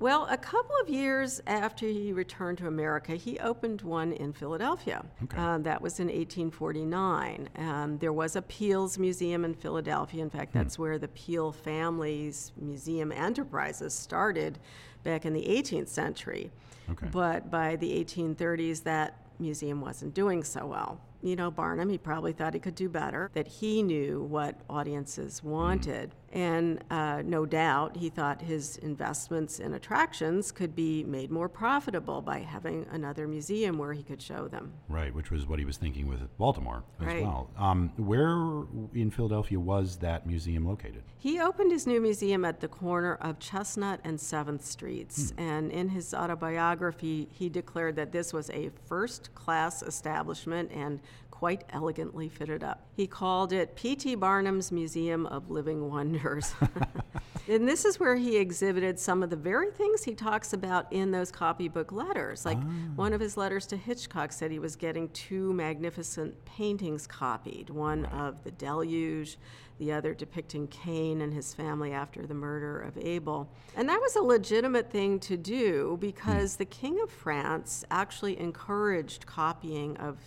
Well, 0.00 0.26
a 0.30 0.38
couple 0.38 0.74
of 0.80 0.88
years 0.88 1.42
after 1.46 1.86
he 1.86 2.14
returned 2.14 2.56
to 2.58 2.66
America, 2.66 3.12
he 3.16 3.38
opened 3.38 3.82
one 3.82 4.12
in 4.12 4.32
Philadelphia. 4.32 5.04
Okay. 5.24 5.36
Uh, 5.36 5.58
that 5.58 5.82
was 5.82 6.00
in 6.00 6.06
1849. 6.06 7.50
Um, 7.56 7.98
there 7.98 8.12
was 8.12 8.34
a 8.34 8.40
Peale's 8.40 8.98
Museum 8.98 9.44
in 9.44 9.52
Philadelphia. 9.52 10.22
In 10.22 10.30
fact, 10.30 10.54
that's 10.54 10.78
where 10.78 10.98
the 10.98 11.08
Peale 11.08 11.52
family's 11.52 12.50
museum 12.56 13.12
enterprises 13.12 13.92
started 13.92 14.58
back 15.02 15.26
in 15.26 15.34
the 15.34 15.44
18th 15.44 15.88
century. 15.88 16.50
Okay. 16.90 17.08
But 17.12 17.50
by 17.50 17.76
the 17.76 18.02
1830s, 18.02 18.82
that 18.84 19.16
museum 19.40 19.80
wasn't 19.80 20.14
doing 20.14 20.44
so 20.44 20.66
well. 20.66 21.00
You 21.22 21.36
know, 21.36 21.50
Barnum, 21.50 21.88
he 21.88 21.98
probably 21.98 22.32
thought 22.32 22.54
he 22.54 22.60
could 22.60 22.74
do 22.74 22.88
better, 22.88 23.30
that 23.34 23.46
he 23.46 23.82
knew 23.82 24.22
what 24.22 24.60
audiences 24.70 25.40
mm. 25.40 25.44
wanted. 25.44 26.14
And 26.32 26.84
uh, 26.90 27.22
no 27.24 27.44
doubt, 27.44 27.96
he 27.96 28.08
thought 28.08 28.40
his 28.40 28.76
investments 28.78 29.58
in 29.58 29.74
attractions 29.74 30.52
could 30.52 30.76
be 30.76 31.02
made 31.02 31.30
more 31.30 31.48
profitable 31.48 32.22
by 32.22 32.38
having 32.38 32.86
another 32.92 33.26
museum 33.26 33.78
where 33.78 33.92
he 33.92 34.02
could 34.04 34.22
show 34.22 34.46
them. 34.46 34.72
Right, 34.88 35.12
which 35.12 35.30
was 35.32 35.46
what 35.46 35.58
he 35.58 35.64
was 35.64 35.76
thinking 35.76 36.06
with 36.06 36.20
Baltimore 36.38 36.84
as 37.00 37.06
Right. 37.06 37.22
well. 37.24 37.50
Um, 37.58 37.92
where 37.96 38.64
in 38.94 39.10
Philadelphia 39.10 39.58
was 39.58 39.96
that 39.98 40.26
museum 40.26 40.64
located? 40.66 41.02
He 41.18 41.40
opened 41.40 41.72
his 41.72 41.86
new 41.86 42.00
museum 42.00 42.44
at 42.44 42.60
the 42.60 42.68
corner 42.68 43.14
of 43.16 43.38
Chestnut 43.40 44.00
and 44.04 44.18
7th 44.18 44.62
Streets. 44.62 45.34
And 45.36 45.70
in 45.72 45.88
his 45.88 46.14
autobiography, 46.14 47.28
he 47.32 47.48
declared 47.48 47.96
that 47.96 48.12
this 48.12 48.32
was 48.32 48.50
a 48.50 48.70
first 48.86 49.34
class 49.34 49.82
establishment 49.82 50.70
and 50.72 51.00
quite 51.40 51.64
elegantly 51.70 52.28
fitted 52.28 52.62
up. 52.62 52.86
He 52.94 53.06
called 53.06 53.50
it 53.54 53.74
P.T. 53.74 54.14
Barnum's 54.16 54.70
Museum 54.70 55.24
of 55.24 55.50
Living 55.50 55.88
Wonders. 55.88 56.52
and 57.48 57.66
this 57.66 57.86
is 57.86 57.98
where 57.98 58.14
he 58.14 58.36
exhibited 58.36 59.00
some 59.00 59.22
of 59.22 59.30
the 59.30 59.36
very 59.36 59.70
things 59.70 60.04
he 60.04 60.14
talks 60.14 60.52
about 60.52 60.92
in 60.92 61.12
those 61.12 61.32
copybook 61.32 61.92
letters. 61.92 62.44
Like 62.44 62.58
ah. 62.60 62.70
one 62.94 63.14
of 63.14 63.22
his 63.22 63.38
letters 63.38 63.66
to 63.68 63.78
Hitchcock 63.78 64.32
said 64.32 64.50
he 64.50 64.58
was 64.58 64.76
getting 64.76 65.08
two 65.14 65.54
magnificent 65.54 66.44
paintings 66.44 67.06
copied 67.06 67.70
one 67.70 68.04
of 68.04 68.44
the 68.44 68.50
deluge, 68.50 69.38
the 69.78 69.92
other 69.92 70.12
depicting 70.12 70.68
Cain 70.68 71.22
and 71.22 71.32
his 71.32 71.54
family 71.54 71.90
after 71.90 72.26
the 72.26 72.34
murder 72.34 72.82
of 72.82 72.98
Abel. 72.98 73.48
And 73.74 73.88
that 73.88 73.98
was 73.98 74.14
a 74.14 74.22
legitimate 74.22 74.90
thing 74.90 75.18
to 75.20 75.38
do 75.38 75.92
hmm. 75.94 76.00
because 76.00 76.56
the 76.56 76.66
King 76.66 77.00
of 77.00 77.10
France 77.10 77.82
actually 77.90 78.38
encouraged 78.38 79.24
copying 79.24 79.96
of 79.96 80.18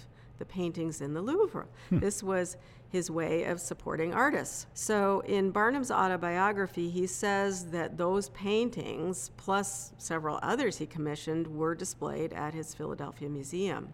the 0.44 0.54
paintings 0.54 1.00
in 1.00 1.14
the 1.14 1.22
Louvre. 1.22 1.66
Hmm. 1.90 2.00
This 2.00 2.22
was 2.22 2.58
his 2.90 3.10
way 3.10 3.46
of 3.46 3.62
supporting 3.62 4.14
artists. 4.14 4.68
So 4.74 5.22
in 5.22 5.52
Barnum's 5.52 5.90
autobiography, 5.90 6.90
he 6.90 7.08
says 7.08 7.68
that 7.68 7.98
those 7.98 8.30
paintings, 8.30 9.32
plus 9.38 9.94
several 9.98 10.40
others 10.44 10.78
he 10.78 10.86
commissioned, 10.86 11.48
were 11.48 11.76
displayed 11.76 12.34
at 12.34 12.54
his 12.54 12.74
Philadelphia 12.74 13.30
museum. 13.30 13.94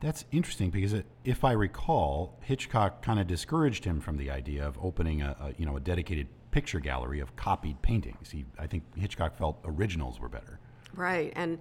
That's 0.00 0.26
interesting 0.32 0.70
because 0.70 0.92
it, 0.92 1.06
if 1.24 1.44
I 1.44 1.52
recall, 1.52 2.38
Hitchcock 2.42 3.02
kind 3.02 3.18
of 3.18 3.26
discouraged 3.26 3.84
him 3.84 4.00
from 4.00 4.18
the 4.18 4.30
idea 4.30 4.66
of 4.66 4.78
opening 4.82 5.22
a, 5.22 5.34
a 5.40 5.54
you 5.58 5.66
know 5.66 5.76
a 5.76 5.80
dedicated 5.80 6.28
picture 6.50 6.80
gallery 6.80 7.20
of 7.20 7.34
copied 7.36 7.80
paintings. 7.80 8.30
He, 8.30 8.44
I 8.58 8.66
think 8.66 8.82
Hitchcock 8.96 9.36
felt 9.36 9.58
originals 9.64 10.20
were 10.20 10.28
better. 10.28 10.58
Right, 10.94 11.32
and 11.36 11.58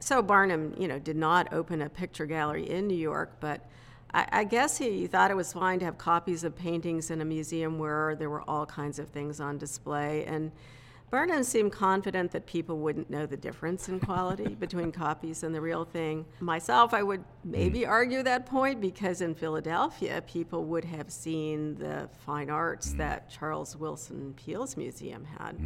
so 0.00 0.22
Barnum, 0.22 0.74
you 0.78 0.88
know, 0.88 0.98
did 0.98 1.16
not 1.16 1.52
open 1.52 1.82
a 1.82 1.88
picture 1.88 2.26
gallery 2.26 2.68
in 2.68 2.86
New 2.86 2.96
York, 2.96 3.36
but 3.40 3.66
I, 4.12 4.26
I 4.32 4.44
guess 4.44 4.78
he 4.78 5.06
thought 5.06 5.30
it 5.30 5.36
was 5.36 5.52
fine 5.52 5.78
to 5.80 5.84
have 5.84 5.98
copies 5.98 6.44
of 6.44 6.56
paintings 6.56 7.10
in 7.10 7.20
a 7.20 7.24
museum 7.24 7.78
where 7.78 8.14
there 8.16 8.30
were 8.30 8.42
all 8.48 8.64
kinds 8.64 8.98
of 8.98 9.08
things 9.08 9.40
on 9.40 9.58
display. 9.58 10.24
And 10.24 10.52
Barnum 11.10 11.44
seemed 11.44 11.72
confident 11.72 12.32
that 12.32 12.46
people 12.46 12.78
wouldn't 12.78 13.08
know 13.08 13.26
the 13.26 13.36
difference 13.36 13.88
in 13.88 14.00
quality 14.00 14.54
between 14.60 14.90
copies 14.90 15.42
and 15.42 15.54
the 15.54 15.60
real 15.60 15.84
thing. 15.84 16.24
Myself, 16.40 16.94
I 16.94 17.02
would 17.02 17.22
maybe 17.44 17.80
mm. 17.80 17.88
argue 17.88 18.22
that 18.22 18.46
point 18.46 18.80
because 18.80 19.20
in 19.20 19.34
Philadelphia, 19.34 20.22
people 20.26 20.64
would 20.64 20.84
have 20.84 21.12
seen 21.12 21.76
the 21.76 22.08
fine 22.26 22.50
arts 22.50 22.90
mm. 22.90 22.98
that 22.98 23.30
Charles 23.30 23.76
Willson 23.76 24.34
Peale's 24.34 24.76
museum 24.76 25.24
had. 25.24 25.56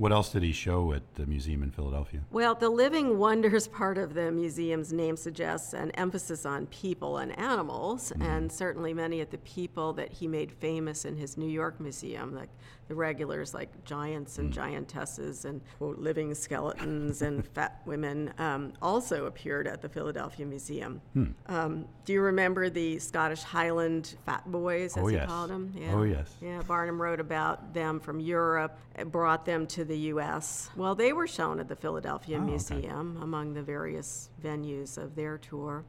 What 0.00 0.12
else 0.12 0.32
did 0.32 0.42
he 0.42 0.52
show 0.52 0.94
at 0.94 1.02
the 1.16 1.26
museum 1.26 1.62
in 1.62 1.70
Philadelphia? 1.70 2.20
Well, 2.30 2.54
the 2.54 2.70
Living 2.70 3.18
Wonders 3.18 3.68
part 3.68 3.98
of 3.98 4.14
the 4.14 4.32
museum's 4.32 4.94
name 4.94 5.14
suggests 5.14 5.74
an 5.74 5.90
emphasis 5.90 6.46
on 6.46 6.68
people 6.68 7.18
and 7.18 7.38
animals, 7.38 8.10
mm. 8.16 8.24
and 8.24 8.50
certainly 8.50 8.94
many 8.94 9.20
of 9.20 9.28
the 9.28 9.36
people 9.36 9.92
that 9.92 10.10
he 10.10 10.26
made 10.26 10.52
famous 10.52 11.04
in 11.04 11.16
his 11.16 11.36
New 11.36 11.50
York 11.50 11.78
museum, 11.78 12.34
like 12.34 12.48
the 12.90 12.96
regulars 12.96 13.54
like 13.54 13.84
giants 13.84 14.38
and 14.38 14.52
mm. 14.52 14.56
giantesses 14.56 15.44
and 15.44 15.60
quote, 15.78 15.98
living 15.98 16.34
skeletons 16.34 17.22
and 17.22 17.46
fat 17.54 17.80
women, 17.86 18.34
um, 18.38 18.72
also 18.82 19.26
appeared 19.26 19.68
at 19.68 19.80
the 19.80 19.88
Philadelphia 19.88 20.44
Museum. 20.44 21.00
Hmm. 21.14 21.24
Um, 21.46 21.84
do 22.04 22.12
you 22.12 22.20
remember 22.20 22.68
the 22.68 22.98
Scottish 22.98 23.44
Highland 23.44 24.16
fat 24.26 24.50
boys, 24.50 24.96
as 24.96 25.04
oh, 25.04 25.06
he 25.06 25.14
yes. 25.14 25.28
called 25.28 25.50
them? 25.50 25.72
Yeah. 25.76 25.94
Oh, 25.94 26.02
yes. 26.02 26.34
Yeah, 26.42 26.62
Barnum 26.66 27.00
wrote 27.00 27.20
about 27.20 27.72
them 27.72 28.00
from 28.00 28.18
Europe, 28.18 28.76
brought 29.06 29.46
them 29.46 29.68
to 29.68 29.84
the 29.84 29.96
U.S. 29.98 30.68
Well, 30.74 30.96
they 30.96 31.12
were 31.12 31.28
shown 31.28 31.60
at 31.60 31.68
the 31.68 31.76
Philadelphia 31.76 32.38
oh, 32.38 32.44
Museum 32.44 33.14
okay. 33.16 33.22
among 33.22 33.54
the 33.54 33.62
various 33.62 34.30
venues 34.42 34.98
of 34.98 35.14
their 35.14 35.38
tour. 35.38 35.84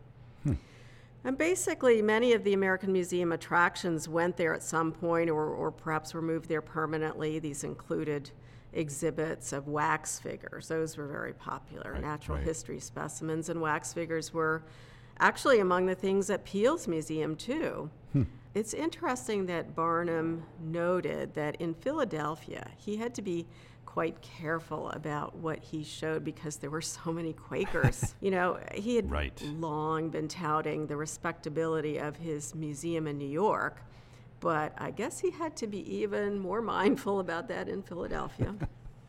And 1.24 1.38
basically, 1.38 2.02
many 2.02 2.34
of 2.34 2.44
the 2.44 2.54
American 2.54 2.92
Museum 2.92 3.32
attractions 3.32 4.10
went 4.10 4.38
there 4.38 4.54
at 4.54 4.64
some 4.64 4.92
point 4.92 5.30
or, 5.30 5.46
or 5.46 5.72
perhaps 5.72 6.14
were 6.14 6.22
moved 6.22 6.50
there 6.50 6.62
permanently. 6.62 7.38
These 7.38 7.64
included 7.64 8.32
exhibits 8.74 9.54
of 9.54 9.68
wax 9.68 10.18
figures, 10.18 10.68
those 10.68 10.98
were 10.98 11.08
very 11.08 11.34
popular, 11.34 11.94
right, 11.94 12.02
natural 12.02 12.38
right. 12.38 12.48
history 12.48 12.80
specimens, 12.80 13.50
and 13.50 13.62
wax 13.62 13.94
figures 13.94 14.34
were 14.34 14.64
actually 15.20 15.60
among 15.60 15.86
the 15.86 15.96
things 15.96 16.30
at 16.30 16.44
Peale's 16.46 16.88
Museum, 16.88 17.36
too. 17.36 17.90
Hmm. 18.14 18.24
It's 18.54 18.74
interesting 18.74 19.46
that 19.46 19.76
Barnum 19.76 20.44
noted 20.60 21.34
that 21.36 21.56
in 21.58 21.74
Philadelphia, 21.74 22.70
he 22.78 22.98
had 22.98 23.14
to 23.16 23.22
be 23.22 23.46
quite 23.92 24.22
careful 24.22 24.90
about 24.92 25.36
what 25.36 25.60
he 25.60 25.84
showed 25.84 26.24
because 26.24 26.56
there 26.56 26.70
were 26.70 26.82
so 26.82 27.12
many 27.12 27.34
Quakers. 27.34 28.16
you 28.22 28.32
know, 28.32 28.58
he 28.74 28.96
had 28.96 29.12
right. 29.12 29.42
long 29.60 30.10
been 30.10 30.30
touting 30.30 30.88
the 30.88 30.96
respectability 30.96 31.98
of 31.98 32.16
his 32.16 32.56
museum 32.56 33.06
in 33.06 33.18
New 33.18 33.28
York, 33.28 33.82
but 34.40 34.72
I 34.78 34.92
guess 34.92 35.20
he 35.20 35.30
had 35.30 35.58
to 35.58 35.68
be 35.68 35.80
even 35.94 36.40
more 36.40 36.62
mindful 36.62 37.20
about 37.20 37.50
that 37.50 37.68
in 37.68 37.84
Philadelphia. 37.84 38.56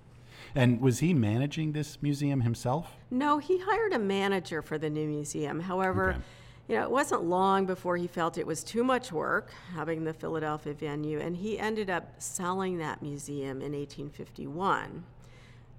and 0.57 0.81
was 0.81 0.99
he 0.99 1.15
managing 1.15 1.71
this 1.71 2.03
museum 2.03 2.41
himself? 2.41 2.97
No, 3.09 3.39
he 3.39 3.61
hired 3.61 3.93
a 3.93 4.01
manager 4.01 4.63
for 4.63 4.79
the 4.79 4.91
new 4.91 5.07
museum. 5.07 5.61
However, 5.61 6.11
okay 6.11 6.23
you 6.69 6.77
know, 6.77 6.83
it 6.83 6.91
wasn't 6.91 7.25
long 7.25 7.67
before 7.67 7.97
he 7.97 8.07
felt 8.07 8.39
it 8.39 8.47
was 8.47 8.63
too 8.63 8.85
much 8.85 9.13
work 9.13 9.51
having 9.75 10.05
the 10.05 10.13
Philadelphia 10.13 10.73
venue, 10.73 11.19
and 11.19 11.37
he 11.37 11.59
ended 11.59 11.91
up 11.91 12.15
selling 12.19 12.79
that 12.79 13.03
museum 13.03 13.61
in 13.61 13.73
1851, 13.73 15.05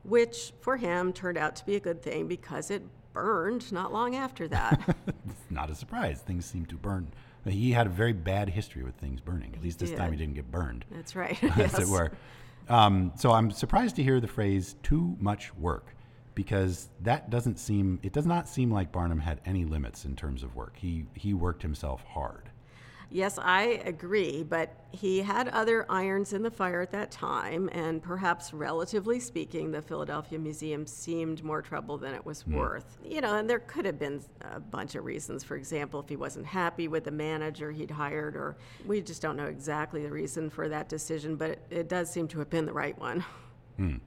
which 0.04 0.52
for 0.62 0.78
him 0.78 1.14
turned 1.14 1.38
out 1.38 1.56
to 1.56 1.66
be 1.66 1.76
a 1.76 1.80
good 1.80 2.02
thing 2.02 2.28
because 2.28 2.70
it 2.70 2.84
burned 3.14 3.72
not 3.72 3.94
long 3.94 4.16
after 4.16 4.48
that. 4.50 4.96
not 5.50 5.70
a 5.70 5.76
surprise. 5.76 6.20
Things 6.22 6.46
seem 6.46 6.66
to 6.66 6.76
burn. 6.76 7.14
He 7.46 7.72
had 7.72 7.88
a 7.88 7.90
very 7.90 8.14
bad 8.14 8.50
history 8.50 8.84
with 8.84 8.96
things 8.96 9.20
burning. 9.20 9.54
At 9.56 9.62
least 9.62 9.80
this 9.80 9.92
time 9.92 10.12
he 10.12 10.18
didn't 10.18 10.36
get 10.36 10.50
burned. 10.50 10.86
That's 10.92 11.16
right. 11.16 11.42
as 11.44 11.58
yes. 11.58 11.80
it 11.80 11.88
were. 11.88 12.12
Um, 12.70 13.12
so 13.18 13.32
I'm 13.32 13.52
surprised 13.52 13.98
to 13.98 14.04
hear 14.04 14.20
the 14.20 14.28
phrase 14.28 14.76
too 14.84 15.18
much 15.20 15.54
work 15.56 15.94
because 16.36 16.90
that 17.02 17.30
doesn't 17.30 17.60
seem 17.60 18.00
it 18.04 18.14
does 18.14 18.26
not 18.26 18.48
seem 18.48 18.72
like 18.72 18.92
Barnum 18.92 19.20
had 19.20 19.42
any 19.46 19.66
limits 19.66 20.06
in 20.06 20.16
terms 20.16 20.44
of 20.44 20.56
work. 20.56 20.78
He 20.78 21.06
he 21.16 21.34
worked 21.34 21.62
himself 21.62 22.04
hard. 22.04 22.50
Yes, 23.14 23.38
I 23.40 23.80
agree, 23.86 24.42
but 24.42 24.76
he 24.92 25.20
had 25.20 25.48
other 25.50 25.86
irons 25.88 26.34
in 26.34 26.42
the 26.42 26.50
fire 26.50 26.82
at 26.82 26.90
that 26.94 27.12
time, 27.12 27.70
and 27.72 28.02
perhaps 28.02 28.52
relatively 28.56 29.20
speaking, 29.20 29.70
the 29.70 29.84
Philadelphia 29.84 30.40
Museum 30.40 30.88
seemed 30.88 31.44
more 31.44 31.62
trouble 31.62 32.00
than 32.00 32.16
it 32.16 32.26
was 32.26 32.44
mm. 32.44 32.56
worth. 32.56 32.98
You 33.06 33.22
know, 33.22 33.36
and 33.36 33.48
there 33.48 33.60
could 33.60 33.86
have 33.86 34.00
been 34.00 34.24
a 34.42 34.60
bunch 34.60 34.96
of 34.96 35.06
reasons. 35.06 35.44
For 35.44 35.56
example, 35.56 36.00
if 36.00 36.10
he 36.10 36.16
wasn't 36.16 36.48
happy 36.48 36.88
with 36.88 37.04
the 37.04 37.12
manager 37.12 37.72
he'd 37.72 37.92
hired, 37.92 38.36
or 38.36 38.58
we 38.84 39.00
just 39.00 39.22
don't 39.22 39.38
know 39.38 39.46
exactly 39.46 40.02
the 40.02 40.12
reason 40.12 40.50
for 40.50 40.68
that 40.70 40.90
decision, 40.90 41.36
but 41.36 41.52
it, 41.52 41.68
it 41.70 41.90
does 41.90 42.10
seem 42.10 42.28
to 42.30 42.40
have 42.40 42.50
been 42.50 42.66
the 42.66 42.74
right 42.74 42.98
one. 42.98 43.24
Mm. 43.80 44.00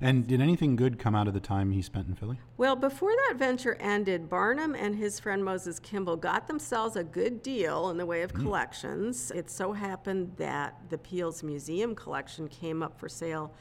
And 0.00 0.26
did 0.26 0.40
anything 0.40 0.76
good 0.76 0.98
come 0.98 1.14
out 1.14 1.28
of 1.28 1.34
the 1.34 1.40
time 1.40 1.70
he 1.70 1.80
spent 1.80 2.08
in 2.08 2.14
Philly? 2.14 2.38
Well, 2.56 2.76
before 2.76 3.12
that 3.28 3.36
venture 3.38 3.74
ended, 3.80 4.28
Barnum 4.28 4.74
and 4.74 4.96
his 4.96 5.20
friend 5.20 5.44
Moses 5.44 5.78
Kimball 5.78 6.16
got 6.16 6.46
themselves 6.46 6.96
a 6.96 7.04
good 7.04 7.42
deal 7.42 7.90
in 7.90 7.96
the 7.96 8.06
way 8.06 8.22
of 8.22 8.32
mm. 8.32 8.42
collections. 8.42 9.30
It 9.30 9.50
so 9.50 9.72
happened 9.72 10.32
that 10.36 10.78
the 10.90 10.98
Peale's 10.98 11.42
Museum 11.42 11.94
collection 11.94 12.48
came 12.48 12.82
up 12.82 12.98
for 12.98 13.08
sale, 13.08 13.52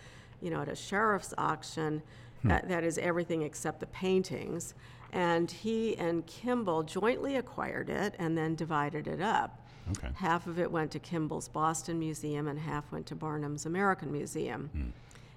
you 0.42 0.50
know, 0.50 0.62
at 0.62 0.70
a 0.70 0.76
sheriff's 0.76 1.34
auction. 1.38 2.02
Hmm. 2.42 2.50
That, 2.50 2.68
that 2.70 2.84
is 2.84 2.98
everything 2.98 3.44
except 3.44 3.80
the 3.80 3.88
paintings. 3.88 4.74
And 5.12 5.50
he 5.50 5.96
and 5.98 6.26
Kimball 6.26 6.84
jointly 6.84 7.36
acquired 7.36 7.90
it 7.90 8.16
and 8.18 8.38
then 8.38 8.56
divided 8.56 9.08
it 9.08 9.22
up. 9.22 9.60
Okay. 9.92 10.10
Half 10.16 10.48
of 10.48 10.60
it 10.60 10.72
went 10.72 10.92
to 10.92 11.00
Kimball's 11.00 11.48
Boston 11.48 12.00
Museum 12.00 12.48
and 12.48 12.58
half 12.60 12.92
went 12.92 13.06
to 13.08 13.16
Barnum's 13.16 13.66
American 13.66 14.12
Museum. 14.12 14.70
Hmm. 14.74 14.90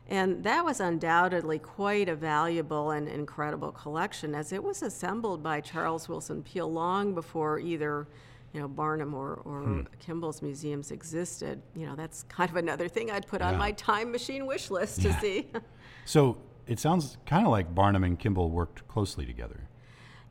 And 0.09 0.45
that 0.45 0.65
was 0.65 0.81
undoubtedly 0.81 1.59
quite 1.59 2.09
a 2.09 2.15
valuable 2.15 2.93
and 2.93 3.09
incredible 3.09 3.73
collection, 3.73 4.35
as 4.35 4.53
it 4.53 4.63
was 4.63 4.83
assembled 4.83 5.43
by 5.43 5.61
Charles 5.61 6.07
Willson 6.07 6.45
Peale 6.45 6.73
long 6.73 7.15
before 7.15 7.59
either 7.59 8.07
you 8.53 8.63
know, 8.63 8.69
Barnum 8.69 9.13
or, 9.13 9.35
or 9.45 9.61
hmm. 9.61 9.81
Kimball's 9.99 10.41
museums 10.41 10.91
existed. 10.91 11.61
You 11.75 11.87
know, 11.87 11.95
that's 11.95 12.23
kind 12.23 12.49
of 12.49 12.57
another 12.57 12.89
thing 12.89 13.11
I'd 13.11 13.27
put 13.27 13.41
yeah. 13.41 13.49
on 13.49 13.59
my 13.59 13.73
time 13.73 14.11
machine 14.11 14.47
wish 14.47 14.71
list 14.71 15.03
to 15.03 15.09
yeah. 15.09 15.21
see. 15.21 15.49
so 16.07 16.39
it 16.67 16.81
sounds 16.81 17.19
kind 17.27 17.45
of 17.45 17.53
like 17.53 17.75
Barnum 17.75 18.03
and 18.03 18.19
Kimball 18.19 18.51
worked 18.51 18.89
closely 18.89 19.27
together. 19.27 19.69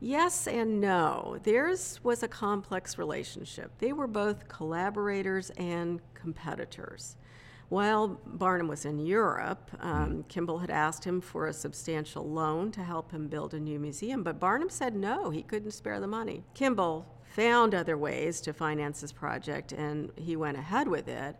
Yes 0.00 0.48
and 0.48 0.80
no. 0.80 1.38
Theirs 1.42 2.00
was 2.02 2.22
a 2.22 2.28
complex 2.28 2.98
relationship. 2.98 3.70
They 3.78 3.92
were 3.92 4.08
both 4.08 4.48
collaborators 4.48 5.50
and 5.50 6.00
competitors. 6.14 7.16
While 7.68 8.20
Barnum 8.24 8.68
was 8.68 8.84
in 8.84 9.04
Europe, 9.04 9.70
um, 9.80 10.24
Kimball 10.28 10.58
had 10.58 10.70
asked 10.70 11.04
him 11.04 11.20
for 11.20 11.46
a 11.46 11.52
substantial 11.52 12.28
loan 12.30 12.70
to 12.72 12.84
help 12.84 13.10
him 13.10 13.26
build 13.26 13.54
a 13.54 13.60
new 13.60 13.80
museum, 13.80 14.22
but 14.22 14.38
Barnum 14.38 14.70
said 14.70 14.94
no, 14.94 15.30
he 15.30 15.42
couldn't 15.42 15.72
spare 15.72 15.98
the 15.98 16.06
money. 16.06 16.44
Kimball 16.54 17.06
found 17.24 17.74
other 17.74 17.98
ways 17.98 18.40
to 18.42 18.52
finance 18.52 19.00
his 19.00 19.12
project 19.12 19.72
and 19.72 20.12
he 20.16 20.36
went 20.36 20.56
ahead 20.56 20.86
with 20.86 21.08
it. 21.08 21.36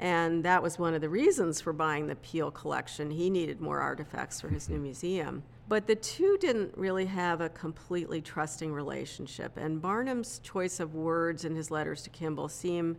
And 0.00 0.44
that 0.44 0.62
was 0.62 0.78
one 0.78 0.94
of 0.94 1.00
the 1.00 1.08
reasons 1.08 1.60
for 1.60 1.72
buying 1.72 2.06
the 2.06 2.16
Peale 2.16 2.50
collection. 2.50 3.10
He 3.10 3.30
needed 3.30 3.60
more 3.60 3.80
artifacts 3.80 4.40
for 4.40 4.48
his 4.48 4.68
new 4.68 4.78
museum. 4.78 5.42
But 5.68 5.86
the 5.86 5.94
two 5.94 6.36
didn't 6.38 6.76
really 6.76 7.06
have 7.06 7.40
a 7.40 7.48
completely 7.48 8.20
trusting 8.20 8.72
relationship. 8.72 9.56
And 9.56 9.80
Barnum's 9.80 10.38
choice 10.40 10.80
of 10.80 10.94
words 10.94 11.44
in 11.44 11.54
his 11.54 11.70
letters 11.70 12.02
to 12.02 12.10
Kimball 12.10 12.48
seem 12.48 12.96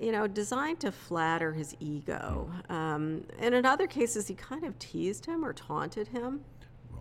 you 0.00 0.12
know, 0.12 0.26
designed 0.26 0.80
to 0.80 0.92
flatter 0.92 1.52
his 1.52 1.74
ego. 1.80 2.50
Um, 2.68 3.24
and 3.38 3.54
in 3.54 3.64
other 3.64 3.86
cases, 3.86 4.28
he 4.28 4.34
kind 4.34 4.64
of 4.64 4.78
teased 4.78 5.26
him 5.26 5.44
or 5.44 5.52
taunted 5.52 6.08
him. 6.08 6.40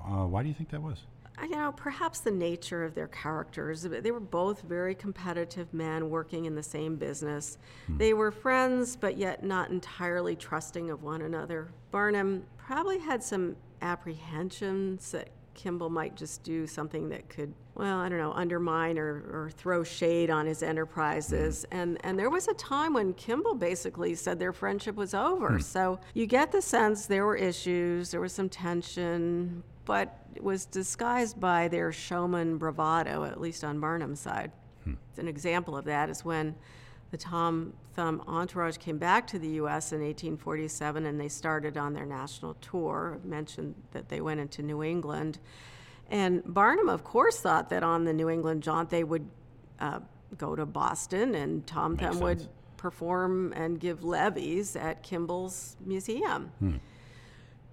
Uh, 0.03 0.25
why 0.25 0.41
do 0.41 0.49
you 0.49 0.55
think 0.55 0.69
that 0.69 0.81
was? 0.81 1.03
You 1.43 1.51
know, 1.51 1.71
perhaps 1.71 2.19
the 2.19 2.31
nature 2.31 2.83
of 2.83 2.95
their 2.95 3.09
characters. 3.09 3.83
They 3.83 4.09
were 4.09 4.19
both 4.19 4.63
very 4.63 4.95
competitive 4.95 5.71
men 5.71 6.09
working 6.09 6.45
in 6.45 6.55
the 6.55 6.63
same 6.63 6.95
business. 6.95 7.59
Hmm. 7.85 7.97
They 7.97 8.13
were 8.13 8.31
friends, 8.31 8.95
but 8.95 9.17
yet 9.17 9.43
not 9.43 9.69
entirely 9.69 10.35
trusting 10.35 10.89
of 10.89 11.03
one 11.03 11.21
another. 11.21 11.69
Barnum 11.91 12.43
probably 12.57 12.97
had 12.97 13.21
some 13.21 13.55
apprehensions 13.83 15.11
that 15.11 15.29
Kimball 15.57 15.89
might 15.89 16.15
just 16.15 16.43
do 16.43 16.65
something 16.65 17.09
that 17.09 17.27
could, 17.27 17.51
well, 17.75 17.99
I 17.99 18.07
don't 18.07 18.19
know, 18.19 18.31
undermine 18.31 18.97
or, 18.97 19.25
or 19.31 19.51
throw 19.57 19.83
shade 19.83 20.29
on 20.29 20.45
his 20.45 20.63
enterprises. 20.63 21.65
Mm. 21.71 21.81
And, 21.81 21.97
and 22.05 22.19
there 22.19 22.29
was 22.29 22.47
a 22.47 22.53
time 22.53 22.93
when 22.93 23.13
Kimball 23.15 23.55
basically 23.55 24.15
said 24.15 24.39
their 24.39 24.53
friendship 24.53 24.95
was 24.95 25.13
over. 25.13 25.57
Mm. 25.57 25.63
So 25.63 25.99
you 26.13 26.27
get 26.27 26.51
the 26.51 26.61
sense 26.61 27.07
there 27.07 27.25
were 27.25 27.35
issues, 27.35 28.11
there 28.11 28.21
was 28.21 28.31
some 28.31 28.47
tension, 28.47 29.63
but 29.83 30.25
it 30.35 30.43
was 30.43 30.65
disguised 30.65 31.39
by 31.39 31.67
their 31.67 31.91
showman 31.91 32.57
bravado, 32.57 33.25
at 33.25 33.41
least 33.41 33.63
on 33.63 33.79
Barnum's 33.79 34.19
side. 34.19 34.51
Hmm. 34.83 34.93
An 35.17 35.27
example 35.27 35.75
of 35.75 35.85
that 35.85 36.09
is 36.09 36.23
when 36.23 36.55
the 37.11 37.17
Tom 37.17 37.73
Thumb 37.97 38.21
entourage 38.27 38.77
came 38.77 38.99
back 38.99 39.25
to 39.25 39.39
the 39.39 39.47
U.S. 39.61 39.91
in 39.91 40.01
1847 40.01 41.07
and 41.07 41.19
they 41.19 41.27
started 41.27 41.77
on 41.77 41.93
their 41.93 42.05
national 42.05 42.53
tour. 42.61 43.19
I 43.19 43.27
mentioned 43.27 43.73
that 43.91 44.07
they 44.07 44.21
went 44.21 44.39
into 44.39 44.61
New 44.61 44.83
England. 44.83 45.39
And 46.11 46.43
Barnum, 46.45 46.89
of 46.89 47.03
course, 47.03 47.39
thought 47.39 47.71
that 47.71 47.81
on 47.81 48.05
the 48.05 48.13
New 48.13 48.29
England 48.29 48.61
jaunt 48.61 48.91
they 48.91 49.03
would 49.03 49.27
uh, 49.79 50.01
go 50.37 50.55
to 50.55 50.63
Boston 50.63 51.33
and 51.33 51.65
Tom 51.65 51.97
Thumb 51.97 52.19
would 52.19 52.47
perform 52.77 53.51
and 53.53 53.79
give 53.79 54.03
levees 54.03 54.75
at 54.75 55.01
Kimball's 55.01 55.75
museum. 55.83 56.51
Hmm. 56.59 56.75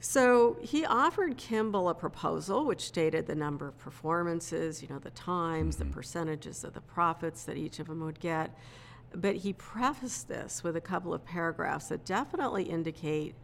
So 0.01 0.57
he 0.63 0.87
offered 0.87 1.37
Kimball 1.37 1.91
a 1.91 1.95
proposal 1.95 2.65
which 2.65 2.81
stated 2.81 3.27
the 3.27 3.35
number 3.35 3.69
of 3.69 3.79
performances, 3.79 4.83
you 4.83 4.89
know, 4.89 4.99
the 4.99 5.11
times, 5.11 5.77
the 5.77 5.85
mm-hmm. 5.85 5.93
percentages 5.93 6.65
of 6.65 6.73
the 6.73 6.81
profits 6.81 7.45
that 7.45 7.59
each 7.59 7.79
of 7.79 7.89
them 7.89 8.01
would 8.01 8.21
get. 8.21 8.57
But 9.15 9.37
he 9.37 9.53
prefaced 9.53 10.29
this 10.29 10.63
with 10.65 10.77
a 10.77 10.81
couple 10.81 11.15
of 11.15 11.25
paragraphs 11.25 11.89
that 11.89 12.05
definitely 12.05 12.65
indicate 12.65 13.35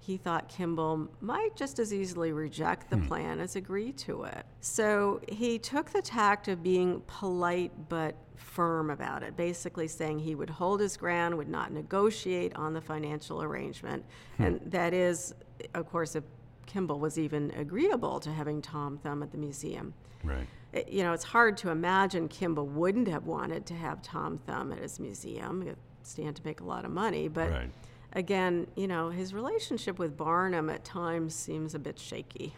he 0.00 0.16
thought 0.16 0.48
Kimball 0.48 1.08
might 1.20 1.54
just 1.54 1.78
as 1.78 1.92
easily 1.92 2.32
reject 2.32 2.88
the 2.88 2.96
hmm. 2.96 3.06
plan 3.08 3.40
as 3.40 3.56
agree 3.56 3.92
to 3.92 4.24
it. 4.24 4.46
So 4.60 5.20
he 5.28 5.58
took 5.58 5.90
the 5.90 6.00
tact 6.00 6.48
of 6.48 6.62
being 6.62 7.02
polite 7.06 7.72
but 7.88 8.16
firm 8.36 8.90
about 8.90 9.22
it, 9.22 9.36
basically 9.36 9.88
saying 9.88 10.20
he 10.20 10.34
would 10.34 10.48
hold 10.48 10.80
his 10.80 10.96
ground, 10.96 11.36
would 11.36 11.48
not 11.48 11.72
negotiate 11.72 12.54
on 12.56 12.72
the 12.72 12.80
financial 12.80 13.42
arrangement. 13.42 14.04
Hmm. 14.36 14.42
And 14.44 14.60
that 14.66 14.94
is, 14.94 15.34
of 15.74 15.86
course, 15.90 16.16
if 16.16 16.24
Kimball 16.66 17.00
was 17.00 17.18
even 17.18 17.50
agreeable 17.56 18.20
to 18.20 18.32
having 18.32 18.62
Tom 18.62 18.98
Thumb 18.98 19.22
at 19.22 19.32
the 19.32 19.38
museum. 19.38 19.94
Right. 20.22 20.46
It- 20.72 20.88
you 20.88 21.02
know, 21.02 21.12
it's 21.12 21.24
hard 21.24 21.56
to 21.58 21.70
imagine 21.70 22.28
Kimball 22.28 22.66
wouldn't 22.66 23.08
have 23.08 23.26
wanted 23.26 23.66
to 23.66 23.74
have 23.74 24.02
Tom 24.02 24.38
Thumb 24.38 24.72
at 24.72 24.78
his 24.78 25.00
museum. 25.00 25.62
It 25.62 25.78
stand 26.02 26.36
to 26.36 26.42
make 26.44 26.60
a 26.60 26.64
lot 26.64 26.84
of 26.84 26.90
money, 26.90 27.28
but 27.28 27.50
Right. 27.50 27.70
again, 28.14 28.66
you 28.76 28.86
know, 28.88 29.10
his 29.10 29.34
relationship 29.34 29.98
with 29.98 30.16
Barnum 30.16 30.70
at 30.70 30.84
times 30.84 31.34
seems 31.34 31.74
a 31.74 31.78
bit 31.78 31.98
shaky. 31.98 32.54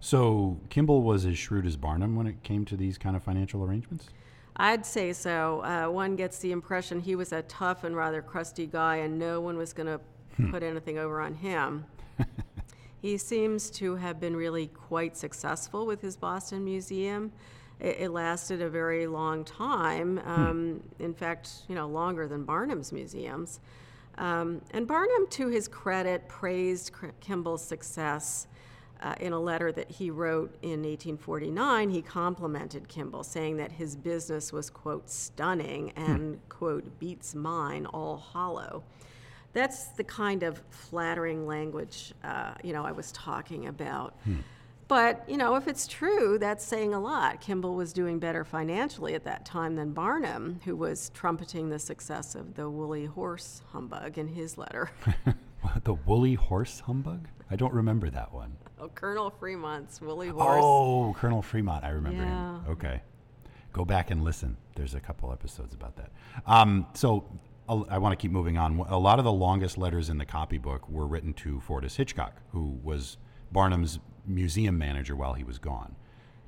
So 0.00 0.58
Kimball 0.68 1.02
was 1.02 1.24
as 1.24 1.38
shrewd 1.38 1.64
as 1.66 1.76
Barnum 1.76 2.16
when 2.16 2.26
it 2.26 2.42
came 2.42 2.64
to 2.66 2.76
these 2.76 2.98
kind 2.98 3.14
of 3.16 3.22
financial 3.22 3.64
arrangements? 3.64 4.08
I'd 4.56 4.84
say 4.84 5.12
so. 5.12 5.60
Uh, 5.64 5.90
one 5.90 6.14
gets 6.16 6.38
the 6.40 6.52
impression 6.52 7.00
he 7.00 7.14
was 7.16 7.32
a 7.32 7.42
tough 7.42 7.84
and 7.84 7.96
rather 7.96 8.20
crusty 8.20 8.66
guy, 8.66 8.96
and 8.96 9.18
no 9.18 9.40
one 9.40 9.56
was 9.56 9.72
going 9.72 9.86
to 9.86 10.00
put 10.50 10.62
anything 10.62 10.98
over 10.98 11.20
on 11.20 11.34
him. 11.34 11.84
he 13.02 13.18
seems 13.18 13.68
to 13.68 13.96
have 13.96 14.20
been 14.20 14.36
really 14.36 14.68
quite 14.68 15.16
successful 15.16 15.86
with 15.86 16.00
his 16.00 16.16
Boston 16.16 16.64
Museum. 16.64 17.32
It, 17.80 17.96
it 17.98 18.10
lasted 18.10 18.62
a 18.62 18.70
very 18.70 19.08
long 19.08 19.44
time. 19.44 20.20
Um, 20.24 20.80
In 21.00 21.12
fact, 21.12 21.64
you 21.68 21.74
know, 21.74 21.88
longer 21.88 22.28
than 22.28 22.44
Barnum's 22.44 22.92
museums. 22.92 23.58
Um, 24.18 24.62
and 24.70 24.86
Barnum, 24.86 25.26
to 25.30 25.48
his 25.48 25.66
credit, 25.66 26.28
praised 26.28 26.92
Kimball's 27.20 27.64
success. 27.64 28.46
Uh, 29.00 29.16
in 29.18 29.32
a 29.32 29.40
letter 29.40 29.72
that 29.72 29.90
he 29.90 30.10
wrote 30.10 30.54
in 30.62 30.84
1849, 30.84 31.90
he 31.90 32.02
complimented 32.02 32.86
Kimball, 32.86 33.24
saying 33.24 33.56
that 33.56 33.72
his 33.72 33.96
business 33.96 34.52
was, 34.52 34.70
quote, 34.70 35.10
stunning 35.10 35.90
and, 35.96 36.38
quote, 36.48 37.00
beats 37.00 37.34
mine 37.34 37.84
all 37.86 38.16
hollow. 38.16 38.84
That's 39.52 39.86
the 39.88 40.04
kind 40.04 40.42
of 40.42 40.62
flattering 40.70 41.46
language, 41.46 42.14
uh, 42.24 42.54
you 42.62 42.72
know, 42.72 42.84
I 42.84 42.92
was 42.92 43.12
talking 43.12 43.66
about. 43.66 44.16
But, 44.88 45.24
you 45.28 45.36
know, 45.38 45.54
if 45.54 45.68
it's 45.68 45.86
true, 45.86 46.38
that's 46.38 46.64
saying 46.64 46.92
a 46.92 47.00
lot. 47.00 47.40
Kimball 47.40 47.74
was 47.76 47.92
doing 47.92 48.18
better 48.18 48.44
financially 48.44 49.14
at 49.14 49.24
that 49.24 49.46
time 49.46 49.76
than 49.76 49.92
Barnum, 49.92 50.60
who 50.64 50.76
was 50.76 51.10
trumpeting 51.14 51.70
the 51.70 51.78
success 51.78 52.34
of 52.34 52.54
the 52.54 52.68
woolly 52.68 53.06
horse 53.06 53.62
humbug 53.72 54.18
in 54.18 54.28
his 54.28 54.56
letter. 54.58 54.90
The 55.84 55.94
woolly 55.94 56.34
horse 56.34 56.80
humbug? 56.80 57.28
I 57.48 57.54
don't 57.54 57.72
remember 57.72 58.10
that 58.10 58.32
one. 58.34 58.56
oh, 58.80 58.88
Colonel 58.88 59.30
Fremont's 59.30 60.00
woolly 60.00 60.26
horse. 60.28 60.60
Oh, 60.60 61.14
Colonel 61.16 61.40
Fremont. 61.40 61.84
I 61.84 61.90
remember 61.90 62.24
Yeah. 62.24 62.56
him. 62.56 62.64
Okay. 62.70 63.00
Go 63.72 63.84
back 63.84 64.10
and 64.10 64.24
listen. 64.24 64.56
There's 64.74 64.94
a 64.96 65.00
couple 65.00 65.32
episodes 65.32 65.72
about 65.72 65.94
that. 65.96 66.10
Um, 66.46 66.86
so 66.94 67.24
I 67.68 67.98
want 67.98 68.12
to 68.12 68.20
keep 68.20 68.32
moving 68.32 68.58
on. 68.58 68.78
A 68.88 68.98
lot 68.98 69.18
of 69.18 69.24
the 69.24 69.32
longest 69.32 69.78
letters 69.78 70.10
in 70.10 70.18
the 70.18 70.26
copybook 70.26 70.88
were 70.88 71.06
written 71.06 71.32
to 71.34 71.60
Fordyce 71.60 71.96
Hitchcock, 71.96 72.42
who 72.50 72.78
was 72.82 73.16
Barnum's 73.50 73.98
museum 74.26 74.76
manager 74.76 75.16
while 75.16 75.34
he 75.34 75.44
was 75.44 75.58
gone. 75.58 75.96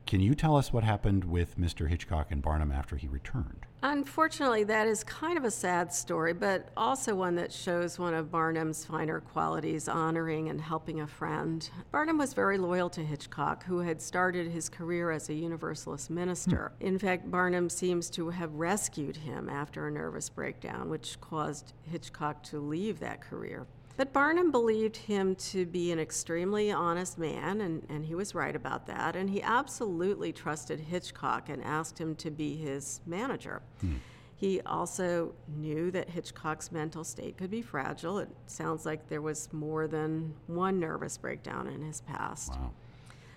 Can 0.06 0.20
you 0.20 0.34
tell 0.34 0.56
us 0.56 0.72
what 0.72 0.84
happened 0.84 1.24
with 1.24 1.58
Mr. 1.58 1.88
Hitchcock 1.88 2.30
and 2.30 2.42
Barnum 2.42 2.70
after 2.70 2.96
he 2.96 3.08
returned? 3.08 3.64
Unfortunately, 3.86 4.64
that 4.64 4.86
is 4.86 5.04
kind 5.04 5.36
of 5.36 5.44
a 5.44 5.50
sad 5.50 5.92
story, 5.92 6.32
but 6.32 6.70
also 6.74 7.14
one 7.14 7.34
that 7.34 7.52
shows 7.52 7.98
one 7.98 8.14
of 8.14 8.30
Barnum's 8.30 8.82
finer 8.82 9.20
qualities, 9.20 9.88
honoring 9.88 10.48
and 10.48 10.58
helping 10.58 11.02
a 11.02 11.06
friend. 11.06 11.68
Barnum 11.92 12.16
was 12.16 12.32
very 12.32 12.56
loyal 12.56 12.88
to 12.88 13.04
Hitchcock, 13.04 13.62
who 13.64 13.80
had 13.80 14.00
started 14.00 14.50
his 14.50 14.70
career 14.70 15.10
as 15.10 15.28
a 15.28 15.34
Universalist 15.34 16.08
minister. 16.08 16.72
Hmm. 16.80 16.86
In 16.86 16.98
fact, 16.98 17.30
Barnum 17.30 17.68
seems 17.68 18.08
to 18.10 18.30
have 18.30 18.54
rescued 18.54 19.18
him 19.18 19.50
after 19.50 19.86
a 19.86 19.90
nervous 19.90 20.30
breakdown, 20.30 20.88
which 20.88 21.20
caused 21.20 21.74
Hitchcock 21.82 22.42
to 22.44 22.60
leave 22.60 23.00
that 23.00 23.20
career. 23.20 23.66
But 23.96 24.12
Barnum 24.12 24.50
believed 24.50 24.96
him 24.96 25.36
to 25.36 25.66
be 25.66 25.92
an 25.92 26.00
extremely 26.00 26.72
honest 26.72 27.16
man, 27.16 27.60
and, 27.60 27.86
and 27.88 28.04
he 28.04 28.14
was 28.14 28.34
right 28.34 28.54
about 28.54 28.86
that. 28.86 29.14
And 29.14 29.30
he 29.30 29.40
absolutely 29.40 30.32
trusted 30.32 30.80
Hitchcock 30.80 31.48
and 31.48 31.62
asked 31.62 31.98
him 31.98 32.16
to 32.16 32.30
be 32.30 32.56
his 32.56 33.00
manager. 33.06 33.62
Hmm. 33.80 33.94
He 34.36 34.60
also 34.62 35.32
knew 35.56 35.92
that 35.92 36.10
Hitchcock's 36.10 36.72
mental 36.72 37.04
state 37.04 37.36
could 37.36 37.50
be 37.50 37.62
fragile. 37.62 38.18
It 38.18 38.28
sounds 38.46 38.84
like 38.84 39.08
there 39.08 39.22
was 39.22 39.52
more 39.52 39.86
than 39.86 40.34
one 40.48 40.80
nervous 40.80 41.16
breakdown 41.16 41.68
in 41.68 41.82
his 41.82 42.00
past. 42.00 42.50
Wow. 42.50 42.72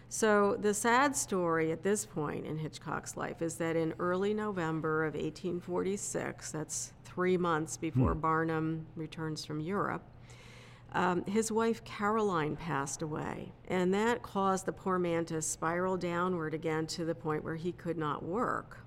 So, 0.09 0.57
the 0.59 0.73
sad 0.73 1.15
story 1.15 1.71
at 1.71 1.83
this 1.83 2.05
point 2.05 2.45
in 2.45 2.57
Hitchcock's 2.57 3.17
life 3.17 3.41
is 3.41 3.55
that 3.55 3.75
in 3.75 3.93
early 3.99 4.33
November 4.33 5.03
of 5.03 5.13
1846, 5.13 6.51
that's 6.51 6.93
three 7.03 7.37
months 7.37 7.77
before 7.77 8.13
hmm. 8.13 8.19
Barnum 8.19 8.87
returns 8.95 9.45
from 9.45 9.59
Europe, 9.59 10.03
um, 10.93 11.23
his 11.25 11.51
wife 11.51 11.83
Caroline 11.83 12.55
passed 12.55 13.01
away. 13.01 13.51
And 13.67 13.93
that 13.93 14.21
caused 14.23 14.65
the 14.65 14.71
poor 14.73 14.97
man 14.97 15.25
to 15.25 15.41
spiral 15.41 15.97
downward 15.97 16.53
again 16.53 16.87
to 16.87 17.05
the 17.05 17.15
point 17.15 17.43
where 17.43 17.55
he 17.55 17.71
could 17.71 17.97
not 17.97 18.23
work. 18.23 18.79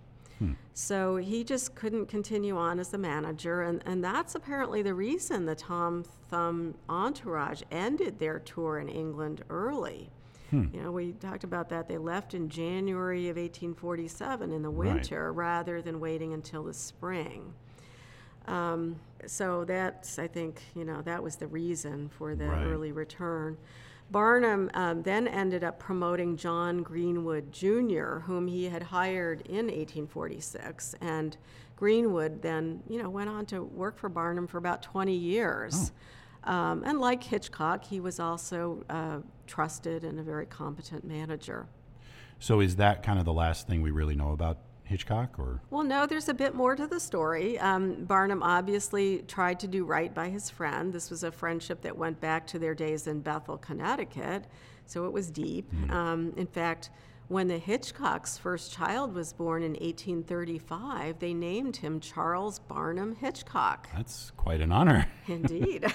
So 0.73 1.17
he 1.17 1.45
just 1.45 1.75
couldn't 1.75 2.07
continue 2.07 2.57
on 2.57 2.81
as 2.81 2.89
the 2.89 2.97
manager, 2.97 3.61
and, 3.61 3.83
and 3.85 4.03
that's 4.03 4.35
apparently 4.35 4.81
the 4.81 4.95
reason 4.95 5.45
the 5.45 5.55
Tom 5.55 6.03
Thumb 6.31 6.77
entourage 6.89 7.61
ended 7.71 8.19
their 8.19 8.39
tour 8.39 8.79
in 8.79 8.89
England 8.89 9.45
early. 9.51 10.09
You 10.51 10.83
know, 10.83 10.93
we 10.93 11.13
talked 11.13 11.45
about 11.45 11.69
that. 11.69 11.89
They 11.89 11.99
left 11.99 12.33
in 12.33 12.49
January 12.49 13.29
of 13.29 13.37
1847 13.37 14.51
in 14.51 14.63
the 14.63 14.71
Right. 14.71 14.95
winter 14.95 15.31
rather 15.33 15.83
than 15.83 16.01
waiting 16.01 16.33
until 16.33 16.65
the 16.65 16.73
spring. 16.75 17.53
Um, 18.49 18.97
so 19.27 19.65
that's, 19.65 20.19
I 20.19 20.27
think, 20.27 20.63
you 20.75 20.85
know, 20.85 21.03
that 21.03 21.23
was 21.23 21.37
the 21.37 21.47
reason 21.47 22.09
for 22.09 22.35
the 22.35 22.47
Right. 22.47 22.67
early 22.67 22.93
return. 22.93 23.57
Barnum 24.11 24.71
um, 24.75 25.03
then 25.03 25.29
ended 25.29 25.63
up 25.63 25.79
promoting 25.79 26.37
John 26.37 26.83
Greenwood 26.83 27.53
Jr., 27.53 28.19
whom 28.25 28.49
he 28.49 28.65
had 28.65 28.83
hired 28.83 29.43
in 29.43 29.67
1846. 29.67 30.95
And 31.01 31.37
Greenwood 31.77 32.43
then, 32.43 32.83
you 32.89 33.01
know, 33.03 33.09
went 33.09 33.31
on 33.31 33.47
to 33.47 33.63
work 33.63 33.99
for 33.99 34.09
Barnum 34.09 34.47
for 34.47 34.59
about 34.59 34.83
20 34.83 35.15
years. 35.15 35.93
Um, 36.45 36.83
and 36.85 37.01
like 37.01 37.23
Hitchcock, 37.23 37.85
he 37.85 38.01
was 38.01 38.19
also 38.19 38.85
uh, 38.91 39.19
trusted 39.47 40.05
and 40.05 40.19
a 40.19 40.23
very 40.23 40.47
competent 40.47 41.05
manager. 41.05 41.67
So 42.39 42.61
is 42.61 42.77
that 42.77 43.03
kind 43.03 43.19
of 43.19 43.25
the 43.27 43.33
last 43.33 43.69
thing 43.69 43.83
we 43.83 43.91
really 43.91 44.15
know 44.17 44.33
about 44.33 44.59
Hitchcock, 44.91 45.39
or 45.39 45.61
Well, 45.71 45.85
no, 45.85 46.05
there's 46.05 46.29
a 46.29 46.35
bit 46.35 46.53
more 46.53 46.75
to 46.75 46.87
the 46.87 46.99
story. 46.99 47.59
Um, 47.61 48.05
Barnum 48.05 48.43
obviously 48.43 49.19
tried 49.29 49.61
to 49.61 49.69
do 49.69 49.85
right 49.85 50.13
by 50.13 50.29
his 50.29 50.51
friend. 50.51 50.93
This 50.93 51.11
was 51.11 51.23
a 51.23 51.31
friendship 51.31 51.81
that 51.83 51.97
went 51.97 52.21
back 52.21 52.47
to 52.49 52.59
their 52.59 52.75
days 52.75 53.07
in 53.07 53.21
Bethel, 53.21 53.57
Connecticut, 53.57 54.47
so 54.87 55.07
it 55.07 55.13
was 55.13 55.31
deep. 55.31 55.73
Um, 55.91 56.33
in 56.37 56.49
fact, 56.49 56.91
when 57.31 57.47
the 57.47 57.59
Hitchcock's 57.59 58.37
first 58.37 58.73
child 58.73 59.15
was 59.15 59.33
born 59.33 59.63
in 59.63 59.75
1835, 59.75 61.21
they 61.21 61.33
named 61.33 61.77
him 61.77 62.01
Charles 62.01 62.59
Barnum 62.59 63.15
Hitchcock. 63.15 63.89
that's 63.95 64.33
quite 64.37 64.61
an 64.61 64.73
honor? 64.73 65.07
Indeed. 65.29 65.87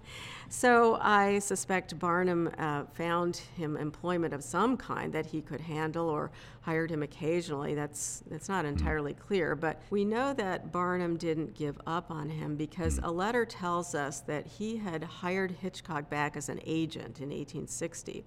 so 0.48 0.96
I 1.00 1.40
suspect 1.40 1.98
Barnum 1.98 2.48
uh, 2.56 2.84
found 2.94 3.38
him 3.56 3.76
employment 3.76 4.32
of 4.32 4.44
some 4.44 4.76
kind 4.76 5.12
that 5.12 5.26
he 5.26 5.42
could 5.42 5.62
handle 5.62 6.08
or 6.08 6.30
hired 6.60 6.92
him 6.92 7.02
occasionally. 7.02 7.74
That's, 7.74 8.22
that's 8.30 8.48
not 8.48 8.64
entirely 8.64 9.14
clear. 9.14 9.56
But 9.56 9.82
we 9.90 10.04
know 10.04 10.32
that 10.34 10.70
Barnum 10.70 11.16
didn't 11.16 11.54
give 11.54 11.76
up 11.88 12.12
on 12.12 12.30
him 12.30 12.54
because 12.54 13.00
a 13.02 13.10
letter 13.10 13.44
tells 13.44 13.96
us 13.96 14.20
that 14.20 14.46
he 14.46 14.76
had 14.76 15.02
hired 15.02 15.50
Hitchcock 15.60 16.08
back 16.08 16.36
as 16.36 16.48
an 16.48 16.60
agent 16.64 17.18
in 17.18 17.30
1860. 17.30 18.24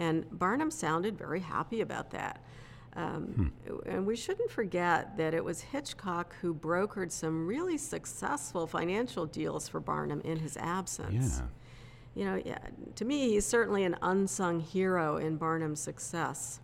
And 0.00 0.24
Barnum 0.38 0.70
sounded 0.70 1.18
very 1.18 1.40
happy 1.40 1.82
about 1.82 2.10
that. 2.12 2.42
Um, 2.96 3.52
And 3.86 4.06
we 4.06 4.16
shouldn't 4.16 4.50
forget 4.50 5.16
that 5.18 5.34
it 5.34 5.44
was 5.44 5.60
Hitchcock 5.60 6.34
who 6.40 6.54
brokered 6.54 7.12
some 7.12 7.46
really 7.46 7.76
successful 7.76 8.66
financial 8.66 9.26
deals 9.26 9.68
for 9.68 9.78
Barnum 9.78 10.22
in 10.22 10.38
his 10.38 10.56
absence. 10.56 11.40
Yeah. 11.40 11.46
You 12.14 12.24
know, 12.24 12.42
yeah, 12.44 12.58
to 12.96 13.04
me, 13.04 13.28
he's 13.28 13.44
certainly 13.46 13.84
an 13.84 13.94
unsung 14.00 14.60
hero 14.60 15.18
in 15.18 15.36
Barnum's 15.36 15.80
success. 15.80 16.60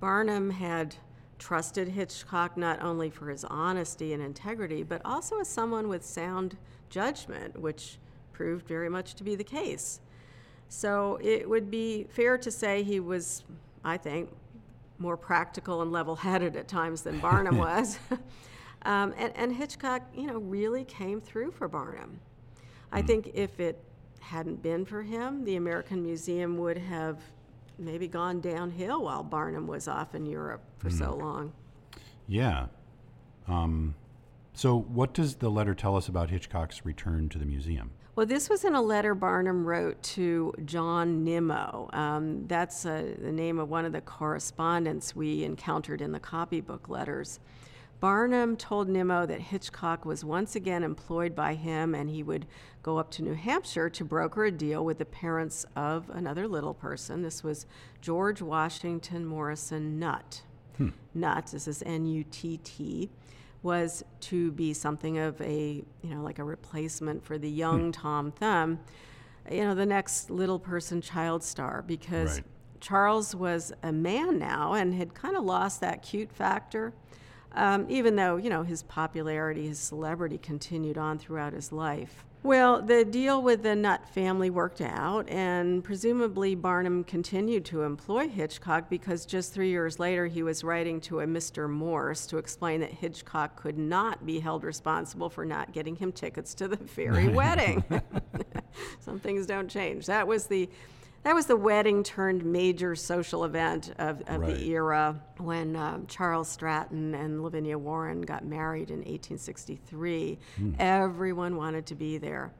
Barnum 0.00 0.50
had 0.50 0.94
trusted 1.38 1.88
Hitchcock 1.88 2.56
not 2.56 2.82
only 2.82 3.08
for 3.10 3.30
his 3.30 3.44
honesty 3.44 4.12
and 4.12 4.22
integrity, 4.22 4.82
but 4.82 5.00
also 5.04 5.40
as 5.40 5.48
someone 5.48 5.88
with 5.88 6.04
sound 6.04 6.56
judgment, 6.90 7.58
which 7.58 7.98
proved 8.32 8.66
very 8.66 8.88
much 8.88 9.14
to 9.14 9.24
be 9.24 9.34
the 9.34 9.44
case. 9.44 10.00
So 10.72 11.18
it 11.20 11.46
would 11.46 11.70
be 11.70 12.04
fair 12.04 12.38
to 12.38 12.50
say 12.50 12.82
he 12.82 12.98
was, 12.98 13.44
I 13.84 13.98
think, 13.98 14.30
more 14.98 15.18
practical 15.18 15.82
and 15.82 15.92
level 15.92 16.16
headed 16.16 16.56
at 16.56 16.66
times 16.66 17.02
than 17.02 17.18
Barnum 17.18 17.58
was. 17.68 17.98
um, 18.86 19.12
and, 19.18 19.36
and 19.36 19.54
Hitchcock, 19.54 20.00
you 20.14 20.26
know, 20.26 20.38
really 20.38 20.84
came 20.84 21.20
through 21.20 21.50
for 21.50 21.68
Barnum. 21.68 22.18
I 22.90 23.02
think 23.02 23.32
if 23.34 23.60
it 23.60 23.84
hadn't 24.20 24.62
been 24.62 24.86
for 24.86 25.02
him, 25.02 25.44
the 25.44 25.56
American 25.56 26.02
Museum 26.02 26.56
would 26.56 26.78
have 26.78 27.18
maybe 27.78 28.08
gone 28.08 28.40
downhill 28.40 29.04
while 29.04 29.22
Barnum 29.22 29.66
was 29.66 29.88
off 29.88 30.14
in 30.14 30.24
Europe 30.24 30.62
for 30.78 30.88
so 30.88 31.14
long. 31.14 31.52
Yeah. 32.28 32.66
Um, 33.46 33.94
so, 34.54 34.78
what 34.78 35.14
does 35.14 35.36
the 35.36 35.50
letter 35.50 35.74
tell 35.74 35.96
us 35.96 36.08
about 36.08 36.30
Hitchcock's 36.30 36.84
return 36.84 37.28
to 37.30 37.38
the 37.38 37.46
museum? 37.46 37.92
Well, 38.14 38.26
this 38.26 38.50
was 38.50 38.64
in 38.64 38.74
a 38.74 38.82
letter 38.82 39.14
Barnum 39.14 39.64
wrote 39.64 40.02
to 40.02 40.52
John 40.66 41.24
Nimmo. 41.24 41.88
Um, 41.94 42.46
that's 42.46 42.84
uh, 42.84 43.14
the 43.18 43.32
name 43.32 43.58
of 43.58 43.70
one 43.70 43.86
of 43.86 43.92
the 43.92 44.02
correspondents 44.02 45.16
we 45.16 45.44
encountered 45.44 46.02
in 46.02 46.12
the 46.12 46.20
copybook 46.20 46.90
letters. 46.90 47.40
Barnum 48.00 48.56
told 48.56 48.88
Nimmo 48.88 49.24
that 49.26 49.40
Hitchcock 49.40 50.04
was 50.04 50.24
once 50.24 50.56
again 50.56 50.82
employed 50.82 51.36
by 51.36 51.54
him 51.54 51.94
and 51.94 52.10
he 52.10 52.24
would 52.24 52.46
go 52.82 52.98
up 52.98 53.12
to 53.12 53.22
New 53.22 53.34
Hampshire 53.34 53.88
to 53.90 54.04
broker 54.04 54.44
a 54.44 54.50
deal 54.50 54.84
with 54.84 54.98
the 54.98 55.04
parents 55.04 55.64
of 55.76 56.10
another 56.10 56.48
little 56.48 56.74
person. 56.74 57.22
This 57.22 57.44
was 57.44 57.64
George 58.00 58.42
Washington 58.42 59.24
Morrison 59.24 60.00
Nutt. 60.00 60.42
Nutt, 61.14 61.46
this 61.52 61.68
is 61.68 61.82
N 61.86 62.04
U 62.06 62.24
T 62.24 62.58
T, 62.58 63.08
was 63.62 64.04
to 64.20 64.50
be 64.52 64.72
something 64.72 65.18
of 65.18 65.40
a, 65.40 65.84
you 66.02 66.14
know, 66.14 66.22
like 66.22 66.38
a 66.38 66.44
replacement 66.44 67.24
for 67.24 67.38
the 67.38 67.48
young 67.48 67.92
Tom 67.92 68.32
Thumb, 68.32 68.80
you 69.50 69.62
know, 69.62 69.74
the 69.74 69.86
next 69.86 70.30
little 70.30 70.58
person 70.58 71.00
child 71.00 71.42
star, 71.42 71.82
because 71.86 72.36
Right. 72.36 72.44
Charles 72.80 73.34
was 73.34 73.72
a 73.82 73.92
man 73.92 74.38
now 74.38 74.72
and 74.72 74.94
had 74.94 75.14
kind 75.14 75.36
of 75.36 75.44
lost 75.44 75.80
that 75.80 76.02
cute 76.02 76.32
factor, 76.32 76.92
um, 77.52 77.86
even 77.88 78.16
though, 78.16 78.36
you 78.36 78.50
know, 78.50 78.64
his 78.64 78.82
popularity, 78.82 79.68
his 79.68 79.78
celebrity 79.78 80.38
continued 80.38 80.98
on 80.98 81.18
throughout 81.18 81.52
his 81.52 81.70
life. 81.70 82.24
Well, 82.44 82.82
the 82.82 83.04
deal 83.04 83.40
with 83.40 83.62
the 83.62 83.76
Nutt 83.76 84.08
family 84.08 84.50
worked 84.50 84.80
out, 84.80 85.28
and 85.28 85.84
presumably 85.84 86.56
Barnum 86.56 87.04
continued 87.04 87.64
to 87.66 87.82
employ 87.82 88.28
Hitchcock 88.28 88.90
because 88.90 89.24
just 89.24 89.52
three 89.52 89.70
years 89.70 90.00
later 90.00 90.26
he 90.26 90.42
was 90.42 90.64
writing 90.64 91.00
to 91.02 91.20
a 91.20 91.26
Mr. 91.26 91.70
Morse 91.70 92.26
to 92.26 92.38
explain 92.38 92.80
that 92.80 92.90
Hitchcock 92.90 93.54
could 93.54 93.78
not 93.78 94.26
be 94.26 94.40
held 94.40 94.64
responsible 94.64 95.30
for 95.30 95.44
not 95.44 95.72
getting 95.72 95.94
him 95.94 96.10
tickets 96.10 96.52
to 96.54 96.66
the 96.66 96.76
Fairy 96.88 97.28
wedding. 97.28 97.84
Some 99.00 99.18
things 99.18 99.46
don't 99.46 99.68
change. 99.68 100.06
That 100.06 100.26
was 100.26 100.46
the 100.46 100.68
that 101.24 101.34
was 101.34 101.46
the 101.46 101.56
wedding 101.56 102.02
turned 102.02 102.44
major 102.44 102.94
social 102.96 103.44
event 103.44 103.92
of, 103.98 104.22
of 104.26 104.40
Right. 104.40 104.54
the 104.56 104.64
era 104.70 105.20
when 105.38 105.76
um, 105.76 106.06
Charles 106.06 106.48
Stratton 106.48 107.14
and 107.14 107.42
Lavinia 107.42 107.78
Warren 107.78 108.22
got 108.22 108.44
married 108.44 108.90
in 108.90 108.98
1863. 108.98 110.38
Everyone 110.78 111.56
wanted 111.56 111.86
to 111.86 111.94
be 111.94 112.18
there. 112.18 112.52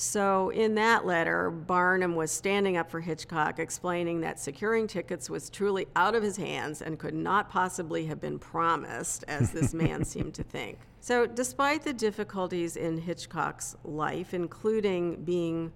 So, 0.00 0.50
in 0.50 0.76
that 0.76 1.06
letter, 1.06 1.50
Barnum 1.50 2.14
was 2.14 2.30
standing 2.30 2.76
up 2.76 2.88
for 2.88 3.00
Hitchcock, 3.00 3.58
explaining 3.58 4.20
that 4.20 4.38
securing 4.38 4.86
tickets 4.86 5.28
was 5.28 5.50
truly 5.50 5.88
out 5.96 6.14
of 6.14 6.22
his 6.22 6.36
hands 6.36 6.82
and 6.82 7.00
could 7.00 7.14
not 7.14 7.50
possibly 7.50 8.06
have 8.06 8.20
been 8.20 8.38
promised, 8.38 9.24
as 9.26 9.50
this 9.50 9.74
man 9.74 10.04
seemed 10.14 10.34
to 10.34 10.44
think. 10.44 10.78
So, 11.00 11.26
despite 11.26 11.82
the 11.82 11.92
difficulties 11.92 12.76
in 12.76 12.96
Hitchcock's 12.98 13.74
life, 13.82 14.34
including 14.34 15.24
being 15.24 15.72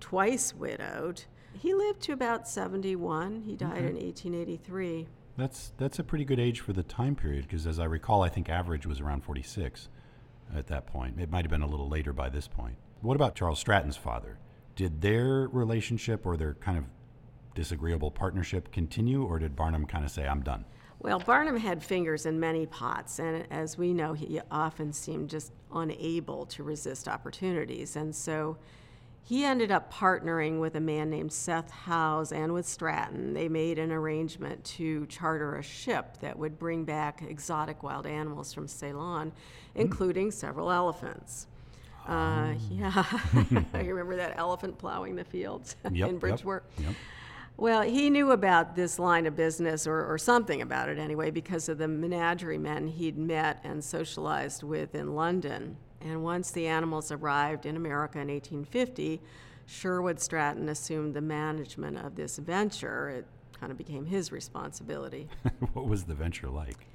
twice 0.00 0.54
widowed, 0.54 1.22
he 1.54 1.74
lived 1.74 2.00
to 2.02 2.12
about 2.12 2.48
71. 2.48 3.42
He 3.42 3.56
died 3.56 3.78
in 3.78 3.94
1883. 3.94 5.08
That's 5.36 5.72
that's 5.78 5.98
a 5.98 6.04
pretty 6.04 6.24
good 6.24 6.38
age 6.38 6.60
for 6.60 6.72
the 6.72 6.82
time 6.82 7.16
period 7.16 7.46
because, 7.46 7.66
as 7.66 7.78
I 7.78 7.84
recall, 7.84 8.22
I 8.22 8.28
think 8.28 8.48
average 8.48 8.86
was 8.86 9.00
around 9.00 9.24
46 9.24 9.88
at 10.54 10.66
that 10.66 10.86
point. 10.86 11.18
It 11.18 11.30
might 11.30 11.44
have 11.44 11.50
been 11.50 11.62
a 11.62 11.66
little 11.66 11.88
later 11.88 12.12
by 12.12 12.28
this 12.28 12.46
point. 12.46 12.76
What 13.00 13.16
about 13.16 13.34
Charles 13.34 13.58
Stratton's 13.58 13.96
father? 13.96 14.38
Did 14.76 15.00
their 15.00 15.48
relationship 15.48 16.26
or 16.26 16.36
their 16.36 16.54
kind 16.54 16.78
of 16.78 16.84
disagreeable 17.54 18.10
partnership 18.10 18.70
continue, 18.72 19.24
or 19.24 19.38
did 19.38 19.56
Barnum 19.56 19.86
kind 19.86 20.04
of 20.04 20.10
say, 20.10 20.26
"I'm 20.26 20.42
done"? 20.42 20.64
Well, 21.00 21.18
Barnum 21.18 21.56
had 21.56 21.82
fingers 21.82 22.26
in 22.26 22.38
many 22.38 22.66
pots, 22.66 23.18
and 23.18 23.44
as 23.50 23.76
we 23.76 23.92
know, 23.92 24.12
he 24.12 24.40
often 24.50 24.92
seemed 24.92 25.30
just 25.30 25.52
unable 25.74 26.46
to 26.46 26.62
resist 26.62 27.08
opportunities. 27.08 27.96
And 27.96 28.14
so 28.14 28.56
he 29.24 29.44
ended 29.44 29.70
up 29.70 29.92
partnering 29.92 30.60
with 30.60 30.74
a 30.74 30.80
man 30.80 31.08
named 31.08 31.32
Seth 31.32 31.70
Howes 31.70 32.32
and 32.32 32.52
with 32.52 32.66
Stratton. 32.66 33.34
They 33.34 33.48
made 33.48 33.78
an 33.78 33.92
arrangement 33.92 34.64
to 34.64 35.06
charter 35.06 35.56
a 35.56 35.62
ship 35.62 36.18
that 36.20 36.36
would 36.38 36.58
bring 36.58 36.84
back 36.84 37.22
exotic 37.22 37.82
wild 37.82 38.06
animals 38.06 38.52
from 38.52 38.66
Ceylon, 38.66 39.32
including 39.76 40.32
several 40.32 40.72
elephants. 40.72 41.46
Uh, 42.06 42.54
yeah, 42.68 42.90
I 43.72 43.82
remember 43.82 44.16
that 44.16 44.34
elephant 44.36 44.76
plowing 44.76 45.14
the 45.14 45.24
fields 45.24 45.76
Yep, 45.92 46.08
in 46.08 46.20
yep, 46.20 46.40
yep. 46.44 46.94
Well, 47.56 47.82
he 47.82 48.10
knew 48.10 48.32
about 48.32 48.74
this 48.74 48.98
line 48.98 49.24
of 49.26 49.36
business, 49.36 49.86
or, 49.86 50.04
or 50.04 50.18
something 50.18 50.62
about 50.62 50.88
it 50.88 50.98
anyway, 50.98 51.30
because 51.30 51.68
of 51.68 51.78
the 51.78 51.86
menagerie 51.86 52.58
men 52.58 52.88
he'd 52.88 53.16
met 53.16 53.60
and 53.62 53.84
socialized 53.84 54.64
with 54.64 54.96
in 54.96 55.14
London. 55.14 55.76
And 56.04 56.22
once 56.22 56.50
the 56.50 56.66
animals 56.66 57.12
arrived 57.12 57.66
in 57.66 57.76
America 57.76 58.18
in 58.18 58.28
1850, 58.28 59.20
Sherwood 59.66 60.20
Stratton 60.20 60.68
assumed 60.68 61.14
the 61.14 61.20
management 61.20 61.98
of 61.98 62.16
this 62.16 62.38
venture. 62.38 63.08
It 63.10 63.26
kind 63.58 63.70
of 63.70 63.78
became 63.78 64.06
his 64.06 64.32
responsibility. 64.32 65.28
what 65.72 65.86
was 65.86 66.04
the 66.04 66.14
venture 66.14 66.48
like? 66.48 66.86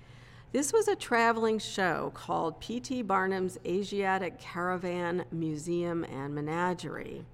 This 0.52 0.72
was 0.72 0.88
a 0.88 0.96
traveling 0.96 1.60
show 1.60 2.12
called 2.14 2.60
P.T. 2.60 3.02
Barnum's 3.04 3.58
Asiatic 3.66 4.40
Caravan 4.40 5.26
Museum 5.32 6.06
and 6.06 6.34
Menagerie. 6.34 7.26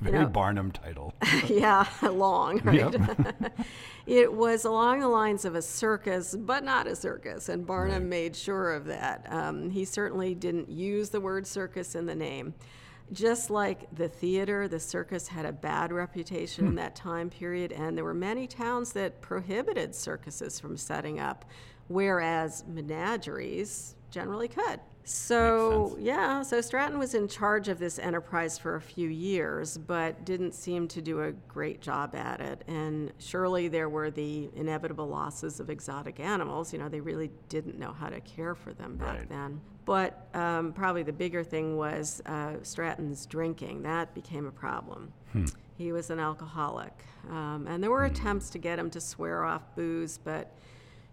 Very 0.00 0.18
know- 0.18 0.28
Barnum 0.28 0.70
title. 0.72 1.14
yeah, 1.46 1.86
long, 2.02 2.60
right? 2.64 2.92
Yep. 2.92 3.58
it 4.06 4.32
was 4.32 4.64
along 4.64 5.00
the 5.00 5.08
lines 5.08 5.44
of 5.44 5.54
a 5.54 5.62
circus, 5.62 6.34
but 6.34 6.64
not 6.64 6.86
a 6.86 6.96
circus, 6.96 7.48
and 7.48 7.66
Barnum 7.66 8.02
Right. 8.02 8.08
made 8.10 8.36
sure 8.36 8.72
of 8.72 8.86
that. 8.86 9.26
Um, 9.30 9.70
he 9.70 9.84
certainly 9.84 10.34
didn't 10.34 10.70
use 10.70 11.10
the 11.10 11.20
word 11.20 11.46
circus 11.46 11.94
in 11.94 12.06
the 12.06 12.14
name. 12.14 12.54
Just 13.12 13.50
like 13.50 13.92
the 13.94 14.08
theater, 14.08 14.68
the 14.68 14.78
circus 14.78 15.26
had 15.26 15.44
a 15.44 15.52
bad 15.52 15.92
reputation 15.92 16.66
in 16.68 16.74
that 16.76 16.94
time 16.94 17.28
period, 17.28 17.72
and 17.72 17.96
there 17.96 18.04
were 18.04 18.14
many 18.14 18.46
towns 18.46 18.92
that 18.92 19.20
prohibited 19.20 19.94
circuses 19.96 20.60
from 20.60 20.76
setting 20.76 21.18
up, 21.18 21.44
whereas 21.88 22.62
menageries 22.68 23.96
generally 24.10 24.48
could. 24.48 24.80
So, 25.02 25.96
yeah, 25.98 26.42
so 26.42 26.60
Stratton 26.60 26.98
was 26.98 27.14
in 27.14 27.26
charge 27.26 27.68
of 27.68 27.78
this 27.78 27.98
enterprise 27.98 28.58
for 28.58 28.76
a 28.76 28.80
few 28.80 29.08
years, 29.08 29.76
but 29.78 30.24
didn't 30.24 30.54
seem 30.54 30.86
to 30.88 31.00
do 31.02 31.22
a 31.22 31.32
great 31.32 31.80
job 31.80 32.14
at 32.14 32.40
it. 32.40 32.62
And 32.68 33.12
surely 33.18 33.66
there 33.68 33.88
were 33.88 34.10
the 34.10 34.50
inevitable 34.54 35.08
losses 35.08 35.58
of 35.58 35.68
exotic 35.70 36.20
animals. 36.20 36.72
You 36.72 36.78
know, 36.78 36.88
they 36.88 37.00
really 37.00 37.30
didn't 37.48 37.78
know 37.78 37.92
how 37.92 38.08
to 38.08 38.20
care 38.20 38.54
for 38.54 38.72
them 38.72 38.96
back 38.96 39.18
Right. 39.20 39.28
then. 39.28 39.60
But 39.84 40.28
um, 40.34 40.72
probably 40.72 41.02
the 41.02 41.12
bigger 41.12 41.42
thing 41.42 41.76
was 41.76 42.20
uh, 42.26 42.54
Stratton's 42.62 43.26
drinking. 43.26 43.82
That 43.82 44.14
became 44.14 44.46
a 44.46 44.52
problem. 44.52 45.12
He 45.76 45.92
was 45.92 46.10
an 46.10 46.20
alcoholic. 46.20 46.92
Um, 47.30 47.66
and 47.68 47.82
there 47.82 47.90
were 47.90 48.04
attempts 48.04 48.50
to 48.50 48.58
get 48.58 48.78
him 48.78 48.90
to 48.90 49.00
swear 49.00 49.44
off 49.44 49.62
booze, 49.74 50.18
but 50.18 50.52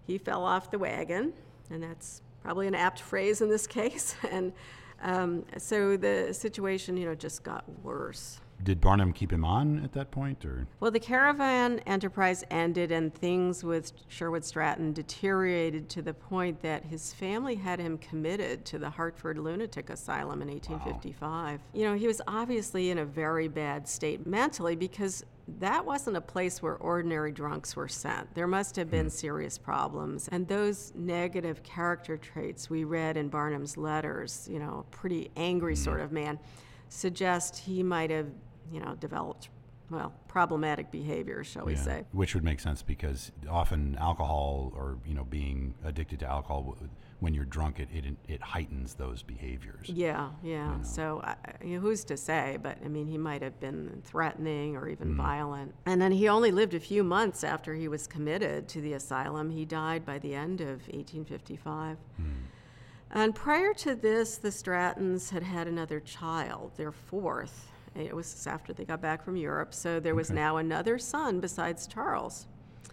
he 0.05 0.17
fell 0.17 0.43
off 0.43 0.69
the 0.71 0.77
wagon, 0.79 1.33
and 1.71 1.81
that's 1.81 2.21
probably 2.47 2.65
an 2.65 2.75
apt 2.75 3.01
phrase 3.01 3.41
in 3.41 3.49
this 3.49 3.67
case. 3.79 4.15
And 4.31 4.53
um, 5.01 5.43
so 5.57 5.97
the 5.97 6.33
situation, 6.33 6.95
you 6.95 7.05
know, 7.05 7.13
just 7.13 7.43
got 7.43 7.65
worse. 7.83 8.39
Did 8.63 8.81
Barnum 8.81 9.13
keep 9.13 9.31
him 9.31 9.45
on 9.45 9.83
at 9.83 9.93
that 9.93 10.11
point, 10.11 10.43
or 10.43 10.67
Well, 10.79 10.91
the 10.91 10.99
caravan 10.99 11.79
enterprise 11.85 12.43
ended, 12.49 12.91
and 12.91 13.13
things 13.13 13.63
with 13.63 13.93
Sherwood 14.07 14.43
Stratton 14.43 14.93
deteriorated 14.93 15.89
to 15.89 16.01
the 16.01 16.13
point 16.13 16.61
that 16.61 16.85
his 16.85 17.13
family 17.13 17.55
had 17.55 17.79
him 17.79 17.97
committed 17.97 18.65
to 18.65 18.79
the 18.79 18.89
Hartford 18.89 19.37
Lunatic 19.37 19.89
Asylum 19.89 20.41
in 20.41 20.49
1855. 20.49 21.59
You 21.73 21.85
know, 21.85 21.95
he 21.95 22.07
was 22.07 22.21
obviously 22.27 22.89
in 22.89 22.97
a 22.97 23.05
very 23.05 23.47
bad 23.47 23.87
state 23.87 24.25
mentally 24.25 24.75
because 24.75 25.23
that 25.59 25.85
wasn't 25.85 26.17
a 26.17 26.21
place 26.21 26.61
where 26.61 26.75
ordinary 26.75 27.31
drunks 27.31 27.75
were 27.75 27.87
sent. 27.87 28.33
There 28.35 28.47
must 28.47 28.75
have 28.75 28.91
been 28.91 29.05
hmm. 29.05 29.09
serious 29.09 29.57
problems. 29.57 30.27
And 30.29 30.47
those 30.47 30.93
negative 30.95 31.63
character 31.63 32.17
traits 32.17 32.69
we 32.69 32.83
read 32.83 33.17
in 33.17 33.29
Barnum's 33.29 33.77
letters, 33.77 34.47
you 34.51 34.59
know, 34.59 34.85
a 34.87 34.95
pretty 34.95 35.31
angry 35.37 35.75
hmm. 35.75 35.83
sort 35.83 36.01
of 36.01 36.11
man, 36.11 36.39
suggest 36.89 37.57
he 37.57 37.83
might 37.83 38.09
have, 38.09 38.27
you 38.71 38.79
know, 38.79 38.95
developed, 38.95 39.49
well, 39.89 40.13
problematic 40.27 40.91
behavior, 40.91 41.43
shall 41.43 41.65
we 41.65 41.73
Yeah, 41.73 41.81
say. 41.81 42.05
which 42.11 42.33
would 42.35 42.43
make 42.43 42.59
sense 42.59 42.81
because 42.81 43.31
often 43.49 43.95
alcohol 43.99 44.73
or 44.75 44.97
you 45.05 45.13
know 45.13 45.23
being 45.23 45.73
addicted 45.83 46.19
to 46.19 46.27
alcohol 46.27 46.77
when 47.19 47.33
you're 47.33 47.45
drunk 47.45 47.79
it 47.79 47.89
it, 47.91 48.05
it 48.27 48.41
heightens 48.41 48.93
those 48.95 49.23
behaviors. 49.23 49.89
Yeah, 49.89 50.29
yeah. 50.43 50.81
So 50.81 51.21
I, 51.23 51.35
you 51.63 51.75
know, 51.75 51.79
who's 51.79 52.03
to 52.05 52.17
say? 52.17 52.57
But 52.61 52.77
I 52.83 52.87
mean, 52.89 53.07
he 53.07 53.17
might 53.17 53.41
have 53.41 53.59
been 53.59 54.01
threatening 54.03 54.75
or 54.75 54.87
even 54.87 55.13
mm. 55.13 55.17
violent. 55.17 55.73
And 55.85 56.01
then 56.01 56.11
he 56.11 56.27
only 56.27 56.51
lived 56.51 56.73
a 56.73 56.79
few 56.79 57.03
months 57.03 57.43
after 57.43 57.73
he 57.73 57.87
was 57.87 58.07
committed 58.07 58.67
to 58.69 58.81
the 58.81 58.93
asylum. 58.93 59.49
He 59.49 59.65
died 59.65 60.05
by 60.05 60.19
the 60.19 60.35
end 60.35 60.61
of 60.61 60.81
1855. 60.89 61.97
Hmm. 62.17 62.23
And 63.09 63.33
prior 63.33 63.73
to 63.75 63.95
this, 63.95 64.37
the 64.37 64.49
Strattons 64.49 65.29
had 65.29 65.43
had 65.43 65.67
another 65.67 65.99
child, 65.99 66.73
their 66.75 66.91
fourth. 66.91 67.69
It 68.05 68.15
was 68.15 68.47
after 68.47 68.73
they 68.73 68.85
got 68.85 69.01
back 69.01 69.23
from 69.23 69.35
Europe. 69.35 69.73
So 69.73 69.99
there 69.99 70.15
was 70.15 70.29
Okay. 70.29 70.39
now 70.39 70.57
another 70.57 70.97
son 70.97 71.39
besides 71.39 71.87
Charles. 71.87 72.47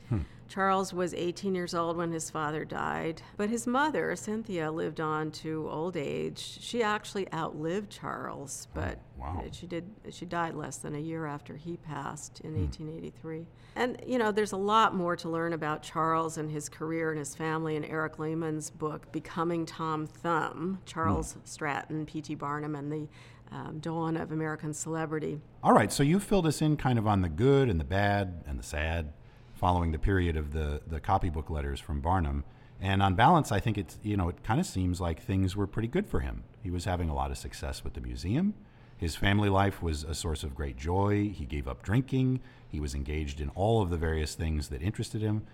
Hmm. 0.08 0.20
Charles 0.48 0.92
was 0.92 1.14
18 1.14 1.54
years 1.54 1.74
old 1.74 1.96
when 1.96 2.12
his 2.12 2.30
father 2.30 2.64
died, 2.64 3.22
but 3.36 3.48
his 3.48 3.66
mother, 3.66 4.14
Cynthia, 4.14 4.70
lived 4.70 5.00
on 5.00 5.30
to 5.32 5.68
old 5.70 5.96
age. 5.96 6.58
She 6.60 6.82
actually 6.82 7.32
outlived 7.32 7.90
Charles, 7.90 8.68
oh, 8.68 8.70
but 8.74 8.98
wow. 9.16 9.42
uh, 9.44 9.48
she 9.50 9.66
did 9.66 9.90
she 10.10 10.26
died 10.26 10.54
less 10.54 10.76
than 10.76 10.94
a 10.94 10.98
year 10.98 11.26
after 11.26 11.56
he 11.56 11.76
passed 11.78 12.40
in 12.40 12.52
hmm. 12.52 12.60
1883. 12.62 13.46
And 13.76 14.00
you 14.06 14.18
know, 14.18 14.30
there's 14.30 14.52
a 14.52 14.56
lot 14.56 14.94
more 14.94 15.16
to 15.16 15.28
learn 15.28 15.54
about 15.54 15.82
Charles 15.82 16.36
and 16.36 16.50
his 16.50 16.68
career 16.68 17.10
and 17.10 17.18
his 17.18 17.34
family 17.34 17.76
in 17.76 17.84
Eric 17.84 18.18
Lehman's 18.18 18.70
book 18.70 19.10
Becoming 19.12 19.66
Tom 19.66 20.06
Thumb, 20.06 20.80
Charles 20.84 21.32
hmm. 21.32 21.40
Stratton, 21.44 22.06
P.T. 22.06 22.34
Barnum 22.34 22.74
and 22.76 22.92
the 22.92 23.08
um, 23.54 23.78
Dawn 23.78 24.16
of 24.16 24.32
American 24.32 24.74
Celebrity. 24.74 25.40
All 25.62 25.72
right, 25.72 25.92
so 25.92 26.02
you 26.02 26.18
filled 26.18 26.46
us 26.46 26.60
in 26.60 26.76
kind 26.76 26.98
of 26.98 27.06
on 27.06 27.22
the 27.22 27.28
good 27.28 27.70
and 27.70 27.78
the 27.78 27.84
bad 27.84 28.42
and 28.46 28.58
the 28.58 28.64
sad 28.64 29.12
following 29.54 29.92
the 29.92 29.98
period 29.98 30.36
of 30.36 30.52
the 30.52 30.82
the 30.86 31.00
copybook 31.00 31.48
letters 31.48 31.80
from 31.80 32.00
Barnum. 32.00 32.44
And 32.80 33.02
on 33.02 33.14
balance, 33.14 33.52
I 33.52 33.60
think 33.60 33.78
it's 33.78 33.98
you 34.02 34.16
know 34.16 34.28
it 34.28 34.42
kind 34.42 34.60
of 34.60 34.66
seems 34.66 35.00
like 35.00 35.22
things 35.22 35.54
were 35.54 35.68
pretty 35.68 35.88
good 35.88 36.06
for 36.06 36.20
him. 36.20 36.42
He 36.62 36.70
was 36.70 36.84
having 36.84 37.08
a 37.08 37.14
lot 37.14 37.30
of 37.30 37.38
success 37.38 37.84
with 37.84 37.94
the 37.94 38.00
museum. 38.00 38.54
His 38.96 39.16
family 39.16 39.48
life 39.48 39.82
was 39.82 40.02
a 40.04 40.14
source 40.14 40.42
of 40.42 40.54
great 40.54 40.76
joy. 40.76 41.30
He 41.34 41.44
gave 41.44 41.68
up 41.68 41.82
drinking. 41.82 42.40
He 42.68 42.80
was 42.80 42.94
engaged 42.94 43.40
in 43.40 43.50
all 43.50 43.82
of 43.82 43.90
the 43.90 43.96
various 43.96 44.34
things 44.34 44.68
that 44.68 44.82
interested 44.82 45.20
him. 45.20 45.46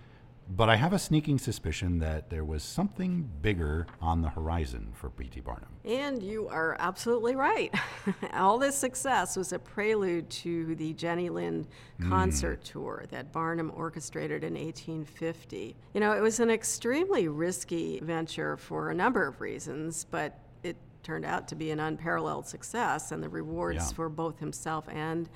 But 0.52 0.68
I 0.68 0.74
have 0.74 0.92
a 0.92 0.98
sneaking 0.98 1.38
suspicion 1.38 2.00
that 2.00 2.28
there 2.28 2.44
was 2.44 2.64
something 2.64 3.30
bigger 3.40 3.86
on 4.00 4.20
the 4.20 4.30
horizon 4.30 4.88
for 4.92 5.08
P.T. 5.08 5.40
Barnum. 5.40 5.68
And 5.84 6.20
you 6.20 6.48
are 6.48 6.76
absolutely 6.80 7.36
right. 7.36 7.72
All 8.34 8.58
this 8.58 8.76
success 8.76 9.36
was 9.36 9.52
a 9.52 9.60
prelude 9.60 10.28
to 10.30 10.74
the 10.74 10.92
Jenny 10.94 11.30
Lind 11.30 11.68
hmm. 12.00 12.08
concert 12.08 12.64
tour 12.64 13.04
that 13.10 13.32
Barnum 13.32 13.70
orchestrated 13.76 14.42
in 14.42 14.54
1850. 14.54 15.76
You 15.94 16.00
know, 16.00 16.14
it 16.14 16.20
was 16.20 16.40
an 16.40 16.50
extremely 16.50 17.28
risky 17.28 18.00
venture 18.00 18.56
for 18.56 18.90
a 18.90 18.94
number 18.94 19.24
of 19.24 19.40
reasons, 19.40 20.04
but 20.10 20.40
it 20.64 20.76
turned 21.04 21.24
out 21.24 21.46
to 21.48 21.54
be 21.54 21.70
an 21.70 21.78
unparalleled 21.78 22.48
success, 22.48 23.12
and 23.12 23.22
the 23.22 23.28
rewards 23.28 23.90
Yeah. 23.90 23.94
for 23.94 24.08
both 24.08 24.40
himself 24.40 24.88
and 24.88 25.28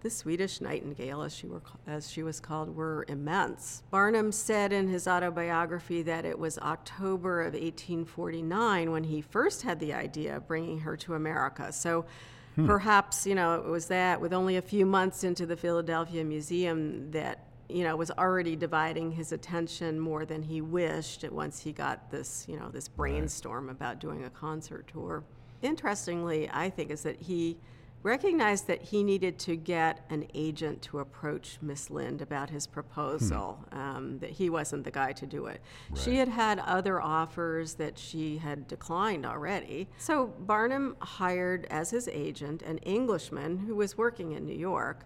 the 0.00 0.10
Swedish 0.10 0.60
Nightingale, 0.60 1.22
as 1.22 1.34
she, 1.34 1.46
were, 1.46 1.62
as 1.86 2.10
she 2.10 2.22
was 2.22 2.38
called, 2.38 2.74
were 2.74 3.04
immense. 3.08 3.82
Barnum 3.90 4.30
said 4.30 4.72
in 4.72 4.88
his 4.88 5.08
autobiography 5.08 6.02
that 6.02 6.24
it 6.24 6.38
was 6.38 6.58
October 6.58 7.40
of 7.40 7.54
1849 7.54 8.92
when 8.92 9.04
he 9.04 9.20
first 9.20 9.62
had 9.62 9.80
the 9.80 9.92
idea 9.92 10.36
of 10.36 10.46
bringing 10.46 10.78
her 10.80 10.96
to 10.98 11.14
America. 11.14 11.72
So 11.72 12.06
hmm. 12.54 12.66
perhaps, 12.66 13.26
you 13.26 13.34
know, 13.34 13.56
it 13.56 13.64
was 13.64 13.86
that 13.86 14.20
with 14.20 14.32
only 14.32 14.56
a 14.56 14.62
few 14.62 14.86
months 14.86 15.24
into 15.24 15.46
the 15.46 15.56
Philadelphia 15.56 16.24
Museum 16.24 17.10
that, 17.10 17.46
you 17.68 17.82
know, 17.82 17.96
was 17.96 18.12
already 18.12 18.54
dividing 18.54 19.10
his 19.10 19.32
attention 19.32 19.98
more 19.98 20.24
than 20.24 20.42
he 20.42 20.60
wished 20.60 21.28
once 21.28 21.60
he 21.60 21.72
got 21.72 22.08
this, 22.10 22.46
you 22.48 22.56
know, 22.56 22.68
this 22.68 22.86
brainstorm 22.86 23.68
about 23.68 23.98
doing 23.98 24.24
a 24.24 24.30
concert 24.30 24.86
tour. 24.86 25.24
Interestingly, 25.60 26.48
I 26.52 26.70
think, 26.70 26.92
is 26.92 27.02
that 27.02 27.20
he 27.20 27.58
recognized 28.02 28.66
that 28.68 28.82
he 28.82 29.02
needed 29.02 29.38
to 29.40 29.56
get 29.56 30.04
an 30.08 30.26
agent 30.34 30.82
to 30.82 31.00
approach 31.00 31.58
Miss 31.60 31.90
Lind 31.90 32.22
about 32.22 32.50
his 32.50 32.66
proposal, 32.66 33.58
um, 33.72 34.18
that 34.20 34.30
he 34.30 34.48
wasn't 34.50 34.84
the 34.84 34.90
guy 34.90 35.12
to 35.12 35.26
do 35.26 35.46
it. 35.46 35.60
She 35.94 36.16
had 36.16 36.28
had 36.28 36.60
other 36.60 37.00
offers 37.02 37.74
that 37.74 37.98
she 37.98 38.38
had 38.38 38.68
declined 38.68 39.26
already. 39.26 39.88
So 39.98 40.26
Barnum 40.26 40.96
hired 41.00 41.66
as 41.70 41.90
his 41.90 42.08
agent 42.08 42.62
an 42.62 42.78
Englishman 42.78 43.58
who 43.58 43.74
was 43.74 43.98
working 43.98 44.32
in 44.32 44.46
New 44.46 44.56
York. 44.56 45.04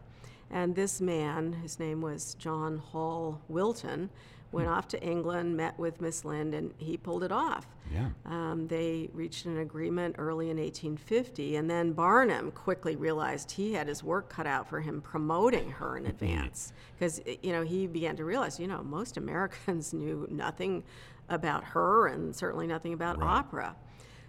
And 0.50 0.74
this 0.74 1.00
man, 1.00 1.54
his 1.54 1.78
name 1.78 2.02
was 2.02 2.34
John 2.34 2.76
Hall 2.76 3.40
Wilton, 3.48 4.10
went 4.52 4.68
off 4.68 4.86
to 4.88 5.02
England, 5.02 5.56
met 5.56 5.78
with 5.78 6.00
Miss 6.00 6.24
Lind, 6.24 6.54
and 6.54 6.72
he 6.78 6.96
pulled 6.96 7.24
it 7.24 7.32
off. 7.32 7.66
Yeah. 7.92 8.08
Um, 8.26 8.66
they 8.68 9.10
reached 9.12 9.46
an 9.46 9.58
agreement 9.58 10.16
early 10.18 10.50
in 10.50 10.58
1850, 10.58 11.56
and 11.56 11.68
then 11.68 11.92
Barnum 11.92 12.50
quickly 12.52 12.96
realized 12.96 13.50
he 13.50 13.72
had 13.72 13.88
his 13.88 14.04
work 14.04 14.28
cut 14.28 14.46
out 14.46 14.68
for 14.68 14.80
him 14.80 15.00
promoting 15.00 15.70
her 15.70 15.96
in 15.96 16.06
advance. 16.06 16.72
Because, 16.98 17.20
you 17.42 17.52
know, 17.52 17.62
he 17.62 17.86
began 17.86 18.16
to 18.16 18.24
realize, 18.24 18.60
you 18.60 18.68
know, 18.68 18.82
most 18.82 19.16
Americans 19.16 19.92
knew 19.92 20.26
nothing 20.30 20.84
about 21.28 21.64
her 21.64 22.08
and 22.08 22.34
certainly 22.34 22.66
nothing 22.66 22.92
about 22.92 23.22
opera. 23.22 23.74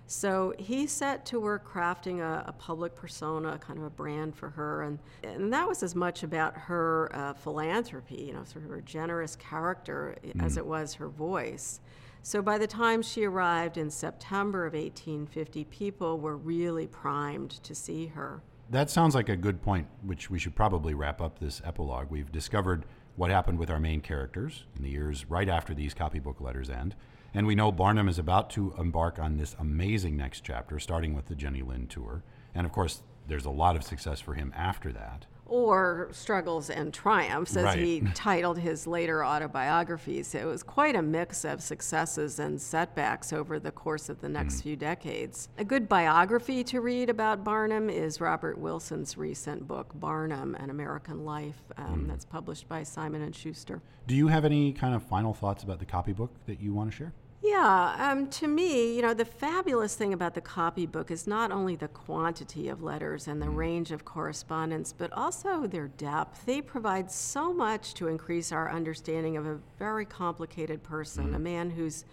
So 0.06 0.54
he 0.60 0.86
set 0.86 1.26
to 1.28 1.40
work 1.40 1.68
crafting 1.68 2.20
a, 2.20 2.44
a 2.48 2.52
public 2.52 2.96
persona, 2.96 3.58
kind 3.58 3.80
of 3.80 3.86
a 3.86 3.90
brand 3.90 4.36
for 4.36 4.50
her, 4.50 4.84
and, 4.84 5.00
and 5.24 5.52
that 5.54 5.68
was 5.68 5.82
as 5.82 5.96
much 5.96 6.24
about 6.24 6.56
her 6.56 7.10
uh, 7.14 7.34
philanthropy, 7.34 8.26
you 8.28 8.34
know, 8.34 8.44
sort 8.44 8.66
of 8.66 8.72
her 8.72 8.82
generous 8.82 9.36
character, 9.38 10.18
as 10.40 10.58
it 10.58 10.66
was 10.66 10.94
her 10.96 11.08
voice. 11.08 11.80
So 12.22 12.42
by 12.42 12.58
the 12.58 12.68
time 12.68 13.02
she 13.02 13.26
arrived 13.26 13.78
in 13.78 13.90
September 13.90 14.66
of 14.66 14.74
1850, 14.74 15.66
people 15.66 16.20
were 16.20 16.38
really 16.38 16.88
primed 16.88 17.52
to 17.64 17.76
see 17.76 18.08
her. 18.08 18.42
That 18.70 18.90
sounds 18.90 19.14
like 19.14 19.28
a 19.28 19.36
good 19.36 19.62
point, 19.62 19.88
which 20.04 20.30
we 20.30 20.40
should 20.40 20.56
probably 20.56 20.94
wrap 20.94 21.22
up 21.22 21.40
this 21.40 21.62
epilogue. 21.66 22.10
We've 22.10 22.32
discovered 22.32 22.86
what 23.18 23.30
happened 23.30 23.60
with 23.60 23.70
our 23.70 23.80
main 23.80 24.00
characters 24.00 24.66
in 24.78 24.84
the 24.84 24.90
years 24.90 25.30
right 25.30 25.50
after 25.50 25.74
these 25.74 25.94
copybook 25.94 26.40
letters 26.40 26.70
end. 26.70 26.96
And 27.34 27.48
we 27.48 27.56
know 27.56 27.72
Barnum 27.72 28.08
is 28.08 28.20
about 28.20 28.50
to 28.52 28.76
embark 28.78 29.18
on 29.18 29.38
this 29.38 29.56
amazing 29.60 30.16
next 30.16 30.42
chapter, 30.44 30.80
starting 30.80 31.16
with 31.16 31.26
the 31.26 31.36
Jenny 31.36 31.64
Lind 31.64 31.90
tour. 31.90 32.24
And 32.54 32.66
of 32.66 32.72
course, 32.72 33.02
there's 33.28 33.46
a 33.46 33.50
lot 33.50 33.76
of 33.76 33.84
success 33.84 34.20
for 34.22 34.36
him 34.36 34.54
after 34.56 34.92
that. 34.92 35.26
Or 35.46 36.10
struggles 36.12 36.70
and 36.70 36.94
triumphs, 36.94 37.58
as 37.58 37.64
Right. 37.66 37.80
he 37.80 38.02
titled 38.14 38.60
his 38.60 38.86
later 38.88 39.26
autobiographies. 39.26 40.34
It 40.36 40.46
was 40.46 40.62
quite 40.64 40.96
a 40.96 41.02
mix 41.02 41.44
of 41.44 41.62
successes 41.62 42.40
and 42.40 42.62
setbacks 42.62 43.34
over 43.34 43.60
the 43.60 43.72
course 43.72 44.10
of 44.10 44.22
the 44.22 44.30
next 44.30 44.62
few 44.62 44.76
decades. 44.76 45.50
A 45.58 45.66
good 45.66 45.90
biography 45.90 46.64
to 46.66 46.82
read 46.82 47.10
about 47.10 47.44
Barnum 47.44 47.90
is 47.90 48.22
Robert 48.22 48.58
Wilson's 48.58 49.18
recent 49.18 49.68
book, 49.68 49.92
Barnum: 49.96 50.56
An 50.56 50.70
American 50.70 51.26
Life, 51.26 51.62
um, 51.78 52.06
that's 52.08 52.26
published 52.26 52.70
by 52.70 52.84
Simon 52.84 53.22
and 53.22 53.36
Schuster. 53.36 53.82
Do 54.08 54.16
you 54.16 54.28
have 54.28 54.46
any 54.46 54.72
kind 54.72 54.94
of 54.96 55.04
final 55.04 55.34
thoughts 55.34 55.64
about 55.64 55.80
the 55.80 55.86
copybook 55.86 56.32
that 56.46 56.62
you 56.62 56.74
want 56.74 56.92
to 56.92 56.98
share? 56.98 57.14
Yeah, 57.44 57.96
um, 58.00 58.28
to 58.30 58.48
me, 58.48 58.96
you 58.96 59.02
know, 59.02 59.14
the 59.14 59.26
fabulous 59.26 59.96
thing 59.96 60.14
about 60.14 60.34
the 60.34 60.40
copybook 60.40 61.12
is 61.12 61.28
not 61.28 61.52
only 61.52 61.76
the 61.76 61.90
quantity 61.90 62.70
of 62.70 62.82
letters 62.82 63.28
and 63.28 63.42
the 63.42 63.50
range 63.50 63.92
of 63.92 64.06
correspondence, 64.06 64.94
but 64.94 65.12
also 65.12 65.68
their 65.68 65.90
depth. 65.90 66.46
They 66.46 66.62
provide 66.62 67.12
so 67.12 67.54
much 67.54 67.96
to 67.96 68.08
increase 68.08 68.54
our 68.54 68.72
understanding 68.72 69.36
of 69.36 69.46
a 69.46 69.60
very 69.78 70.06
complicated 70.06 70.84
person, 70.84 71.36
a 71.36 71.40
man 71.40 71.70
whose 71.70 72.06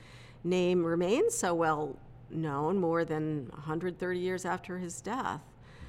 name 0.42 0.84
remains 0.84 1.36
so 1.36 1.54
well 1.54 1.96
known 2.28 2.78
more 2.78 3.04
than 3.04 3.46
130 3.50 4.18
years 4.18 4.44
after 4.44 4.78
his 4.78 5.00
death. 5.00 5.42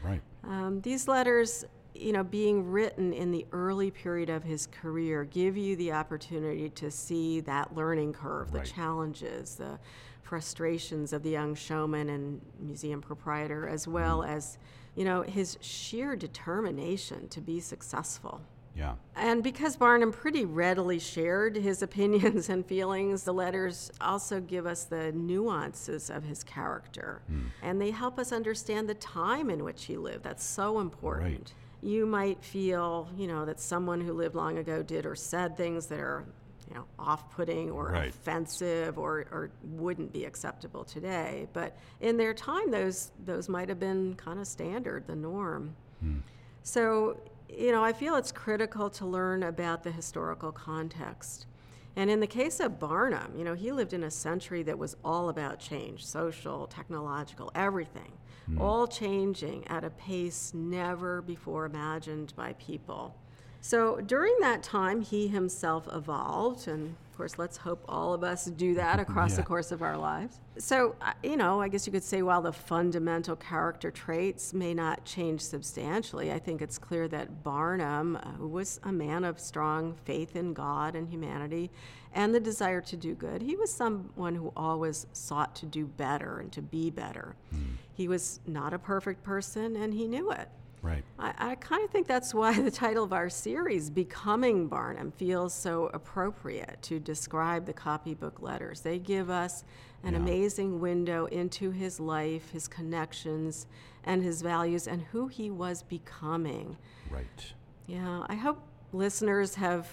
Right. 0.04 0.22
Um, 0.44 0.82
these 0.82 1.08
letters, 1.08 1.66
you 1.94 2.14
know, 2.14 2.24
being 2.24 2.70
written 2.70 3.14
in 3.14 3.32
the 3.32 3.46
early 3.52 3.92
period 3.92 4.30
of 4.30 4.44
his 4.44 4.68
career, 4.68 5.26
give 5.26 5.58
you 5.58 5.76
the 5.76 5.92
opportunity 5.92 6.70
to 6.70 6.90
see 6.90 7.42
that 7.42 7.76
learning 7.76 8.14
curve, 8.14 8.54
Right. 8.54 8.64
the 8.64 8.70
challenges, 8.70 9.56
the 9.56 9.80
frustrations 10.24 11.12
of 11.12 11.24
the 11.24 11.30
young 11.30 11.56
showman 11.56 12.10
and 12.10 12.42
museum 12.60 13.02
proprietor, 13.02 13.68
as 13.68 13.84
mm-hmm. 13.84 13.94
well 13.94 14.24
as 14.24 14.58
you 14.96 15.06
know, 15.06 15.22
his 15.22 15.58
sheer 15.62 16.16
determination 16.16 17.28
to 17.30 17.42
be 17.42 17.60
successful. 17.60 18.42
Yeah. 18.76 18.96
And 19.16 19.44
because 19.44 19.76
Barnum 19.76 20.12
pretty 20.12 20.46
readily 20.46 21.00
shared 21.00 21.56
his 21.56 21.82
opinions 21.88 22.50
and 22.50 22.66
feelings, 22.66 23.24
the 23.24 23.34
letters 23.34 23.92
also 24.00 24.40
give 24.40 24.66
us 24.66 24.86
the 24.86 25.12
nuances 25.12 26.10
of 26.10 26.24
his 26.24 26.44
character. 26.44 27.22
Hmm. 27.28 27.48
And 27.62 27.82
they 27.82 27.92
help 27.92 28.18
us 28.18 28.32
understand 28.32 28.88
the 28.88 28.96
time 28.96 29.50
in 29.50 29.64
which 29.64 29.86
he 29.86 29.98
lived. 29.98 30.24
That's 30.24 30.44
so 30.44 30.80
important. 30.80 31.32
Right. 31.32 31.54
You 31.82 32.06
might 32.06 32.44
feel, 32.44 33.10
you 33.18 33.28
know, 33.28 33.46
that 33.46 33.60
someone 33.60 34.02
who 34.02 34.14
lived 34.14 34.36
long 34.36 34.58
ago 34.58 34.84
did 34.84 35.06
or 35.06 35.16
said 35.16 35.58
things 35.58 35.88
that 35.88 36.00
are, 36.00 36.26
you 36.70 36.76
know, 36.76 36.86
off-putting 37.00 37.72
or 37.72 37.88
Right. 37.90 38.10
offensive 38.10 38.98
or, 38.98 39.26
or 39.32 39.52
wouldn't 39.64 40.14
be 40.14 40.26
acceptable 40.26 40.84
today. 40.84 41.48
But 41.54 41.76
in 42.00 42.18
their 42.18 42.34
time, 42.34 42.72
those 42.72 43.12
those 43.26 43.50
might 43.50 43.68
have 43.70 43.80
been 43.80 44.14
kind 44.16 44.40
of 44.40 44.48
standard, 44.48 45.08
the 45.08 45.16
norm. 45.16 45.76
Hmm. 46.02 46.20
So, 46.64 47.20
you 47.50 47.72
know, 47.72 47.84
I 47.84 47.94
feel 47.94 48.16
it's 48.16 48.32
critical 48.32 48.90
to 48.92 49.06
learn 49.06 49.44
about 49.44 49.84
the 49.84 49.92
historical 49.92 50.52
context. 50.52 51.48
And 51.96 52.10
in 52.10 52.22
the 52.22 52.28
case 52.28 52.60
of 52.62 52.80
Barnum, 52.80 53.34
you 53.36 53.44
know, 53.44 53.54
he 53.54 53.72
lived 53.72 53.92
in 53.94 54.04
a 54.04 54.12
century 54.12 54.64
that 54.64 54.78
was 54.78 54.96
all 55.04 55.28
about 55.30 55.60
change 55.60 56.06
social, 56.06 56.68
technological, 56.68 57.52
everything, 57.54 58.14
Mm. 58.52 58.62
all 58.62 58.88
changing 58.88 59.68
at 59.68 59.84
a 59.84 59.90
pace 59.92 60.54
never 60.54 61.22
before 61.22 61.66
imagined 61.66 62.34
by 62.36 62.54
people. 62.54 63.16
So 63.64 64.02
during 64.02 64.36
that 64.40 64.64
time, 64.64 65.02
he 65.02 65.28
himself 65.28 65.88
evolved, 65.94 66.68
and 66.68 66.96
of 67.12 67.16
course, 67.16 67.38
let's 67.38 67.58
hope 67.58 67.86
all 67.88 68.12
of 68.12 68.24
us 68.24 68.46
do 68.46 68.74
that 68.74 69.00
across 69.00 69.36
the 69.36 69.44
course 69.44 69.72
of 69.72 69.84
our 69.84 69.96
lives. 69.96 70.40
So, 70.58 70.96
uh, 71.00 71.14
you 71.22 71.38
know, 71.38 71.62
I 71.62 71.68
guess 71.68 71.86
you 71.86 71.94
could 71.94 72.04
say 72.04 72.24
while 72.24 72.42
the 72.42 72.52
fundamental 72.52 73.36
character 73.36 73.92
traits 73.92 74.52
may 74.52 74.74
not 74.74 75.06
change 75.06 75.42
substantially, 75.42 76.32
I 76.32 76.40
think 76.40 76.64
it's 76.64 76.80
clear 76.80 77.08
that 77.10 77.44
Barnum, 77.44 78.16
uh, 78.16 78.32
who 78.32 78.48
was 78.48 78.80
a 78.84 78.92
man 78.92 79.24
of 79.24 79.40
strong 79.40 79.94
faith 80.06 80.36
in 80.36 80.54
God 80.54 80.96
and 80.96 81.08
humanity 81.08 81.70
and 82.14 82.34
the 82.34 82.40
desire 82.40 82.82
to 82.82 82.98
do 82.98 83.14
good, 83.14 83.44
he 83.44 83.56
was 83.56 83.72
someone 83.72 84.34
who 84.34 84.52
always 84.58 85.06
sought 85.14 85.56
to 85.58 85.68
do 85.68 85.86
better 85.86 86.40
and 86.40 86.52
to 86.52 86.64
be 86.64 86.90
better. 86.90 87.36
Mm. 87.54 87.76
He 88.02 88.08
was 88.08 88.40
not 88.48 88.74
a 88.74 88.80
perfect 88.80 89.22
person, 89.22 89.76
and 89.76 89.94
he 89.94 90.08
knew 90.08 90.32
it. 90.32 90.50
Right. 90.82 91.04
I, 91.20 91.34
I 91.52 91.56
kind 91.56 91.84
of 91.84 91.92
think 91.92 92.08
that's 92.08 92.34
why 92.42 92.60
the 92.60 92.72
title 92.72 93.04
of 93.04 93.14
our 93.14 93.30
series, 93.30 93.92
Becoming 93.92 94.68
Barnum, 94.68 95.12
feels 95.12 95.54
so 95.54 95.92
appropriate 95.94 96.80
to 96.82 97.00
describe 97.00 97.68
the 97.68 97.74
copybook 97.74 98.42
letters. 98.42 98.82
They 98.82 98.98
give 98.98 99.30
us 99.30 99.64
an 100.04 100.14
Yeah. 100.16 100.20
amazing 100.22 100.80
window 100.80 101.28
into 101.28 101.70
his 101.70 102.00
life, 102.00 102.50
his 102.50 102.68
connections, 102.68 103.68
and 104.04 104.24
his 104.24 104.42
values, 104.42 104.88
and 104.88 105.04
who 105.12 105.28
he 105.28 105.52
was 105.52 105.84
becoming. 105.84 106.78
Right. 107.12 107.54
Yeah, 107.86 108.26
I 108.28 108.34
hope 108.34 108.64
listeners 108.94 109.54
have 109.54 109.88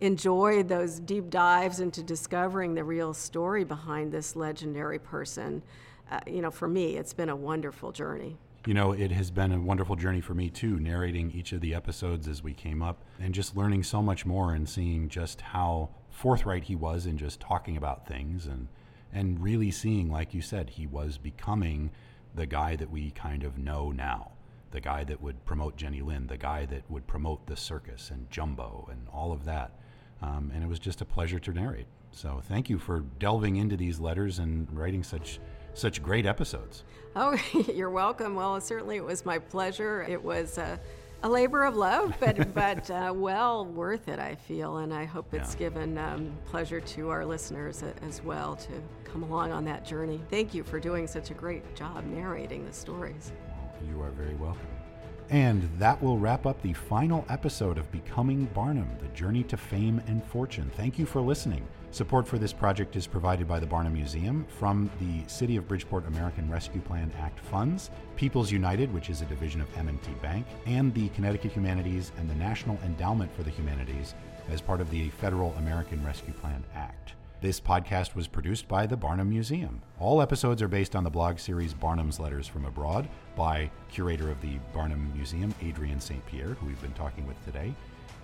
enjoyed 0.00 0.68
those 0.68 1.00
deep 1.00 1.30
dives 1.30 1.80
into 1.80 2.02
discovering 2.02 2.74
the 2.74 2.84
real 2.84 3.14
story 3.14 3.64
behind 3.64 4.12
this 4.12 4.36
legendary 4.36 4.98
person. 4.98 5.62
Uh, 6.10 6.20
you 6.26 6.40
know, 6.40 6.50
for 6.50 6.68
me, 6.68 6.96
it's 6.96 7.12
been 7.12 7.28
a 7.28 7.36
wonderful 7.36 7.92
journey. 7.92 8.38
You 8.66 8.74
know, 8.74 8.92
it 8.92 9.10
has 9.12 9.30
been 9.30 9.52
a 9.52 9.60
wonderful 9.60 9.96
journey 9.96 10.20
for 10.20 10.34
me 10.34 10.50
too, 10.50 10.78
narrating 10.78 11.30
each 11.30 11.52
of 11.52 11.60
the 11.60 11.74
episodes 11.74 12.28
as 12.28 12.42
we 12.42 12.52
came 12.52 12.82
up 12.82 13.04
and 13.20 13.34
just 13.34 13.56
learning 13.56 13.82
so 13.84 14.02
much 14.02 14.26
more 14.26 14.52
and 14.52 14.68
seeing 14.68 15.08
just 15.08 15.40
how 15.40 15.90
forthright 16.10 16.64
he 16.64 16.74
was 16.74 17.06
in 17.06 17.16
just 17.16 17.40
talking 17.40 17.76
about 17.76 18.06
things 18.06 18.46
and 18.46 18.68
and 19.12 19.42
really 19.42 19.70
seeing 19.70 20.10
like 20.10 20.34
you 20.34 20.42
said 20.42 20.70
he 20.70 20.86
was 20.86 21.16
becoming 21.16 21.90
the 22.34 22.46
guy 22.46 22.76
that 22.76 22.90
we 22.90 23.10
kind 23.10 23.42
of 23.42 23.56
know 23.58 23.90
now. 23.90 24.32
The 24.70 24.80
guy 24.80 25.04
that 25.04 25.22
would 25.22 25.44
promote 25.46 25.76
Jenny 25.76 26.02
Lind, 26.02 26.28
the 26.28 26.36
guy 26.36 26.66
that 26.66 26.90
would 26.90 27.06
promote 27.06 27.46
the 27.46 27.56
circus 27.56 28.10
and 28.10 28.30
Jumbo 28.30 28.86
and 28.90 29.08
all 29.08 29.32
of 29.32 29.46
that. 29.46 29.72
Um, 30.20 30.50
and 30.54 30.62
it 30.62 30.68
was 30.68 30.78
just 30.78 31.00
a 31.00 31.06
pleasure 31.06 31.38
to 31.38 31.52
narrate. 31.52 31.86
So 32.10 32.42
thank 32.44 32.68
you 32.68 32.78
for 32.78 33.00
delving 33.18 33.56
into 33.56 33.76
these 33.76 33.98
letters 33.98 34.38
and 34.38 34.70
writing 34.76 35.02
such 35.02 35.40
such 35.78 36.02
great 36.02 36.26
episodes. 36.26 36.84
Oh, 37.16 37.36
you're 37.74 37.90
welcome. 37.90 38.34
Well, 38.34 38.60
certainly 38.60 38.96
it 38.96 39.04
was 39.04 39.24
my 39.24 39.38
pleasure. 39.38 40.02
It 40.08 40.22
was 40.22 40.58
a, 40.58 40.78
a 41.22 41.28
labor 41.28 41.64
of 41.64 41.76
love, 41.76 42.14
but 42.20 42.54
but 42.54 42.90
uh, 42.90 43.12
well 43.14 43.64
worth 43.64 44.08
it. 44.08 44.18
I 44.18 44.34
feel, 44.34 44.78
and 44.78 44.92
I 44.92 45.04
hope 45.04 45.32
it's 45.34 45.54
Yeah. 45.54 45.58
given 45.58 45.98
um, 45.98 46.32
pleasure 46.46 46.80
to 46.80 47.08
our 47.10 47.24
listeners 47.24 47.82
as 48.06 48.22
well 48.22 48.56
to 48.56 48.72
come 49.04 49.22
along 49.22 49.52
on 49.52 49.64
that 49.64 49.84
journey. 49.84 50.20
Thank 50.30 50.54
you 50.54 50.62
for 50.62 50.78
doing 50.78 51.06
such 51.06 51.30
a 51.30 51.34
great 51.34 51.74
job 51.74 52.04
narrating 52.04 52.64
the 52.66 52.72
stories. 52.72 53.32
You 53.88 54.02
are 54.02 54.10
very 54.10 54.34
welcome. 54.34 54.66
And 55.30 55.68
that 55.78 56.00
will 56.02 56.16
wrap 56.18 56.46
up 56.46 56.60
the 56.62 56.72
final 56.72 57.24
episode 57.28 57.76
of 57.76 57.90
Becoming 57.92 58.46
Barnum, 58.54 58.88
the 59.00 59.08
journey 59.08 59.42
to 59.44 59.56
fame 59.58 60.00
and 60.06 60.24
fortune. 60.24 60.70
Thank 60.74 60.98
you 60.98 61.04
for 61.04 61.20
listening. 61.20 61.66
Support 61.90 62.28
for 62.28 62.38
this 62.38 62.52
project 62.52 62.96
is 62.96 63.06
provided 63.06 63.48
by 63.48 63.58
the 63.58 63.66
Barnum 63.66 63.94
Museum 63.94 64.46
from 64.58 64.90
the 65.00 65.26
City 65.26 65.56
of 65.56 65.66
Bridgeport 65.66 66.06
American 66.06 66.48
Rescue 66.50 66.82
Plan 66.82 67.10
Act 67.18 67.40
funds, 67.40 67.90
People's 68.14 68.52
United, 68.52 68.92
which 68.92 69.08
is 69.08 69.22
a 69.22 69.24
division 69.24 69.62
of 69.62 69.74
M&T 69.76 70.12
Bank, 70.20 70.46
and 70.66 70.92
the 70.92 71.08
Connecticut 71.08 71.52
Humanities 71.52 72.12
and 72.18 72.28
the 72.28 72.34
National 72.34 72.78
Endowment 72.84 73.34
for 73.34 73.42
the 73.42 73.50
Humanities 73.50 74.14
as 74.50 74.60
part 74.60 74.82
of 74.82 74.90
the 74.90 75.08
Federal 75.10 75.54
American 75.54 76.04
Rescue 76.04 76.34
Plan 76.34 76.62
Act. 76.74 77.14
This 77.40 77.58
podcast 77.58 78.14
was 78.14 78.28
produced 78.28 78.68
by 78.68 78.86
the 78.86 78.96
Barnum 78.96 79.30
Museum. 79.30 79.80
All 79.98 80.20
episodes 80.20 80.60
are 80.60 80.68
based 80.68 80.94
on 80.94 81.04
the 81.04 81.10
blog 81.10 81.38
series 81.38 81.72
Barnum's 81.72 82.20
Letters 82.20 82.46
from 82.46 82.66
Abroad 82.66 83.08
by 83.34 83.70
curator 83.88 84.30
of 84.30 84.40
the 84.42 84.58
Barnum 84.74 85.10
Museum, 85.14 85.54
Adrienne 85.64 86.00
Saint-Pierre, 86.00 86.54
who 86.54 86.66
we've 86.66 86.82
been 86.82 86.92
talking 86.92 87.26
with 87.26 87.42
today. 87.44 87.72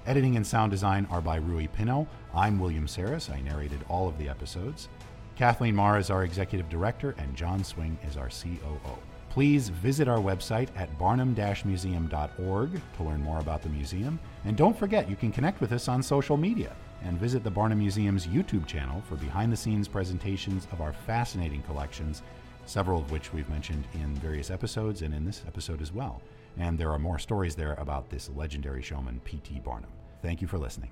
Editing 0.07 0.37
and 0.37 0.47
sound 0.47 0.71
design 0.71 1.07
are 1.11 1.23
by 1.23 1.37
Rui 1.37 1.67
Pino. 1.67 2.07
I'm 2.35 2.59
William 2.61 2.87
Saris. 2.87 3.31
I 3.31 3.41
narrated 3.41 3.81
all 3.89 4.07
of 4.07 4.19
the 4.19 4.29
episodes. 4.29 4.91
Kathleen 5.35 5.75
Maher 5.75 5.99
is 5.99 6.11
our 6.11 6.25
executive 6.25 6.69
director, 6.69 7.15
and 7.17 7.35
John 7.35 7.65
Swing 7.65 7.97
is 8.07 8.19
our 8.19 8.29
COO. 8.29 8.99
Please 9.31 9.71
visit 9.71 10.07
our 10.07 10.19
website 10.19 10.69
at 10.77 10.99
barnum-museum.org 10.99 12.71
to 12.97 13.03
learn 13.03 13.23
more 13.23 13.39
about 13.39 13.63
the 13.63 13.71
museum. 13.71 14.21
And 14.45 14.59
don't 14.59 14.79
forget, 14.79 15.09
you 15.09 15.17
can 15.17 15.33
connect 15.33 15.63
with 15.63 15.73
us 15.73 15.89
on 15.89 16.03
social 16.03 16.37
media 16.37 16.77
and 17.03 17.19
visit 17.19 17.43
the 17.43 17.51
Barnum 17.51 17.79
Museum's 17.79 18.27
YouTube 18.27 18.67
channel 18.67 19.03
for 19.09 19.17
behind 19.17 19.51
the 19.51 19.57
scenes 19.57 19.89
presentations 19.89 20.69
of 20.71 20.83
our 20.83 20.93
fascinating 20.93 21.63
collections, 21.63 22.23
several 22.67 23.01
of 23.01 23.11
which 23.11 23.33
we've 23.33 23.49
mentioned 23.49 23.85
in 23.95 24.15
various 24.17 24.51
episodes 24.51 25.01
and 25.01 25.15
in 25.15 25.25
this 25.25 25.41
episode 25.47 25.81
as 25.81 25.95
well. 25.95 26.21
And 26.57 26.79
there 26.79 26.91
are 26.91 26.99
more 26.99 27.19
stories 27.19 27.55
there 27.55 27.75
about 27.75 28.11
this 28.11 28.31
legendary 28.35 28.83
showman, 28.83 29.21
P.T. 29.25 29.61
Barnum. 29.61 29.91
Thank 30.23 30.41
you 30.41 30.49
for 30.49 30.59
listening. 30.59 30.91